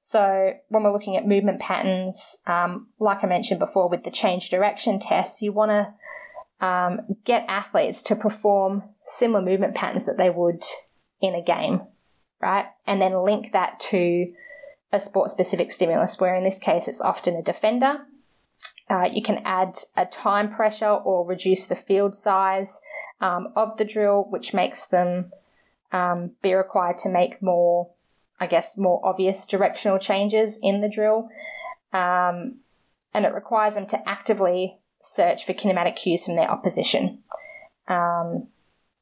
So, 0.01 0.55
when 0.69 0.83
we're 0.83 0.93
looking 0.93 1.19
at 1.19 1.29
movement 1.29 1.61
patterns, 1.61 2.39
um, 2.47 2.89
like 2.99 3.23
I 3.23 3.27
mentioned 3.27 3.61
before 3.61 3.91
with 3.91 4.05
the 4.05 4.11
change 4.11 4.49
direction 4.49 4.99
tests, 4.99 5.43
you 5.43 5.53
want 5.53 5.71
to 5.71 6.67
um, 6.67 7.01
get 7.27 7.45
athletes 7.47 8.03
to 8.05 8.17
perform 8.17 8.85
similar 9.05 9.43
movement 9.43 9.75
patterns 9.75 10.07
that 10.07 10.17
they 10.17 10.31
would 10.31 10.63
in 11.21 11.35
a 11.35 11.43
game 11.43 11.83
right? 12.43 12.67
And 12.87 13.01
then 13.01 13.25
link 13.25 13.53
that 13.53 13.81
to 13.91 14.33
a 14.93 15.01
sport 15.01 15.31
specific 15.31 15.73
stimulus, 15.73 16.21
where 16.21 16.35
in 16.35 16.45
this 16.45 16.59
case 16.59 16.89
it's 16.89 17.01
often 17.01 17.37
a 17.37 17.43
defender. 17.43 18.01
Uh, 18.91 19.09
you 19.11 19.23
can 19.23 19.41
add 19.45 19.79
a 19.97 20.05
time 20.05 20.53
pressure 20.53 20.91
or 20.91 21.27
reduce 21.27 21.67
the 21.67 21.77
field 21.77 22.15
size 22.15 22.81
um, 23.21 23.53
of 23.57 23.77
the 23.79 23.85
drill, 23.85 24.27
which 24.29 24.53
makes 24.53 24.87
them 24.87 25.33
um, 25.93 26.33
be 26.43 26.53
required 26.53 26.99
to 26.99 27.09
make 27.09 27.41
more, 27.41 27.89
I 28.39 28.47
guess, 28.47 28.77
more 28.77 29.01
obvious 29.03 29.47
directional 29.47 29.99
changes 29.99 30.59
in 30.63 30.81
the 30.81 30.89
drill. 30.89 31.29
Um, 31.93 32.57
and 33.15 33.25
it 33.25 33.35
requires 33.35 33.75
them 33.75 33.87
to 33.87 34.09
actively 34.09 34.79
search 35.01 35.45
for 35.45 35.53
kinematic 35.53 35.97
cues 35.97 36.25
from 36.27 36.37
their 36.37 36.51
opposition. 36.51 37.23
Um, 37.89 38.49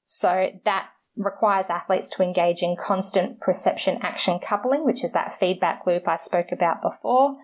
so 0.05 0.51
that 0.65 0.91
requires 1.21 1.69
athletes 1.69 2.09
to 2.09 2.23
engage 2.23 2.63
in 2.63 2.77
constant 2.77 3.41
perception 3.41 3.99
action 4.01 4.39
coupling, 4.39 4.85
which 4.85 5.05
is 5.05 5.13
that 5.13 5.39
feedback 5.39 5.87
loop 5.87 6.09
I 6.09 6.17
spoke 6.17 6.51
about 6.51 6.81
before, 6.81 7.37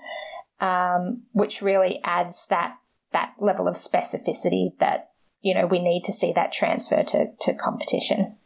um, 0.61 1.23
which 1.33 1.61
really 1.61 2.01
adds 2.03 2.47
that 2.49 2.79
that 3.13 3.35
level 3.39 3.69
of 3.69 3.75
specificity 3.75 4.77
that 4.79 5.11
you 5.43 5.55
know 5.55 5.67
we 5.67 5.79
need 5.79 6.03
to 6.05 6.13
see 6.13 6.33
that 6.33 6.53
transfer 6.53 7.03
to, 7.03 7.27
to 7.41 7.55
competition. 7.55 8.37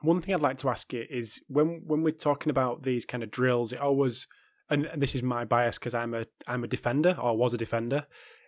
One 0.00 0.20
thing 0.20 0.34
I'd 0.34 0.40
like 0.40 0.56
to 0.58 0.70
ask 0.70 0.92
you 0.92 1.04
is 1.08 1.40
when 1.48 1.82
when 1.86 2.02
we're 2.02 2.12
talking 2.12 2.50
about 2.50 2.82
these 2.82 3.04
kind 3.04 3.22
of 3.22 3.30
drills, 3.30 3.72
it 3.72 3.80
always 3.80 4.26
and 4.70 4.88
this 4.96 5.14
is 5.14 5.22
my 5.22 5.44
bias 5.44 5.78
because 5.78 5.94
I'm 5.94 6.14
a 6.14 6.26
I'm 6.46 6.64
a 6.64 6.68
defender 6.68 7.16
or 7.20 7.36
was 7.36 7.52
a 7.52 7.58
defender 7.58 8.06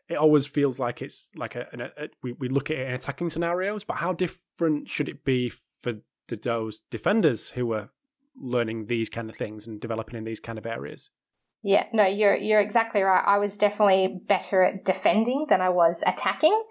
it 0.08 0.16
always 0.16 0.46
feels 0.46 0.78
like 0.78 1.02
it's 1.02 1.30
like 1.36 1.56
a, 1.56 1.66
a, 1.72 2.04
a, 2.04 2.08
we, 2.22 2.32
we 2.32 2.48
look 2.48 2.70
at 2.70 2.76
it 2.76 2.88
in 2.88 2.94
attacking 2.94 3.30
scenarios, 3.30 3.84
but 3.84 3.96
how 3.96 4.12
different 4.12 4.88
should 4.88 5.08
it 5.08 5.24
be 5.24 5.48
for 5.48 5.94
the 6.28 6.36
those 6.36 6.82
defenders 6.90 7.50
who 7.50 7.72
are 7.72 7.90
learning 8.36 8.86
these 8.86 9.08
kind 9.08 9.30
of 9.30 9.36
things 9.36 9.66
and 9.66 9.80
developing 9.80 10.18
in 10.18 10.24
these 10.24 10.40
kind 10.40 10.58
of 10.58 10.66
areas? 10.66 11.10
Yeah, 11.62 11.86
no, 11.94 12.04
you're 12.04 12.36
you're 12.36 12.60
exactly 12.60 13.00
right. 13.00 13.24
I 13.24 13.38
was 13.38 13.56
definitely 13.56 14.20
better 14.28 14.62
at 14.62 14.84
defending 14.84 15.46
than 15.48 15.62
I 15.62 15.70
was 15.70 16.04
attacking, 16.06 16.62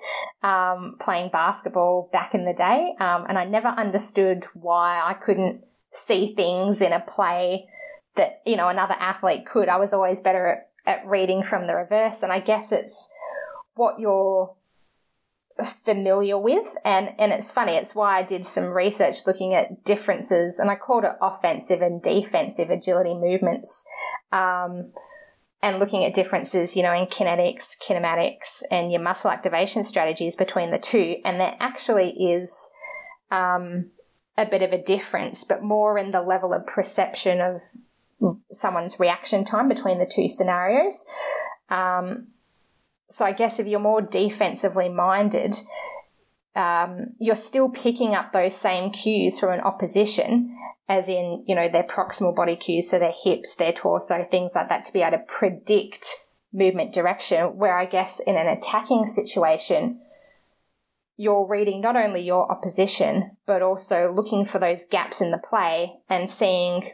um, 0.43 0.97
playing 0.99 1.31
basketball 1.31 2.09
back 2.13 2.35
in 2.35 2.45
the 2.45 2.53
day, 2.53 2.93
um, 2.99 3.25
and 3.27 3.39
I 3.39 3.45
never 3.45 3.69
understood 3.69 4.45
why 4.53 5.01
I 5.03 5.15
couldn't 5.15 5.63
see 5.91 6.35
things 6.35 6.79
in 6.79 6.93
a 6.93 6.99
play 6.99 7.67
that 8.15 8.43
you 8.45 8.55
know 8.55 8.69
another 8.69 8.95
athlete 8.99 9.47
could. 9.47 9.67
I 9.67 9.77
was 9.77 9.93
always 9.93 10.21
better 10.21 10.45
at 10.47 10.69
at 10.85 11.05
reading 11.05 11.43
from 11.43 11.67
the 11.67 11.75
reverse. 11.75 12.23
And 12.23 12.31
I 12.31 12.39
guess 12.39 12.71
it's 12.71 13.09
what 13.75 13.99
you're 13.99 14.53
familiar 15.63 16.37
with. 16.37 16.75
And, 16.83 17.13
and 17.19 17.31
it's 17.31 17.51
funny, 17.51 17.73
it's 17.73 17.95
why 17.95 18.17
I 18.17 18.23
did 18.23 18.45
some 18.45 18.65
research 18.65 19.25
looking 19.27 19.53
at 19.53 19.83
differences, 19.83 20.59
and 20.59 20.69
I 20.69 20.75
called 20.75 21.03
it 21.03 21.13
offensive 21.21 21.81
and 21.81 22.01
defensive 22.01 22.69
agility 22.69 23.13
movements. 23.13 23.85
Um, 24.31 24.91
and 25.61 25.79
looking 25.79 26.03
at 26.03 26.13
differences, 26.13 26.75
you 26.75 26.83
know, 26.83 26.93
in 26.93 27.05
kinetics, 27.05 27.77
kinematics, 27.81 28.63
and 28.69 28.91
your 28.91 29.01
muscle 29.01 29.31
activation 29.31 29.81
strategies 29.81 30.35
between 30.35 30.71
the 30.71 30.77
two. 30.77 31.21
And 31.23 31.39
there 31.39 31.55
actually 31.57 32.09
is 32.09 32.69
um, 33.31 33.91
a 34.37 34.45
bit 34.45 34.61
of 34.61 34.73
a 34.73 34.83
difference, 34.83 35.45
but 35.45 35.63
more 35.63 35.97
in 35.97 36.11
the 36.11 36.21
level 36.21 36.53
of 36.53 36.67
perception 36.67 37.39
of 37.39 37.61
someone's 38.51 38.99
reaction 38.99 39.43
time 39.43 39.67
between 39.67 39.99
the 39.99 40.09
two 40.11 40.27
scenarios. 40.27 41.05
Um, 41.69 42.27
so 43.09 43.25
I 43.25 43.31
guess 43.31 43.59
if 43.59 43.67
you're 43.67 43.79
more 43.79 44.01
defensively 44.01 44.89
minded, 44.89 45.55
um, 46.55 47.13
you're 47.19 47.35
still 47.35 47.69
picking 47.69 48.15
up 48.15 48.31
those 48.31 48.55
same 48.55 48.91
cues 48.91 49.39
from 49.39 49.51
an 49.51 49.61
opposition, 49.61 50.57
as 50.87 51.09
in, 51.09 51.43
you 51.47 51.55
know, 51.55 51.69
their 51.69 51.83
proximal 51.83 52.35
body 52.35 52.55
cues, 52.55 52.89
so 52.89 52.99
their 52.99 53.13
hips, 53.23 53.55
their 53.55 53.73
torso, 53.73 54.25
things 54.29 54.51
like 54.55 54.69
that, 54.69 54.85
to 54.85 54.93
be 54.93 55.01
able 55.01 55.17
to 55.17 55.23
predict 55.27 56.25
movement 56.51 56.93
direction. 56.93 57.57
Where 57.57 57.77
I 57.77 57.85
guess 57.85 58.19
in 58.19 58.35
an 58.35 58.47
attacking 58.47 59.07
situation, 59.07 59.99
you're 61.17 61.47
reading 61.47 61.81
not 61.81 61.95
only 61.95 62.21
your 62.21 62.51
opposition, 62.51 63.37
but 63.45 63.61
also 63.61 64.11
looking 64.11 64.45
for 64.45 64.59
those 64.59 64.85
gaps 64.85 65.21
in 65.21 65.31
the 65.31 65.37
play 65.37 65.93
and 66.09 66.29
seeing 66.29 66.91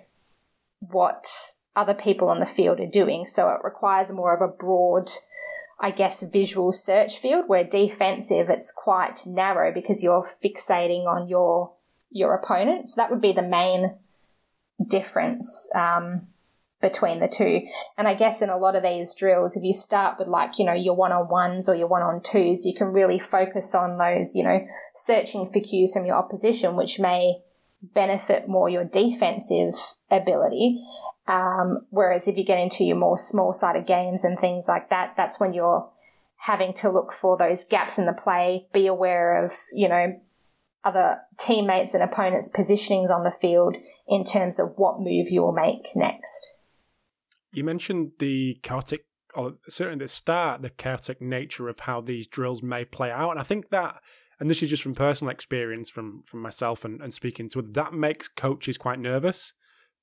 what 0.80 1.28
other 1.76 1.94
people 1.94 2.30
on 2.30 2.40
the 2.40 2.46
field 2.46 2.80
are 2.80 2.88
doing. 2.88 3.26
So 3.28 3.50
it 3.50 3.64
requires 3.64 4.12
more 4.12 4.34
of 4.34 4.42
a 4.42 4.48
broad, 4.52 5.10
I 5.80 5.92
guess, 5.92 6.24
visual 6.24 6.72
search 6.72 7.18
field 7.18 7.46
where 7.48 7.64
defensive 7.64 8.50
it's 8.50 8.72
quite 8.76 9.26
narrow 9.26 9.74
because 9.74 10.04
you're 10.04 10.26
fixating 10.44 11.06
on 11.06 11.28
your 11.28 11.74
your 12.12 12.34
opponent. 12.34 12.90
So 12.90 13.02
that 13.02 13.12
would 13.12 13.22
be 13.22 13.34
the 13.34 13.44
main 13.44 13.96
difference 14.84 15.70
um, 15.76 16.28
between 16.82 17.20
the 17.20 17.28
two. 17.28 17.62
And 17.98 18.08
I 18.08 18.14
guess 18.14 18.42
in 18.42 18.50
a 18.50 18.58
lot 18.58 18.76
of 18.76 18.84
these 18.84 19.14
drills, 19.14 19.56
if 19.56 19.64
you 19.64 19.74
start 19.74 20.18
with 20.18 20.28
like, 20.28 20.58
you 20.58 20.66
know, 20.66 20.74
your 20.74 20.96
one 20.96 21.12
on 21.12 21.30
ones 21.30 21.70
or 21.70 21.76
your 21.76 21.88
one 21.88 22.02
on 22.02 22.22
twos, 22.22 22.66
you 22.66 22.74
can 22.74 22.88
really 22.88 23.20
focus 23.20 23.76
on 23.76 23.98
those, 23.98 24.36
you 24.36 24.44
know, 24.44 24.66
searching 24.96 25.48
for 25.48 25.60
cues 25.60 25.94
from 25.94 26.06
your 26.06 26.16
opposition, 26.16 26.76
which 26.76 27.00
may 27.00 27.42
benefit 27.82 28.48
more 28.48 28.70
your 28.70 28.84
defensive 28.84 29.76
ability. 30.12 30.82
Um, 31.28 31.86
whereas 31.90 32.28
if 32.28 32.38
you 32.38 32.44
get 32.44 32.60
into 32.60 32.84
your 32.84 32.98
more 32.98 33.18
small 33.18 33.54
sided 33.54 33.86
games 33.86 34.24
and 34.24 34.40
things 34.40 34.68
like 34.68 34.90
that, 34.90 35.14
that's 35.16 35.40
when 35.40 35.54
you're 35.54 35.90
having 36.38 36.74
to 36.74 36.90
look 36.90 37.14
for 37.14 37.38
those 37.38 37.66
gaps 37.66 38.00
in 38.00 38.06
the 38.06 38.14
play, 38.14 38.68
be 38.74 38.88
aware 38.88 39.44
of, 39.44 39.54
you 39.74 39.88
know, 39.88 40.20
other 40.84 41.20
teammates 41.38 41.94
and 41.94 42.02
opponents' 42.02 42.50
positionings 42.50 43.10
on 43.10 43.24
the 43.24 43.32
field 43.32 43.76
in 44.08 44.24
terms 44.24 44.60
of 44.60 44.72
what 44.78 45.02
move 45.02 45.30
you 45.30 45.42
will 45.42 45.52
make 45.52 45.96
next. 45.96 46.54
You 47.52 47.64
mentioned 47.64 48.12
the 48.20 48.58
chaotic, 48.64 49.06
or 49.36 49.54
certainly 49.68 50.06
the 50.06 50.10
start, 50.10 50.62
the 50.62 50.70
chaotic 50.70 51.22
nature 51.22 51.68
of 51.68 51.80
how 51.80 52.02
these 52.02 52.28
drills 52.28 52.64
may 52.64 52.86
play 52.86 53.12
out. 53.12 53.32
And 53.32 53.40
I 53.40 53.44
think 53.44 53.70
that, 53.70 53.96
and 54.40 54.50
this 54.50 54.64
is 54.64 54.70
just 54.70 54.84
from 54.84 54.96
personal 54.96 55.32
experience 55.32 55.90
from, 55.90 56.22
from 56.26 56.42
myself 56.42 56.86
and, 56.86 57.02
and 57.02 57.14
speaking 57.14 57.50
to 57.50 57.62
that 57.62 57.94
makes 57.94 58.28
coaches 58.28 58.78
quite 58.78 59.00
nervous 59.00 59.54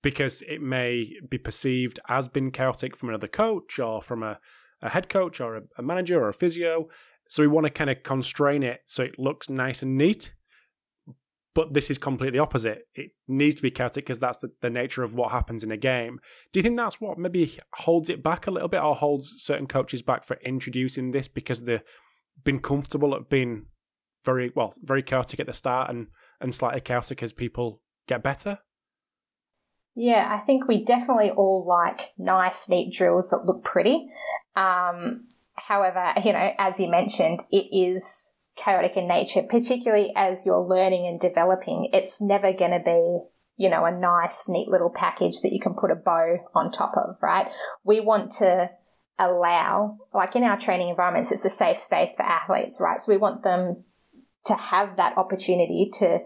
because 0.03 0.43
it 0.43 0.61
may 0.61 1.11
be 1.31 1.39
perceived 1.39 1.99
as 2.09 2.29
being 2.29 2.51
chaotic 2.51 2.97
from 2.97 3.09
another 3.09 3.29
coach 3.29 3.79
or 3.79 4.03
from 4.03 4.23
a, 4.23 4.39
a 4.83 4.89
head 4.89 5.09
coach 5.09 5.41
or 5.41 5.57
a, 5.57 5.63
a 5.79 5.83
manager 5.83 6.23
or 6.23 6.29
a 6.29 6.35
physio. 6.35 6.87
So 7.29 7.43
we 7.43 7.49
want 7.49 7.67
to 7.67 7.71
kind 7.71 7.91
of 7.91 8.03
constrain 8.03 8.63
it 8.63 8.83
so 8.85 9.03
it 9.03 9.19
looks 9.19 9.51
nice 9.51 9.83
and 9.83 9.97
neat 9.97 10.33
but 11.57 11.73
this 11.73 11.91
is 11.91 11.97
completely 11.97 12.39
opposite. 12.39 12.83
It 12.95 13.13
needs 13.29 13.55
to 13.55 13.63
be 13.63 13.71
chaotic 13.71 14.05
because 14.05 14.21
that's 14.21 14.37
the, 14.39 14.51
the 14.61 14.69
nature 14.69 15.03
of 15.03 15.15
what 15.15 15.33
happens 15.33 15.65
in 15.65 15.71
a 15.71 15.77
game. 15.79 16.21
Do 16.53 16.61
you 16.61 16.63
think 16.63 16.77
that's 16.77 17.01
what 17.01 17.17
maybe 17.17 17.51
holds 17.73 18.11
it 18.11 18.23
back 18.23 18.47
a 18.47 18.51
little 18.51 18.69
bit 18.69 18.83
or 18.83 18.95
holds 18.95 19.37
certain 19.39 19.67
coaches 19.67 20.03
back 20.03 20.23
for 20.23 20.37
introducing 20.45 21.11
this 21.11 21.29
because 21.29 21.63
they've 21.63 21.83
been 22.45 22.59
comfortable 22.59 23.15
at 23.15 23.31
being 23.31 23.65
very, 24.27 24.53
well, 24.55 24.75
very 24.83 25.03
chaotic 25.03 25.41
at 25.41 25.47
the 25.47 25.55
start 25.55 25.89
and, 25.89 26.09
and 26.43 26.55
slightly 26.55 26.83
chaotic 26.83 27.23
as 27.23 27.33
people 27.33 27.81
get 28.07 28.23
better? 28.23 28.59
Yeah, 29.95 30.29
I 30.31 30.45
think 30.45 30.69
we 30.69 30.85
definitely 30.85 31.31
all 31.31 31.65
like 31.67 32.13
nice, 32.19 32.69
neat 32.69 32.93
drills 32.93 33.31
that 33.31 33.47
look 33.47 33.65
pretty. 33.65 34.05
Um, 34.55 35.29
however, 35.55 36.13
you 36.23 36.35
know, 36.35 36.53
as 36.59 36.79
you 36.79 36.91
mentioned, 36.91 37.43
it 37.51 37.69
is 37.73 38.33
chaotic 38.57 38.97
in 38.97 39.09
nature, 39.09 39.43
particularly 39.43 40.13
as 40.15 40.45
you're 40.45 40.61
learning 40.61 41.07
and 41.07 41.19
developing. 41.19 41.89
It's 41.95 42.21
never 42.21 42.53
going 42.53 42.73
to 42.73 42.83
be, 42.85 43.21
you 43.57 43.71
know, 43.71 43.87
a 43.87 43.91
nice, 43.91 44.49
neat 44.49 44.69
little 44.69 44.91
package 44.91 45.41
that 45.41 45.53
you 45.53 45.61
can 45.61 45.75
put 45.75 45.91
a 45.91 45.95
bow 45.95 46.39
on 46.55 46.71
top 46.71 46.95
of, 46.97 47.17
right? 47.23 47.49
We 47.83 48.01
want 48.01 48.33
to 48.33 48.71
allow, 49.19 49.99
like 50.13 50.37
in 50.37 50.45
our 50.45 50.59
training 50.59 50.91
environments, 50.91 51.33
it's 51.33 51.45
a 51.45 51.51
safe 51.51 51.79
space 51.79 52.17
for 52.17 52.23
athletes, 52.23 52.81
right? 52.81 53.01
So 53.01 53.13
we 53.13 53.19
want 53.19 53.43
them 53.43 53.85
to 54.47 54.55
have 54.55 54.97
that 54.97 55.17
opportunity 55.17 55.91
to 55.95 56.21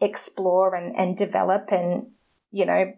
explore 0.00 0.74
and, 0.74 0.94
and 0.96 1.16
develop 1.16 1.70
and, 1.70 2.08
you 2.50 2.66
know, 2.66 2.92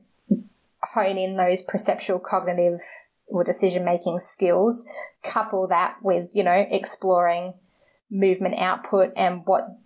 hone 0.82 1.18
in 1.18 1.36
those 1.36 1.62
perceptual 1.62 2.22
cognitive 2.22 2.80
or 3.26 3.44
decision 3.44 3.84
making 3.84 4.18
skills, 4.20 4.86
couple 5.22 5.66
that 5.68 5.96
with, 6.02 6.28
you 6.32 6.44
know, 6.44 6.66
exploring 6.70 7.54
movement 8.10 8.54
output 8.58 9.12
and 9.16 9.42
what 9.46 9.78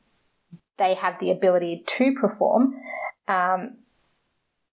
they 0.79 0.95
have 0.95 1.19
the 1.21 1.31
ability 1.31 1.83
to 1.87 2.13
perform 2.15 2.75
um, 3.29 3.77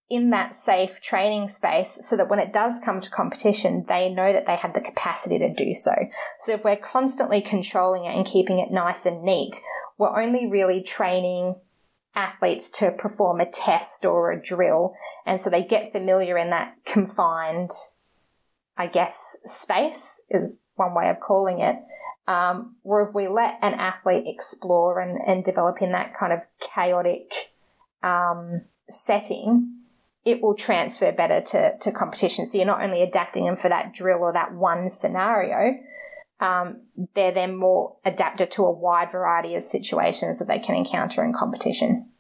in 0.10 0.30
that 0.30 0.56
safe 0.56 1.02
training 1.02 1.50
space 1.50 2.00
so 2.02 2.16
that 2.16 2.30
when 2.30 2.40
it 2.40 2.54
does 2.54 2.80
come 2.84 3.02
to 3.02 3.10
competition, 3.10 3.86
they 3.90 4.10
know 4.10 4.32
that 4.32 4.46
they 4.46 4.56
have 4.56 4.74
the 4.74 4.82
capacity 4.82 5.38
to 5.38 5.54
do 5.54 5.74
so. 5.74 5.94
So 6.40 6.54
if 6.54 6.64
we're 6.64 6.78
constantly 6.78 7.42
controlling 7.42 8.06
it 8.06 8.16
and 8.16 8.26
keeping 8.26 8.60
it 8.60 8.72
nice 8.72 9.06
and 9.06 9.24
neat, 9.24 9.60
we're 9.98 10.22
only 10.22 10.48
really 10.50 10.82
training 10.82 11.56
athletes 12.16 12.70
to 12.70 12.92
perform 12.92 13.42
a 13.42 13.46
test 13.46 14.06
or 14.06 14.32
a 14.32 14.42
drill. 14.42 14.96
And 15.26 15.42
so 15.42 15.50
they 15.50 15.64
get 15.64 15.92
familiar 15.92 16.38
in 16.38 16.52
that 16.52 16.76
confined, 16.86 17.72
I 18.78 18.88
guess, 18.88 19.38
space 19.46 20.24
is 20.30 20.54
one 20.76 20.96
way 20.96 21.10
of 21.10 21.20
calling 21.20 21.60
it. 21.60 21.76
Um, 22.28 22.76
where 22.82 23.02
if 23.02 23.14
we 23.14 23.30
let 23.30 23.58
an 23.62 23.74
athlete 23.74 24.24
explore 24.26 25.00
and, 25.00 25.18
and 25.26 25.46
develop 25.46 25.82
in 25.82 25.94
that 25.94 26.14
kind 26.18 26.34
of 26.34 26.42
chaotic 26.60 27.54
um, 28.04 28.64
setting, 28.90 29.78
it 30.28 30.44
will 30.44 30.56
transfer 30.56 31.10
better 31.14 31.40
to, 31.40 31.78
to 31.80 31.90
competition. 31.90 32.46
So 32.46 32.58
you're 32.58 32.68
not 32.68 32.84
only 32.84 33.02
adapting 33.02 33.46
them 33.46 33.56
for 33.56 33.70
that 33.70 33.94
drill 33.94 34.20
or 34.20 34.34
that 34.34 34.54
one 34.54 34.90
scenario, 34.90 35.80
um, 36.42 36.82
they're 37.16 37.32
then 37.32 37.56
more 37.56 37.96
adapted 38.04 38.52
to 38.52 38.66
a 38.66 38.72
wide 38.72 39.10
variety 39.10 39.56
of 39.56 39.64
situations 39.64 40.40
that 40.40 40.50
they 40.50 40.60
can 40.60 40.76
encounter 40.76 41.24
in 41.24 41.32
competition. 41.32 42.12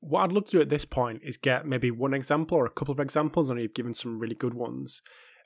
What 0.00 0.24
I'd 0.24 0.32
love 0.32 0.46
to 0.46 0.50
do 0.50 0.60
at 0.60 0.70
this 0.70 0.84
point 0.84 1.22
is 1.22 1.36
get 1.36 1.66
maybe 1.66 1.92
one 1.92 2.14
example 2.14 2.58
or 2.58 2.66
a 2.66 2.70
couple 2.70 2.90
of 2.90 2.98
examples, 2.98 3.48
and 3.48 3.60
you've 3.60 3.74
given 3.74 3.94
some 3.94 4.18
really 4.18 4.34
good 4.34 4.54
ones, 4.54 5.00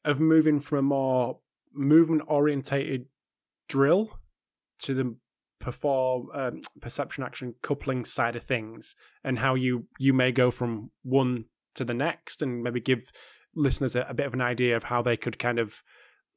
of 0.07 0.20
moving 0.20 0.61
from 0.61 0.78
a 0.78 0.82
more 0.82 1.39
movement 1.74 2.22
orientated 2.28 3.05
drill 3.68 4.18
to 4.78 4.95
the 4.95 5.16
perform 5.61 6.28
um, 6.35 6.61
perception 6.80 7.24
action 7.24 7.55
coupling 7.62 8.05
side 8.05 8.37
of 8.37 8.43
things 8.43 8.95
and 9.22 9.39
how 9.39 9.55
you 9.55 9.87
you 9.99 10.12
may 10.12 10.30
go 10.30 10.51
from 10.51 10.91
one 11.03 11.45
to 11.75 11.85
the 11.85 11.95
next 11.95 12.43
and 12.43 12.62
maybe 12.62 12.81
give 12.81 13.11
listeners 13.55 13.97
a, 13.97 14.03
a, 14.09 14.14
bit 14.14 14.27
of 14.27 14.35
an 14.35 14.41
idea 14.41 14.77
of 14.77 14.85
how 14.85 15.03
they 15.03 15.16
could 15.16 15.39
kind 15.39 15.59
of 15.59 15.83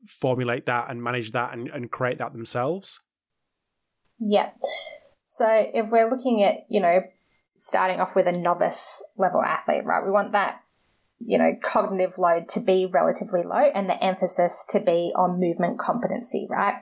formulate 0.05 0.65
that 0.67 0.89
and 0.89 1.01
manage 1.01 1.31
that 1.31 1.53
and, 1.53 1.67
and 1.69 1.91
create 1.91 2.19
that 2.19 2.31
themselves 2.33 2.99
yeah 4.19 4.49
so 5.25 5.47
if 5.73 5.89
we're 5.89 6.09
looking 6.09 6.43
at 6.43 6.65
you 6.69 6.79
know 6.79 7.01
starting 7.55 7.99
off 7.99 8.15
with 8.15 8.27
a 8.27 8.31
novice 8.31 9.03
level 9.17 9.41
athlete 9.41 9.83
right 9.85 10.05
we 10.05 10.11
want 10.11 10.31
that 10.33 10.61
you 11.19 11.37
know, 11.37 11.55
cognitive 11.63 12.17
load 12.17 12.47
to 12.49 12.59
be 12.59 12.85
relatively 12.85 13.41
low 13.43 13.71
and 13.73 13.89
the 13.89 14.03
emphasis 14.03 14.65
to 14.69 14.79
be 14.79 15.11
on 15.15 15.39
movement 15.39 15.79
competency, 15.79 16.47
right? 16.49 16.81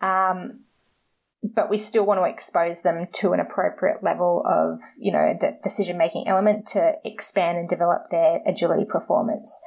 Um, 0.00 0.60
but 1.42 1.70
we 1.70 1.78
still 1.78 2.04
want 2.04 2.20
to 2.20 2.24
expose 2.24 2.82
them 2.82 3.06
to 3.12 3.32
an 3.32 3.40
appropriate 3.40 4.02
level 4.02 4.42
of, 4.46 4.80
you 4.98 5.12
know, 5.12 5.36
de- 5.40 5.56
decision 5.62 5.96
making 5.96 6.26
element 6.26 6.66
to 6.66 6.94
expand 7.04 7.58
and 7.58 7.68
develop 7.68 8.10
their 8.10 8.40
agility 8.46 8.84
performance. 8.84 9.60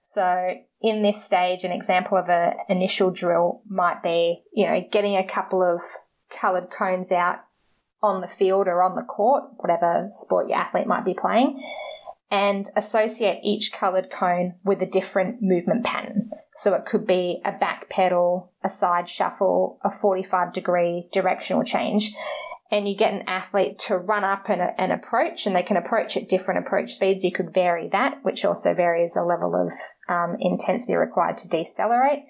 So 0.00 0.54
in 0.80 1.02
this 1.02 1.24
stage, 1.24 1.64
an 1.64 1.72
example 1.72 2.18
of 2.18 2.28
an 2.28 2.54
initial 2.68 3.10
drill 3.10 3.62
might 3.68 4.02
be, 4.02 4.42
you 4.52 4.66
know, 4.66 4.84
getting 4.90 5.16
a 5.16 5.26
couple 5.26 5.62
of 5.62 5.80
coloured 6.28 6.70
cones 6.70 7.12
out 7.12 7.36
on 8.02 8.20
the 8.20 8.28
field 8.28 8.66
or 8.66 8.82
on 8.82 8.96
the 8.96 9.02
court, 9.02 9.44
whatever 9.58 10.06
sport 10.08 10.48
your 10.48 10.58
athlete 10.58 10.88
might 10.88 11.04
be 11.04 11.14
playing, 11.14 11.62
and 12.32 12.70
associate 12.74 13.38
each 13.42 13.72
coloured 13.72 14.10
cone 14.10 14.54
with 14.64 14.80
a 14.80 14.86
different 14.86 15.42
movement 15.42 15.84
pattern. 15.84 16.30
So 16.54 16.72
it 16.72 16.86
could 16.86 17.06
be 17.06 17.42
a 17.44 17.52
back 17.52 17.90
pedal, 17.90 18.50
a 18.64 18.70
side 18.70 19.06
shuffle, 19.06 19.78
a 19.84 19.90
45 19.90 20.54
degree 20.54 21.08
directional 21.12 21.62
change. 21.62 22.14
And 22.70 22.88
you 22.88 22.96
get 22.96 23.12
an 23.12 23.24
athlete 23.26 23.78
to 23.80 23.98
run 23.98 24.24
up 24.24 24.48
and, 24.48 24.62
and 24.78 24.92
approach, 24.92 25.46
and 25.46 25.54
they 25.54 25.62
can 25.62 25.76
approach 25.76 26.16
at 26.16 26.30
different 26.30 26.64
approach 26.64 26.94
speeds. 26.94 27.22
You 27.22 27.32
could 27.32 27.52
vary 27.52 27.88
that, 27.88 28.24
which 28.24 28.46
also 28.46 28.72
varies 28.72 29.12
the 29.12 29.24
level 29.24 29.54
of 29.54 29.72
um, 30.08 30.36
intensity 30.40 30.96
required 30.96 31.36
to 31.38 31.48
decelerate 31.48 32.24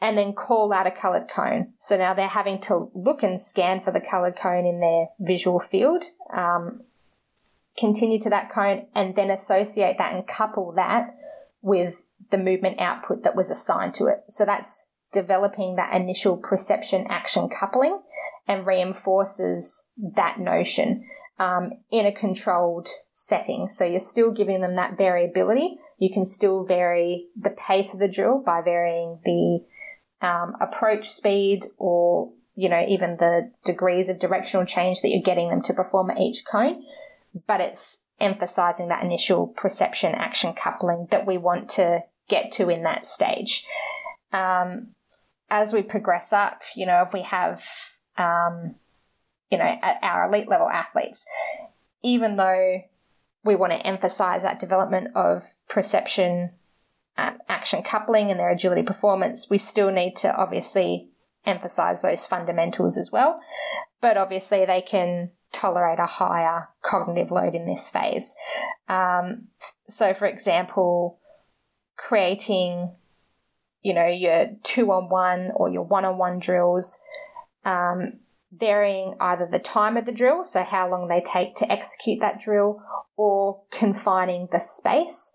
and 0.00 0.18
then 0.18 0.32
call 0.32 0.74
out 0.74 0.88
a 0.88 0.90
coloured 0.90 1.28
cone. 1.32 1.72
So 1.78 1.96
now 1.96 2.14
they're 2.14 2.26
having 2.26 2.60
to 2.62 2.90
look 2.94 3.22
and 3.22 3.40
scan 3.40 3.80
for 3.80 3.92
the 3.92 4.00
coloured 4.00 4.36
cone 4.36 4.66
in 4.66 4.80
their 4.80 5.06
visual 5.20 5.60
field. 5.60 6.04
Um, 6.32 6.82
continue 7.76 8.20
to 8.20 8.30
that 8.30 8.50
cone 8.50 8.86
and 8.94 9.14
then 9.16 9.30
associate 9.30 9.98
that 9.98 10.12
and 10.12 10.26
couple 10.26 10.72
that 10.72 11.14
with 11.62 12.06
the 12.30 12.38
movement 12.38 12.80
output 12.80 13.22
that 13.22 13.36
was 13.36 13.50
assigned 13.50 13.94
to 13.94 14.06
it. 14.06 14.20
So 14.28 14.44
that's 14.44 14.88
developing 15.12 15.76
that 15.76 15.94
initial 15.94 16.36
perception 16.36 17.06
action 17.08 17.48
coupling 17.48 18.00
and 18.46 18.66
reinforces 18.66 19.88
that 19.96 20.38
notion 20.38 21.04
um, 21.38 21.70
in 21.90 22.06
a 22.06 22.12
controlled 22.12 22.88
setting. 23.10 23.68
So 23.68 23.84
you're 23.84 24.00
still 24.00 24.30
giving 24.30 24.60
them 24.60 24.76
that 24.76 24.98
variability. 24.98 25.78
You 25.98 26.12
can 26.12 26.24
still 26.24 26.64
vary 26.64 27.28
the 27.36 27.50
pace 27.50 27.94
of 27.94 28.00
the 28.00 28.08
drill 28.08 28.42
by 28.44 28.60
varying 28.62 29.20
the 29.24 29.64
um, 30.26 30.54
approach 30.60 31.08
speed 31.08 31.62
or 31.78 32.32
you 32.56 32.68
know, 32.68 32.84
even 32.86 33.16
the 33.16 33.50
degrees 33.64 34.08
of 34.08 34.18
directional 34.18 34.64
change 34.64 35.00
that 35.00 35.08
you're 35.08 35.22
getting 35.22 35.50
them 35.50 35.62
to 35.62 35.74
perform 35.74 36.10
at 36.10 36.18
each 36.18 36.44
cone, 36.44 36.84
but 37.46 37.60
it's 37.60 37.98
emphasizing 38.20 38.88
that 38.88 39.02
initial 39.02 39.48
perception 39.48 40.14
action 40.14 40.52
coupling 40.52 41.08
that 41.10 41.26
we 41.26 41.36
want 41.36 41.68
to 41.68 42.00
get 42.28 42.52
to 42.52 42.68
in 42.68 42.82
that 42.84 43.06
stage. 43.06 43.66
Um, 44.32 44.88
as 45.50 45.72
we 45.72 45.82
progress 45.82 46.32
up, 46.32 46.62
you 46.74 46.86
know, 46.86 47.02
if 47.02 47.12
we 47.12 47.22
have, 47.22 47.64
um, 48.16 48.76
you 49.50 49.58
know, 49.58 49.78
our 50.02 50.28
elite 50.28 50.48
level 50.48 50.68
athletes, 50.68 51.24
even 52.02 52.36
though 52.36 52.82
we 53.44 53.54
want 53.54 53.72
to 53.72 53.86
emphasize 53.86 54.42
that 54.42 54.58
development 54.58 55.08
of 55.14 55.44
perception 55.68 56.50
um, 57.16 57.38
action 57.48 57.82
coupling 57.82 58.30
and 58.30 58.40
their 58.40 58.50
agility 58.50 58.82
performance, 58.82 59.48
we 59.48 59.58
still 59.58 59.90
need 59.90 60.16
to 60.16 60.34
obviously 60.34 61.08
emphasize 61.46 62.02
those 62.02 62.26
fundamentals 62.26 62.98
as 62.98 63.12
well. 63.12 63.40
But 64.00 64.16
obviously, 64.16 64.64
they 64.64 64.82
can 64.82 65.30
tolerate 65.54 65.98
a 65.98 66.06
higher 66.06 66.68
cognitive 66.82 67.30
load 67.30 67.54
in 67.54 67.66
this 67.66 67.88
phase. 67.90 68.34
Um, 68.88 69.48
so, 69.88 70.12
for 70.12 70.26
example, 70.26 71.18
creating, 71.96 72.90
you 73.82 73.94
know, 73.94 74.06
your 74.06 74.50
two 74.62 74.90
on 74.92 75.08
one 75.08 75.52
or 75.54 75.70
your 75.70 75.84
one 75.84 76.04
on 76.04 76.18
one 76.18 76.38
drills, 76.38 76.98
um, 77.64 78.14
varying 78.52 79.14
either 79.20 79.48
the 79.50 79.58
time 79.58 79.96
of 79.96 80.04
the 80.04 80.12
drill, 80.12 80.44
so 80.44 80.62
how 80.62 80.88
long 80.88 81.08
they 81.08 81.20
take 81.20 81.54
to 81.56 81.72
execute 81.72 82.20
that 82.20 82.40
drill, 82.40 82.82
or 83.16 83.62
confining 83.70 84.48
the 84.52 84.58
space 84.58 85.32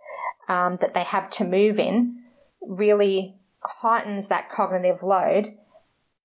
um, 0.47 0.77
that 0.81 0.93
they 0.93 1.03
have 1.03 1.29
to 1.29 1.43
move 1.43 1.79
in, 1.79 2.21
really 2.61 3.35
heightens 3.61 4.27
that 4.27 4.49
cognitive 4.49 5.03
load 5.03 5.47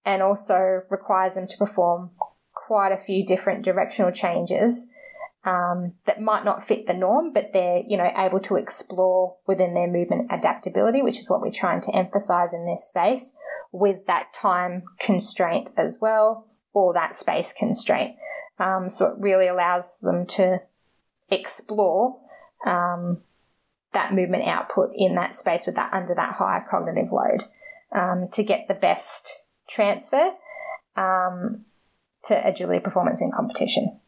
and 0.05 0.23
also 0.23 0.83
requires 0.91 1.35
them 1.35 1.47
to 1.47 1.57
perform 1.57 2.11
quite 2.75 2.91
a 2.91 2.99
few 2.99 3.25
different 3.25 3.64
directional 3.64 4.11
changes 4.11 4.91
um, 5.45 5.93
that 6.07 6.20
might 6.20 6.45
not 6.45 6.64
fit 6.64 6.89
the 6.89 6.93
norm, 6.93 7.33
but 7.33 7.53
they're 7.53 7.85
you 7.87 7.97
know 7.97 8.11
able 8.16 8.41
to 8.41 8.57
explore 8.57 9.37
within 9.47 9.75
their 9.75 9.87
movement 9.87 10.27
adaptability, 10.33 11.01
which 11.01 11.20
is 11.20 11.31
what 11.31 11.41
we're 11.41 11.53
trying 11.53 11.81
to 11.83 11.95
emphasize 11.95 12.53
in 12.53 12.66
this 12.66 12.89
space, 12.89 13.37
with 13.70 14.07
that 14.07 14.33
time 14.35 14.83
constraint 14.99 15.70
as 15.77 15.99
well, 16.01 16.49
or 16.72 16.93
that 16.93 17.14
space 17.14 17.53
constraint. 17.57 18.16
Um, 18.59 18.89
so 18.89 19.07
it 19.07 19.18
really 19.20 19.47
allows 19.47 20.01
them 20.03 20.27
to 20.39 20.61
explore 21.31 22.18
um, 22.66 23.18
that 23.93 24.12
movement 24.12 24.49
output 24.49 24.91
in 24.97 25.14
that 25.14 25.37
space 25.37 25.64
with 25.64 25.77
that 25.77 25.93
under 25.93 26.16
that 26.16 26.35
higher 26.35 26.66
cognitive 26.68 27.12
load 27.12 27.45
um, 27.93 28.27
to 28.33 28.43
get 28.43 28.66
the 28.66 28.75
best 28.75 29.33
transfer 29.68 30.33
um, 30.97 31.66
to 32.25 32.47
agility 32.47 32.81
performance 32.81 33.20
in 33.20 33.31
competition. 33.31 34.01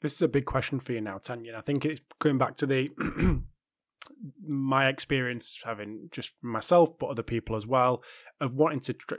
This 0.00 0.14
is 0.14 0.22
a 0.22 0.28
big 0.28 0.46
question 0.46 0.80
for 0.80 0.92
you 0.92 1.00
now, 1.00 1.18
Tania. 1.18 1.56
I 1.56 1.60
think 1.60 1.84
it's 1.84 2.00
going 2.18 2.38
back 2.38 2.56
to 2.56 2.66
the 2.66 2.90
my 4.46 4.88
experience, 4.88 5.62
having 5.64 6.08
just 6.10 6.42
myself, 6.42 6.98
but 6.98 7.06
other 7.06 7.22
people 7.22 7.56
as 7.56 7.66
well, 7.66 8.02
of 8.40 8.54
wanting 8.54 8.80
to 8.80 8.94
tr- 8.94 9.14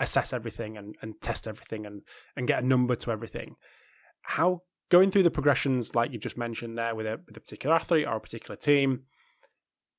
assess 0.00 0.32
everything 0.32 0.78
and, 0.78 0.96
and 1.02 1.20
test 1.20 1.46
everything 1.46 1.86
and, 1.86 2.02
and 2.36 2.48
get 2.48 2.62
a 2.62 2.66
number 2.66 2.94
to 2.96 3.10
everything. 3.10 3.56
How 4.22 4.62
going 4.90 5.10
through 5.10 5.24
the 5.24 5.30
progressions, 5.30 5.94
like 5.94 6.12
you 6.12 6.18
just 6.18 6.38
mentioned 6.38 6.78
there, 6.78 6.94
with 6.94 7.06
a, 7.06 7.20
with 7.26 7.36
a 7.36 7.40
particular 7.40 7.76
athlete 7.76 8.06
or 8.06 8.16
a 8.16 8.20
particular 8.20 8.56
team, 8.56 9.02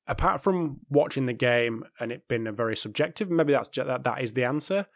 apart 0.06 0.40
from 0.40 0.80
watching 0.88 1.24
the 1.24 1.32
game 1.32 1.84
and 2.00 2.12
it 2.12 2.26
being 2.28 2.46
a 2.46 2.52
very 2.52 2.76
subjective, 2.76 3.30
maybe 3.30 3.52
that's 3.52 3.68
that 3.68 4.04
that 4.04 4.22
is 4.22 4.32
the 4.32 4.44
answer 4.44 4.86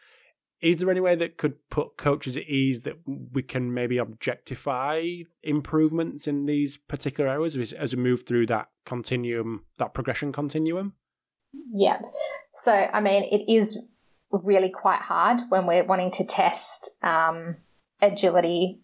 is 0.61 0.77
there 0.77 0.89
any 0.89 0.99
way 0.99 1.15
that 1.15 1.37
could 1.37 1.55
put 1.69 1.97
coaches 1.97 2.35
at 2.35 2.43
ease 2.43 2.81
that 2.81 2.97
we 3.05 3.41
can 3.41 3.73
maybe 3.73 3.97
objectify 3.97 5.01
improvements 5.43 6.27
in 6.27 6.45
these 6.45 6.77
particular 6.77 7.29
areas 7.29 7.55
as, 7.55 7.95
we 7.95 8.01
move 8.01 8.23
through 8.23 8.45
that 8.47 8.67
continuum, 8.85 9.63
that 9.77 9.93
progression 9.93 10.31
continuum? 10.31 10.93
Yeah. 11.71 12.01
So, 12.53 12.73
I 12.73 12.99
mean, 12.99 13.23
it 13.23 13.51
is 13.51 13.79
really 14.31 14.69
quite 14.69 15.01
hard 15.01 15.39
when 15.49 15.65
we're 15.65 15.85
wanting 15.85 16.11
to 16.11 16.25
test 16.25 16.91
um, 17.01 17.55
agility 18.01 18.81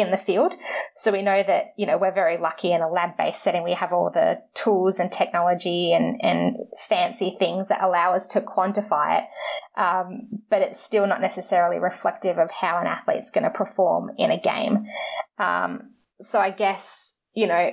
in 0.00 0.10
the 0.10 0.18
field. 0.18 0.54
So 0.94 1.12
we 1.12 1.22
know 1.22 1.42
that, 1.42 1.74
you 1.76 1.86
know, 1.86 1.98
we're 1.98 2.12
very 2.12 2.36
lucky 2.38 2.72
in 2.72 2.82
a 2.82 2.88
lab 2.88 3.16
based 3.16 3.42
setting. 3.42 3.64
We 3.64 3.74
have 3.74 3.92
all 3.92 4.10
the 4.10 4.42
tools 4.54 4.98
and 4.98 5.10
technology 5.10 5.92
and, 5.92 6.20
and 6.22 6.56
fancy 6.88 7.36
things 7.38 7.68
that 7.68 7.82
allow 7.82 8.14
us 8.14 8.26
to 8.28 8.40
quantify 8.40 9.22
it. 9.22 9.80
Um, 9.80 10.28
but 10.50 10.62
it's 10.62 10.82
still 10.82 11.06
not 11.06 11.20
necessarily 11.20 11.78
reflective 11.78 12.38
of 12.38 12.50
how 12.50 12.78
an 12.78 12.86
athlete's 12.86 13.30
going 13.30 13.44
to 13.44 13.50
perform 13.50 14.10
in 14.18 14.30
a 14.30 14.40
game. 14.40 14.86
Um, 15.38 15.90
so 16.20 16.40
I 16.40 16.50
guess, 16.50 17.16
you 17.34 17.46
know, 17.46 17.72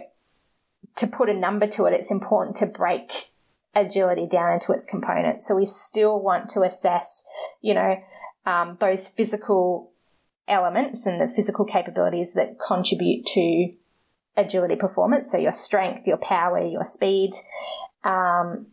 to 0.98 1.08
put 1.08 1.30
a 1.30 1.34
number 1.34 1.68
to 1.68 1.86
it, 1.86 1.94
it's 1.94 2.12
important 2.12 2.56
to 2.58 2.66
break 2.66 3.32
agility 3.74 4.28
down 4.28 4.54
into 4.54 4.72
its 4.72 4.86
components. 4.86 5.48
So 5.48 5.56
we 5.56 5.66
still 5.66 6.22
want 6.22 6.50
to 6.50 6.62
assess, 6.62 7.26
you 7.62 7.74
know, 7.74 7.98
um, 8.46 8.78
those 8.80 9.10
physical 9.10 9.92
elements 10.48 11.06
and 11.06 11.20
the 11.20 11.28
physical 11.28 11.66
capabilities 11.66 12.34
that 12.34 12.60
contribute 12.60 13.26
to 13.26 13.74
agility 14.38 14.76
performance. 14.76 15.32
So 15.32 15.38
your 15.38 15.52
strength, 15.52 16.08
your 16.08 16.18
power, 16.18 16.64
your 16.66 16.84
speed. 16.84 17.32
Um, 18.04 18.68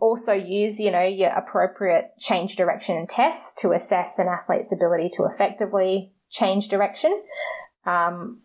also 0.00 0.32
use, 0.32 0.80
you 0.80 0.90
know, 0.90 1.02
your 1.02 1.30
appropriate 1.30 2.12
change 2.18 2.56
direction 2.56 3.06
tests 3.06 3.54
to 3.60 3.72
assess 3.72 4.18
an 4.18 4.28
athlete's 4.28 4.72
ability 4.72 5.10
to 5.10 5.24
effectively 5.24 6.12
change 6.30 6.68
direction. 6.68 7.22
Um, 7.84 8.38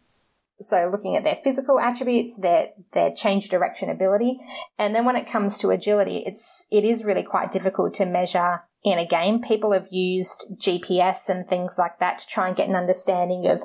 so 0.62 0.90
looking 0.92 1.16
at 1.16 1.24
their 1.24 1.40
physical 1.44 1.80
attributes, 1.80 2.38
their 2.38 2.70
their 2.94 3.12
change 3.12 3.50
direction 3.50 3.90
ability, 3.90 4.40
and 4.78 4.96
then 4.96 5.06
when 5.06 5.16
it 5.16 5.30
comes 5.30 5.58
to 5.60 5.70
agility, 5.70 6.24
it's 6.26 6.66
it 6.72 6.84
is 6.84 7.04
really 7.04 7.24
quite 7.24 7.52
difficult 7.52 7.94
to 7.96 8.06
measure 8.06 8.62
in 8.84 8.98
a 8.98 9.06
game. 9.06 9.42
People 9.42 9.74
have 9.74 9.88
used 9.92 10.46
GPS 10.56 11.28
and 11.28 11.48
things 11.48 11.76
like 11.78 12.00
that 12.00 12.20
to 12.20 12.28
try 12.28 12.48
and 12.48 12.56
get 12.56 12.70
an 12.70 12.76
understanding 12.76 13.48
of 13.48 13.64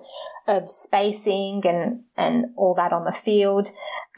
of 0.48 0.68
spacing 0.68 1.62
and 1.64 2.02
and 2.16 2.46
all 2.56 2.74
that 2.74 2.92
on 2.92 3.04
the 3.04 3.12
field. 3.12 3.68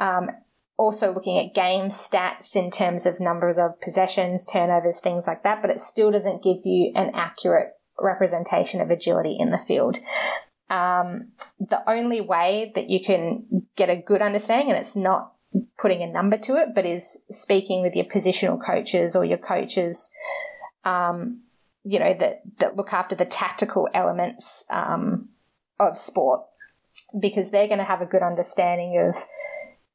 Um, 0.00 0.30
also 0.78 1.12
looking 1.12 1.38
at 1.38 1.54
game 1.54 1.90
stats 1.90 2.56
in 2.56 2.70
terms 2.70 3.04
of 3.04 3.20
numbers 3.20 3.58
of 3.58 3.80
possessions, 3.80 4.46
turnovers, 4.46 5.00
things 5.00 5.26
like 5.26 5.42
that, 5.42 5.60
but 5.60 5.70
it 5.70 5.78
still 5.78 6.10
doesn't 6.10 6.42
give 6.42 6.58
you 6.64 6.90
an 6.94 7.10
accurate 7.14 7.74
representation 8.00 8.80
of 8.80 8.90
agility 8.90 9.36
in 9.38 9.50
the 9.50 9.58
field. 9.58 9.98
Um, 10.72 11.28
the 11.60 11.82
only 11.86 12.22
way 12.22 12.72
that 12.74 12.88
you 12.88 13.04
can 13.04 13.66
get 13.76 13.90
a 13.90 13.96
good 13.96 14.22
understanding, 14.22 14.70
and 14.70 14.78
it's 14.78 14.96
not 14.96 15.34
putting 15.78 16.02
a 16.02 16.06
number 16.06 16.38
to 16.38 16.56
it, 16.56 16.68
but 16.74 16.86
is 16.86 17.20
speaking 17.30 17.82
with 17.82 17.94
your 17.94 18.06
positional 18.06 18.58
coaches 18.64 19.14
or 19.14 19.22
your 19.24 19.36
coaches, 19.36 20.10
um, 20.84 21.40
you 21.84 21.98
know, 21.98 22.14
that, 22.18 22.40
that 22.58 22.76
look 22.76 22.92
after 22.92 23.14
the 23.14 23.26
tactical 23.26 23.86
elements 23.92 24.64
um, 24.70 25.28
of 25.78 25.98
sport 25.98 26.40
because 27.20 27.50
they're 27.50 27.66
going 27.66 27.78
to 27.78 27.84
have 27.84 28.00
a 28.00 28.06
good 28.06 28.22
understanding 28.22 28.98
of 28.98 29.26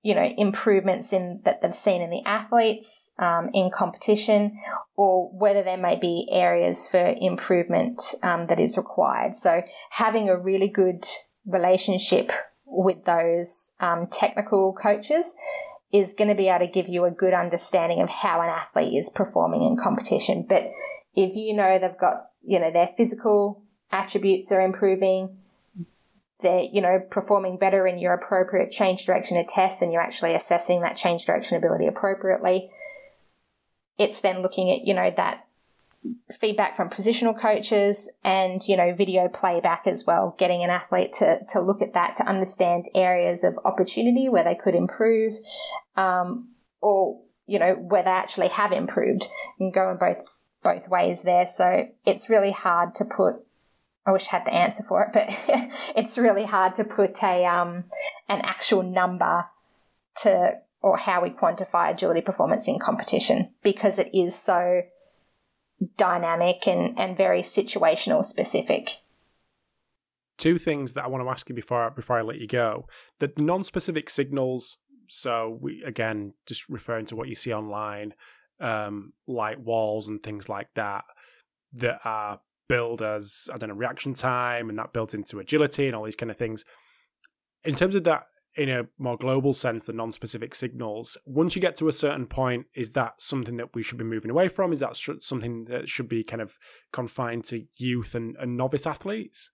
you 0.07 0.15
know 0.15 0.33
improvements 0.37 1.11
in 1.11 1.41
that 1.43 1.61
they've 1.61 1.75
seen 1.75 2.01
in 2.01 2.09
the 2.09 2.23
athletes 2.25 3.11
um, 3.19 3.49
in 3.53 3.69
competition 3.69 4.57
or 4.95 5.29
whether 5.37 5.63
there 5.63 5.75
may 5.75 5.97
be 5.99 6.29
areas 6.31 6.87
for 6.87 7.13
improvement 7.19 8.01
um, 8.23 8.47
that 8.47 8.57
is 8.57 8.77
required. 8.77 9.35
So 9.35 9.63
having 9.89 10.29
a 10.29 10.37
really 10.37 10.69
good 10.69 11.03
relationship 11.45 12.31
with 12.65 13.03
those 13.03 13.73
um, 13.81 14.07
technical 14.09 14.73
coaches 14.81 15.35
is 15.91 16.13
going 16.13 16.29
to 16.29 16.35
be 16.35 16.47
able 16.47 16.65
to 16.65 16.71
give 16.71 16.87
you 16.87 17.03
a 17.03 17.11
good 17.11 17.33
understanding 17.33 18.01
of 18.01 18.07
how 18.07 18.39
an 18.39 18.47
athlete 18.47 18.97
is 18.97 19.09
performing 19.09 19.63
in 19.63 19.75
competition. 19.75 20.45
But 20.47 20.71
if 21.15 21.35
you 21.35 21.53
know 21.53 21.79
they've 21.79 21.97
got 21.97 22.27
you 22.45 22.61
know 22.61 22.71
their 22.71 22.87
physical 22.95 23.61
attributes 23.91 24.53
are 24.53 24.61
improving 24.61 25.37
they're, 26.41 26.61
you 26.61 26.81
know, 26.81 26.99
performing 27.09 27.57
better 27.57 27.87
in 27.87 27.97
your 27.97 28.13
appropriate 28.13 28.71
change 28.71 29.05
direction 29.05 29.37
of 29.37 29.47
tests 29.47 29.81
and 29.81 29.91
you're 29.91 30.01
actually 30.01 30.35
assessing 30.35 30.81
that 30.81 30.95
change 30.95 31.25
direction 31.25 31.57
ability 31.57 31.87
appropriately. 31.87 32.69
It's 33.97 34.21
then 34.21 34.41
looking 34.41 34.69
at, 34.69 34.85
you 34.85 34.93
know, 34.93 35.11
that 35.17 35.47
feedback 36.39 36.75
from 36.75 36.89
positional 36.89 37.37
coaches 37.37 38.09
and, 38.23 38.65
you 38.67 38.77
know, 38.77 38.93
video 38.93 39.27
playback 39.27 39.87
as 39.87 40.05
well, 40.05 40.35
getting 40.37 40.63
an 40.63 40.69
athlete 40.69 41.13
to, 41.13 41.39
to 41.49 41.59
look 41.59 41.81
at 41.81 41.93
that 41.93 42.15
to 42.17 42.27
understand 42.27 42.85
areas 42.93 43.43
of 43.43 43.59
opportunity 43.65 44.29
where 44.29 44.43
they 44.43 44.55
could 44.55 44.75
improve, 44.75 45.33
um, 45.95 46.49
or, 46.81 47.19
you 47.47 47.57
know, 47.57 47.73
where 47.73 48.03
they 48.03 48.11
actually 48.11 48.49
have 48.49 48.71
improved 48.71 49.27
and 49.59 49.73
go 49.73 49.89
in 49.89 49.97
both 49.97 50.29
both 50.63 50.87
ways 50.87 51.23
there. 51.23 51.47
So 51.47 51.87
it's 52.05 52.29
really 52.29 52.51
hard 52.51 52.93
to 52.95 53.05
put 53.05 53.46
I 54.07 54.11
wish 54.11 54.27
I 54.29 54.37
had 54.37 54.45
the 54.45 54.53
answer 54.53 54.83
for 54.83 55.03
it, 55.03 55.09
but 55.11 55.27
it's 55.95 56.17
really 56.17 56.45
hard 56.45 56.75
to 56.75 56.85
put 56.85 57.21
a 57.21 57.45
um, 57.45 57.83
an 58.29 58.39
actual 58.41 58.81
number 58.81 59.45
to 60.21 60.53
or 60.81 60.97
how 60.97 61.21
we 61.21 61.29
quantify 61.29 61.91
agility 61.91 62.21
performance 62.21 62.67
in 62.67 62.79
competition 62.79 63.49
because 63.61 63.99
it 63.99 64.09
is 64.13 64.33
so 64.33 64.83
dynamic 65.97 66.67
and, 66.67 66.97
and 66.97 67.17
very 67.17 67.41
situational 67.41 68.23
specific. 68.23 68.97
Two 70.37 70.57
things 70.57 70.93
that 70.93 71.03
I 71.03 71.07
want 71.07 71.23
to 71.23 71.29
ask 71.29 71.49
you 71.49 71.55
before 71.55 71.89
before 71.91 72.17
I 72.17 72.21
let 72.21 72.37
you 72.37 72.47
go: 72.47 72.87
the 73.19 73.31
non-specific 73.37 74.09
signals. 74.09 74.77
So 75.09 75.57
we 75.61 75.83
again 75.83 76.33
just 76.45 76.69
referring 76.69 77.05
to 77.07 77.15
what 77.17 77.27
you 77.27 77.35
see 77.35 77.53
online, 77.53 78.13
um, 78.61 79.11
like 79.27 79.57
walls 79.59 80.07
and 80.07 80.23
things 80.23 80.47
like 80.47 80.67
that, 80.75 81.03
that 81.73 81.99
are 82.05 82.39
billed 82.67 83.01
as 83.01 83.49
I 83.53 83.57
don't 83.57 83.69
know 83.69 83.75
reaction 83.75 84.13
time, 84.13 84.69
and 84.69 84.77
that 84.77 84.93
built 84.93 85.13
into 85.13 85.39
agility 85.39 85.87
and 85.87 85.95
all 85.95 86.03
these 86.03 86.15
kind 86.15 86.31
of 86.31 86.37
things. 86.37 86.63
In 87.63 87.73
terms 87.73 87.95
of 87.95 88.03
that 88.05 88.23
in 88.57 88.69
a 88.69 88.83
more 88.97 89.17
global 89.17 89.53
sense, 89.53 89.83
the 89.83 89.93
non-specific 89.93 90.53
signals. 90.55 91.15
Once 91.25 91.55
you 91.55 91.61
get 91.61 91.75
to 91.75 91.87
a 91.87 91.93
certain 91.93 92.25
point, 92.25 92.65
is 92.73 92.91
that 92.91 93.13
something 93.21 93.55
that 93.55 93.73
we 93.75 93.83
should 93.83 93.99
be 93.99 94.03
moving 94.03 94.31
away 94.31 94.47
from? 94.47 94.73
Is 94.73 94.79
that 94.79 94.97
something 95.19 95.63
that 95.65 95.87
should 95.87 96.09
be 96.09 96.23
kind 96.23 96.41
of 96.41 96.57
confined 96.91 97.43
to 97.45 97.63
youth 97.77 98.15
and, 98.15 98.35
and 98.39 98.57
novice 98.57 98.87
athletes? 98.87 99.51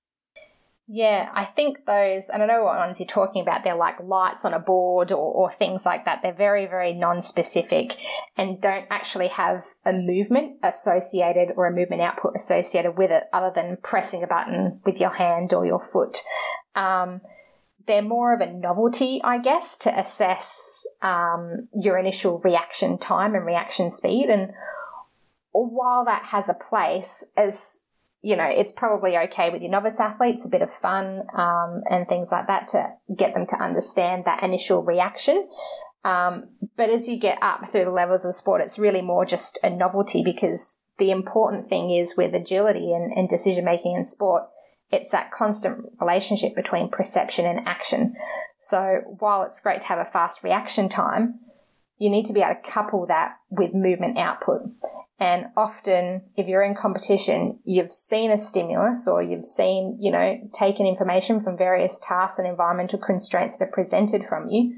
Yeah, 0.86 1.29
I 1.34 1.45
think 1.45 1.86
those, 1.86 2.27
and 2.27 2.43
I 2.43 2.45
know 2.45 2.63
what 2.63 2.77
ones 2.77 2.99
you're 2.99 3.07
talking 3.07 3.41
about, 3.41 3.63
they're 3.63 3.75
like 3.75 4.03
lights 4.03 4.43
on 4.43 4.53
a 4.53 4.59
board 4.59 5.13
or, 5.13 5.34
or 5.34 5.51
things 5.51 5.86
like 5.86 6.03
that. 6.03 6.19
They're 6.21 6.34
very, 6.34 6.65
very 6.65 6.93
non 6.93 7.21
specific 7.21 7.95
and 8.36 8.59
don't 8.59 8.86
actually 8.89 9.29
have 9.29 9.63
a 9.86 9.93
movement 9.93 10.57
associated 10.61 11.53
or 11.55 11.67
a 11.67 11.71
movement 11.71 12.01
output 12.01 12.36
associated 12.36 12.97
with 12.97 13.11
it 13.11 13.23
other 13.31 13.51
than 13.53 13.77
pressing 13.81 14.23
a 14.23 14.27
button 14.27 14.81
with 14.84 14.99
your 14.99 15.11
hand 15.11 15.53
or 15.53 15.65
your 15.65 15.79
foot. 15.79 16.17
Um, 16.75 17.21
they're 17.88 18.01
more 18.01 18.34
of 18.34 18.41
a 18.41 18.51
novelty, 18.51 19.21
I 19.23 19.38
guess, 19.38 19.77
to 19.79 19.99
assess 19.99 20.86
um, 21.01 21.69
your 21.73 21.97
initial 21.97 22.39
reaction 22.39 22.97
time 22.97 23.36
and 23.36 23.45
reaction 23.45 23.89
speed. 23.89 24.29
And 24.29 24.51
while 25.51 26.03
that 26.05 26.23
has 26.25 26.49
a 26.49 26.53
place, 26.53 27.25
as 27.38 27.82
you 28.24 28.36
know, 28.36 28.47
it's 28.47 28.71
probably 28.71 29.17
okay 29.17 29.49
with 29.49 29.61
your 29.61 29.69
novice 29.69 29.99
athletes, 29.99 30.45
a 30.45 30.49
bit 30.49 30.61
of 30.61 30.74
fun 30.74 31.24
um, 31.36 31.84
and 31.89 32.07
things 32.07 32.32
like 32.32 32.47
that 32.47 32.69
to 32.69 32.93
get 33.15 33.34
them 33.34 33.45
to 33.47 33.55
understand 33.57 34.26
that 34.26 34.41
initial 34.41 34.82
reaction. 34.82 35.47
Um, 36.03 36.49
but 36.76 36.89
as 36.89 37.07
you 37.07 37.17
get 37.17 37.38
up 37.41 37.69
through 37.69 37.86
the 37.86 37.91
levels 37.91 38.26
of 38.26 38.34
sport, 38.34 38.61
it's 38.61 38.80
really 38.80 39.01
more 39.01 39.26
just 39.26 39.59
a 39.61 39.69
novelty 39.69 40.24
because 40.24 40.82
the 40.99 41.11
important 41.11 41.67
thing 41.67 41.91
is 41.91 42.15
with 42.17 42.34
agility 42.34 42.93
and, 42.93 43.11
and 43.11 43.30
decision 43.30 43.65
making 43.65 43.95
in 43.95 44.03
sport 44.03 44.43
it's 44.93 45.09
that 45.09 45.32
constant 45.32 45.86
relationship 45.99 46.55
between 46.55 46.88
perception 46.88 47.47
and 47.47 47.67
action. 47.67 48.15
So 48.59 49.01
while 49.17 49.41
it's 49.41 49.59
great 49.59 49.82
to 49.82 49.88
have 49.88 49.97
a 49.97 50.05
fast 50.05 50.43
reaction 50.43 50.88
time, 50.88 51.39
you 51.97 52.11
need 52.11 52.26
to 52.28 52.34
be 52.34 52.41
able 52.41 52.61
to 52.61 52.69
couple 52.69 53.07
that 53.07 53.38
with 53.49 53.74
movement 53.74 54.19
output. 54.19 54.61
And 55.20 55.47
often, 55.55 56.24
if 56.36 56.47
you're 56.47 56.64
in 56.64 56.76
competition, 56.76 57.59
you've 57.64 57.91
seen 57.91 58.32
a 58.32 58.38
stimulus 58.38 59.07
or 59.07 59.22
you've 59.22 59.45
seen, 59.45 59.97
you 59.99 60.11
know, 60.11 60.38
taken 60.53 60.86
information 60.86 61.39
from 61.39 61.57
various 61.57 61.99
tasks 61.99 62.39
and 62.39 62.47
environmental 62.47 62.99
constraints 62.99 63.57
that 63.57 63.66
are 63.66 63.72
presented 63.72 64.26
from 64.26 64.49
you. 64.49 64.76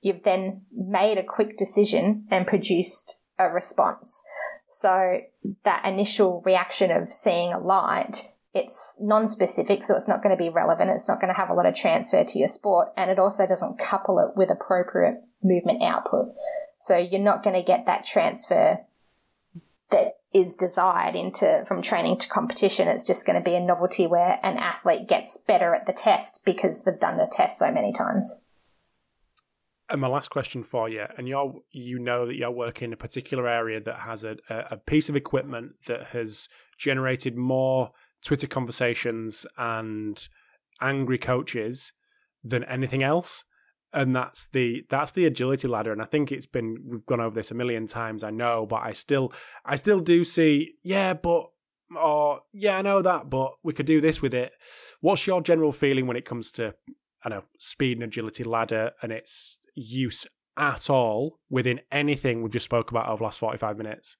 You've 0.00 0.22
then 0.22 0.62
made 0.74 1.18
a 1.18 1.24
quick 1.24 1.56
decision 1.56 2.26
and 2.30 2.46
produced 2.46 3.20
a 3.38 3.48
response. 3.48 4.24
So 4.68 5.18
that 5.64 5.84
initial 5.84 6.42
reaction 6.44 6.90
of 6.90 7.12
seeing 7.12 7.52
a 7.52 7.58
light 7.58 8.32
it's 8.54 8.94
non-specific, 9.00 9.82
so 9.82 9.96
it's 9.96 10.06
not 10.06 10.22
going 10.22 10.34
to 10.34 10.42
be 10.42 10.48
relevant. 10.48 10.90
It's 10.90 11.08
not 11.08 11.20
going 11.20 11.32
to 11.34 11.38
have 11.38 11.50
a 11.50 11.54
lot 11.54 11.66
of 11.66 11.74
transfer 11.74 12.22
to 12.22 12.38
your 12.38 12.46
sport, 12.46 12.88
and 12.96 13.10
it 13.10 13.18
also 13.18 13.46
doesn't 13.46 13.80
couple 13.80 14.20
it 14.20 14.36
with 14.36 14.48
appropriate 14.48 15.16
movement 15.42 15.82
output. 15.82 16.28
So 16.78 16.96
you're 16.96 17.20
not 17.20 17.42
going 17.42 17.56
to 17.56 17.66
get 17.66 17.86
that 17.86 18.04
transfer 18.04 18.78
that 19.94 20.14
is 20.32 20.54
desired 20.54 21.14
into 21.14 21.64
from 21.68 21.80
training 21.80 22.18
to 22.18 22.28
competition. 22.28 22.88
It's 22.88 23.06
just 23.06 23.24
going 23.24 23.38
to 23.38 23.44
be 23.48 23.54
a 23.54 23.60
novelty 23.60 24.08
where 24.08 24.40
an 24.42 24.58
athlete 24.58 25.06
gets 25.06 25.38
better 25.38 25.72
at 25.72 25.86
the 25.86 25.92
test 25.92 26.42
because 26.44 26.82
they've 26.82 26.98
done 26.98 27.16
the 27.16 27.30
test 27.30 27.58
so 27.58 27.70
many 27.70 27.92
times. 27.92 28.44
And 29.88 30.00
my 30.00 30.08
last 30.08 30.30
question 30.30 30.62
for 30.62 30.88
you, 30.88 31.04
and 31.16 31.28
you 31.28 31.62
you 31.70 31.98
know 31.98 32.26
that 32.26 32.34
you're 32.34 32.50
working 32.50 32.86
in 32.86 32.92
a 32.94 32.96
particular 32.96 33.46
area 33.46 33.80
that 33.82 33.98
has 33.98 34.24
a, 34.24 34.36
a 34.48 34.78
piece 34.78 35.08
of 35.08 35.14
equipment 35.14 35.72
that 35.86 36.04
has 36.04 36.48
generated 36.78 37.36
more 37.36 37.90
Twitter 38.24 38.46
conversations 38.46 39.46
and 39.58 40.28
angry 40.80 41.18
coaches 41.18 41.92
than 42.42 42.64
anything 42.64 43.02
else. 43.02 43.44
And 43.94 44.14
that's 44.14 44.46
the 44.46 44.84
that's 44.90 45.12
the 45.12 45.26
agility 45.26 45.68
ladder. 45.68 45.92
And 45.92 46.02
I 46.02 46.04
think 46.04 46.32
it's 46.32 46.46
been 46.46 46.78
we've 46.84 47.06
gone 47.06 47.20
over 47.20 47.34
this 47.34 47.52
a 47.52 47.54
million 47.54 47.86
times, 47.86 48.24
I 48.24 48.30
know, 48.30 48.66
but 48.66 48.82
I 48.82 48.92
still 48.92 49.32
I 49.64 49.76
still 49.76 50.00
do 50.00 50.24
see, 50.24 50.74
yeah, 50.82 51.14
but 51.14 51.46
or 51.96 52.40
yeah, 52.52 52.78
I 52.78 52.82
know 52.82 53.02
that, 53.02 53.30
but 53.30 53.52
we 53.62 53.72
could 53.72 53.86
do 53.86 54.00
this 54.00 54.20
with 54.20 54.34
it. 54.34 54.52
What's 55.00 55.26
your 55.26 55.40
general 55.40 55.70
feeling 55.70 56.06
when 56.06 56.16
it 56.16 56.24
comes 56.24 56.50
to 56.52 56.74
I 57.24 57.28
know 57.28 57.42
speed 57.58 57.98
and 57.98 58.04
agility 58.04 58.42
ladder 58.42 58.90
and 59.00 59.12
its 59.12 59.58
use 59.74 60.26
at 60.56 60.90
all 60.90 61.38
within 61.48 61.80
anything 61.92 62.42
we've 62.42 62.52
just 62.52 62.64
spoke 62.64 62.90
about 62.90 63.08
over 63.08 63.18
the 63.18 63.24
last 63.24 63.38
45 63.38 63.78
minutes? 63.78 64.16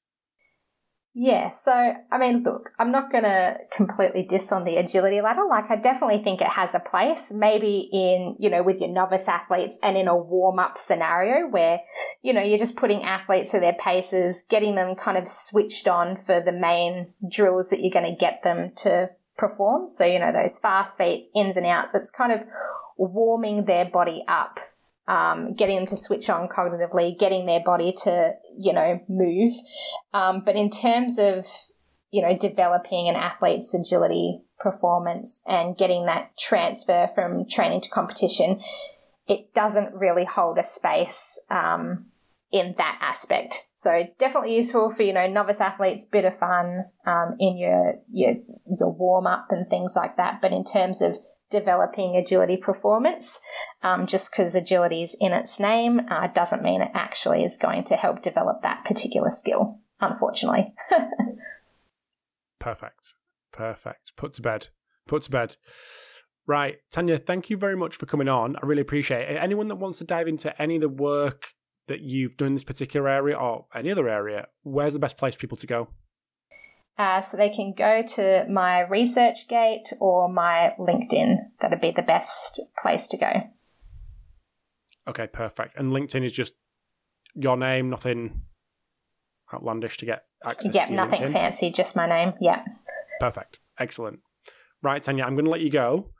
Yeah, 1.16 1.50
so 1.50 1.94
I 2.10 2.18
mean, 2.18 2.42
look, 2.42 2.72
I'm 2.76 2.90
not 2.90 3.12
going 3.12 3.22
to 3.22 3.58
completely 3.70 4.24
diss 4.24 4.50
on 4.50 4.64
the 4.64 4.76
agility 4.76 5.20
ladder. 5.20 5.44
Like, 5.48 5.70
I 5.70 5.76
definitely 5.76 6.18
think 6.24 6.40
it 6.40 6.48
has 6.48 6.74
a 6.74 6.80
place, 6.80 7.32
maybe 7.32 7.88
in, 7.92 8.34
you 8.40 8.50
know, 8.50 8.64
with 8.64 8.80
your 8.80 8.90
novice 8.90 9.28
athletes 9.28 9.78
and 9.80 9.96
in 9.96 10.08
a 10.08 10.16
warm 10.16 10.58
up 10.58 10.76
scenario 10.76 11.48
where, 11.48 11.82
you 12.22 12.32
know, 12.32 12.42
you're 12.42 12.58
just 12.58 12.74
putting 12.74 13.04
athletes 13.04 13.52
through 13.52 13.60
their 13.60 13.74
paces, 13.74 14.44
getting 14.50 14.74
them 14.74 14.96
kind 14.96 15.16
of 15.16 15.28
switched 15.28 15.86
on 15.86 16.16
for 16.16 16.40
the 16.40 16.52
main 16.52 17.12
drills 17.30 17.70
that 17.70 17.80
you're 17.80 17.92
going 17.92 18.12
to 18.12 18.18
get 18.18 18.42
them 18.42 18.72
to 18.78 19.10
perform. 19.38 19.86
So, 19.88 20.04
you 20.04 20.18
know, 20.18 20.32
those 20.32 20.58
fast 20.58 20.98
feet, 20.98 21.26
ins 21.32 21.56
and 21.56 21.64
outs, 21.64 21.94
it's 21.94 22.10
kind 22.10 22.32
of 22.32 22.44
warming 22.96 23.66
their 23.66 23.84
body 23.84 24.24
up 24.26 24.58
um, 25.06 25.54
getting 25.54 25.76
them 25.76 25.86
to 25.86 25.96
switch 25.96 26.30
on 26.30 26.48
cognitively, 26.48 27.18
getting 27.18 27.46
their 27.46 27.60
body 27.60 27.92
to, 28.04 28.32
you 28.56 28.72
know, 28.72 29.00
move. 29.08 29.52
Um, 30.12 30.42
but 30.44 30.56
in 30.56 30.70
terms 30.70 31.18
of, 31.18 31.46
you 32.10 32.22
know, 32.22 32.36
developing 32.36 33.08
an 33.08 33.16
athlete's 33.16 33.74
agility 33.74 34.40
performance 34.58 35.42
and 35.46 35.76
getting 35.76 36.06
that 36.06 36.36
transfer 36.38 37.08
from 37.14 37.46
training 37.46 37.82
to 37.82 37.90
competition, 37.90 38.60
it 39.26 39.52
doesn't 39.54 39.94
really 39.94 40.24
hold 40.24 40.58
a 40.58 40.64
space 40.64 41.38
um, 41.50 42.06
in 42.50 42.74
that 42.78 42.98
aspect. 43.00 43.66
So 43.74 44.06
definitely 44.18 44.56
useful 44.56 44.90
for 44.90 45.02
you 45.02 45.12
know 45.12 45.26
novice 45.26 45.60
athletes, 45.60 46.06
bit 46.06 46.24
of 46.24 46.38
fun 46.38 46.84
um, 47.06 47.36
in 47.38 47.58
your 47.58 47.96
your 48.10 48.34
your 48.78 48.92
warm 48.92 49.26
up 49.26 49.48
and 49.50 49.68
things 49.68 49.94
like 49.96 50.16
that. 50.16 50.40
But 50.40 50.52
in 50.52 50.64
terms 50.64 51.02
of 51.02 51.18
developing 51.50 52.16
agility 52.16 52.56
performance. 52.56 53.40
Um, 53.82 54.06
just 54.06 54.30
because 54.30 54.54
agility 54.54 55.02
is 55.02 55.16
in 55.20 55.32
its 55.32 55.60
name 55.60 56.00
uh, 56.10 56.28
doesn't 56.28 56.62
mean 56.62 56.82
it 56.82 56.90
actually 56.94 57.44
is 57.44 57.56
going 57.56 57.84
to 57.84 57.96
help 57.96 58.22
develop 58.22 58.62
that 58.62 58.84
particular 58.84 59.30
skill, 59.30 59.78
unfortunately. 60.00 60.72
Perfect. 62.58 63.14
Perfect. 63.52 64.12
Put 64.16 64.32
to 64.34 64.42
bed. 64.42 64.68
Put 65.06 65.22
to 65.22 65.30
bed. 65.30 65.56
Right. 66.46 66.76
Tania, 66.90 67.18
thank 67.18 67.50
you 67.50 67.56
very 67.56 67.76
much 67.76 67.96
for 67.96 68.06
coming 68.06 68.28
on. 68.28 68.56
I 68.56 68.66
really 68.66 68.82
appreciate 68.82 69.28
it. 69.30 69.38
Anyone 69.40 69.68
that 69.68 69.76
wants 69.76 69.98
to 69.98 70.04
dive 70.04 70.28
into 70.28 70.60
any 70.60 70.76
of 70.76 70.80
the 70.80 70.88
work 70.88 71.46
that 71.86 72.00
you've 72.00 72.36
done 72.36 72.48
in 72.48 72.54
this 72.54 72.64
particular 72.64 73.08
area 73.08 73.36
or 73.36 73.66
any 73.74 73.90
other 73.90 74.08
area, 74.08 74.48
where's 74.62 74.94
the 74.94 74.98
best 74.98 75.18
place 75.18 75.34
for 75.34 75.40
people 75.40 75.56
to 75.58 75.66
go? 75.66 75.88
Uh, 76.96 77.20
so 77.20 77.36
they 77.36 77.48
can 77.48 77.74
go 77.76 78.02
to 78.02 78.46
my 78.48 78.84
ResearchGate 78.88 79.92
or 80.00 80.28
my 80.28 80.74
LinkedIn. 80.78 81.36
That'd 81.60 81.80
be 81.80 81.90
the 81.90 82.02
best 82.02 82.60
place 82.80 83.08
to 83.08 83.16
go. 83.16 83.32
Okay, 85.08 85.26
perfect. 85.26 85.76
And 85.76 85.92
LinkedIn 85.92 86.24
is 86.24 86.32
just 86.32 86.54
your 87.34 87.56
name, 87.56 87.90
nothing 87.90 88.42
outlandish 89.52 89.96
to 89.98 90.06
get 90.06 90.24
access 90.46 90.74
yep, 90.74 90.86
to. 90.86 90.92
Yeah, 90.92 91.04
nothing 91.04 91.20
LinkedIn. 91.20 91.32
fancy, 91.32 91.70
just 91.70 91.96
my 91.96 92.08
name. 92.08 92.34
Yeah. 92.40 92.64
Perfect. 93.20 93.58
Excellent. 93.78 94.20
Right, 94.82 95.02
Tania, 95.02 95.24
I'm 95.24 95.34
going 95.34 95.46
to 95.46 95.50
let 95.50 95.62
you 95.62 95.70
go 95.70 96.10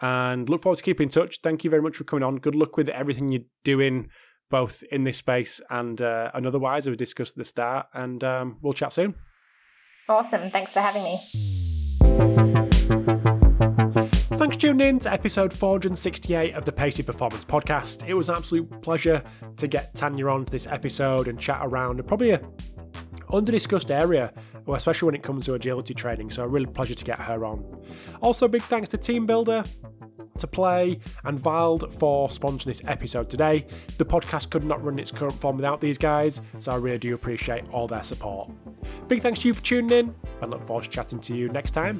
and 0.00 0.48
look 0.48 0.62
forward 0.62 0.78
to 0.78 0.82
keeping 0.82 1.04
in 1.04 1.10
touch. 1.10 1.38
Thank 1.42 1.62
you 1.62 1.70
very 1.70 1.82
much 1.82 1.96
for 1.96 2.04
coming 2.04 2.24
on. 2.24 2.36
Good 2.36 2.54
luck 2.54 2.76
with 2.76 2.88
everything 2.88 3.28
you're 3.28 3.42
doing, 3.62 4.08
both 4.50 4.82
in 4.90 5.04
this 5.04 5.18
space 5.18 5.60
and 5.70 6.00
uh, 6.00 6.30
and 6.34 6.46
otherwise, 6.46 6.86
as 6.86 6.90
we 6.90 6.96
discussed 6.96 7.34
at 7.34 7.38
the 7.38 7.44
start. 7.44 7.86
And 7.94 8.22
um, 8.24 8.58
we'll 8.62 8.72
chat 8.72 8.92
soon. 8.92 9.14
Awesome. 10.08 10.50
Thanks 10.50 10.72
for 10.72 10.80
having 10.80 11.02
me. 11.02 11.20
Thanks 14.36 14.56
for 14.56 14.60
tuning 14.60 14.86
in 14.86 14.98
to 15.00 15.12
episode 15.12 15.52
468 15.52 16.54
of 16.54 16.66
the 16.66 16.72
Pacey 16.72 17.02
Performance 17.02 17.44
Podcast. 17.44 18.06
It 18.06 18.12
was 18.12 18.28
an 18.28 18.36
absolute 18.36 18.82
pleasure 18.82 19.22
to 19.56 19.66
get 19.66 19.94
Tania 19.94 20.26
on 20.28 20.44
to 20.44 20.52
this 20.52 20.66
episode 20.66 21.28
and 21.28 21.40
chat 21.40 21.60
around 21.62 22.06
probably 22.06 22.32
a 22.32 22.40
under-discussed 23.34 23.90
area, 23.90 24.32
especially 24.72 25.06
when 25.06 25.14
it 25.14 25.22
comes 25.22 25.44
to 25.46 25.54
agility 25.54 25.94
training. 25.94 26.30
So 26.30 26.44
a 26.44 26.48
real 26.48 26.66
pleasure 26.66 26.94
to 26.94 27.04
get 27.04 27.20
her 27.20 27.44
on. 27.44 27.82
Also, 28.20 28.48
big 28.48 28.62
thanks 28.62 28.88
to 28.90 28.98
TeamBuildr, 28.98 29.66
to 30.38 30.46
PLAE, 30.46 31.00
and 31.24 31.44
Wild 31.44 31.94
for 31.94 32.28
sponsoring 32.28 32.64
this 32.64 32.82
episode 32.86 33.30
today. 33.30 33.66
The 33.98 34.04
podcast 34.04 34.50
could 34.50 34.64
not 34.64 34.82
run 34.82 34.98
its 34.98 35.10
current 35.10 35.34
form 35.34 35.56
without 35.56 35.80
these 35.80 35.98
guys, 35.98 36.40
so 36.58 36.72
I 36.72 36.76
really 36.76 36.98
do 36.98 37.14
appreciate 37.14 37.68
all 37.70 37.86
their 37.86 38.02
support. 38.02 38.50
Big 39.08 39.20
thanks 39.20 39.40
to 39.40 39.48
you 39.48 39.54
for 39.54 39.62
tuning 39.62 39.98
in, 39.98 40.14
and 40.42 40.50
look 40.50 40.66
forward 40.66 40.84
to 40.84 40.90
chatting 40.90 41.20
to 41.20 41.36
you 41.36 41.48
next 41.48 41.70
time. 41.72 41.98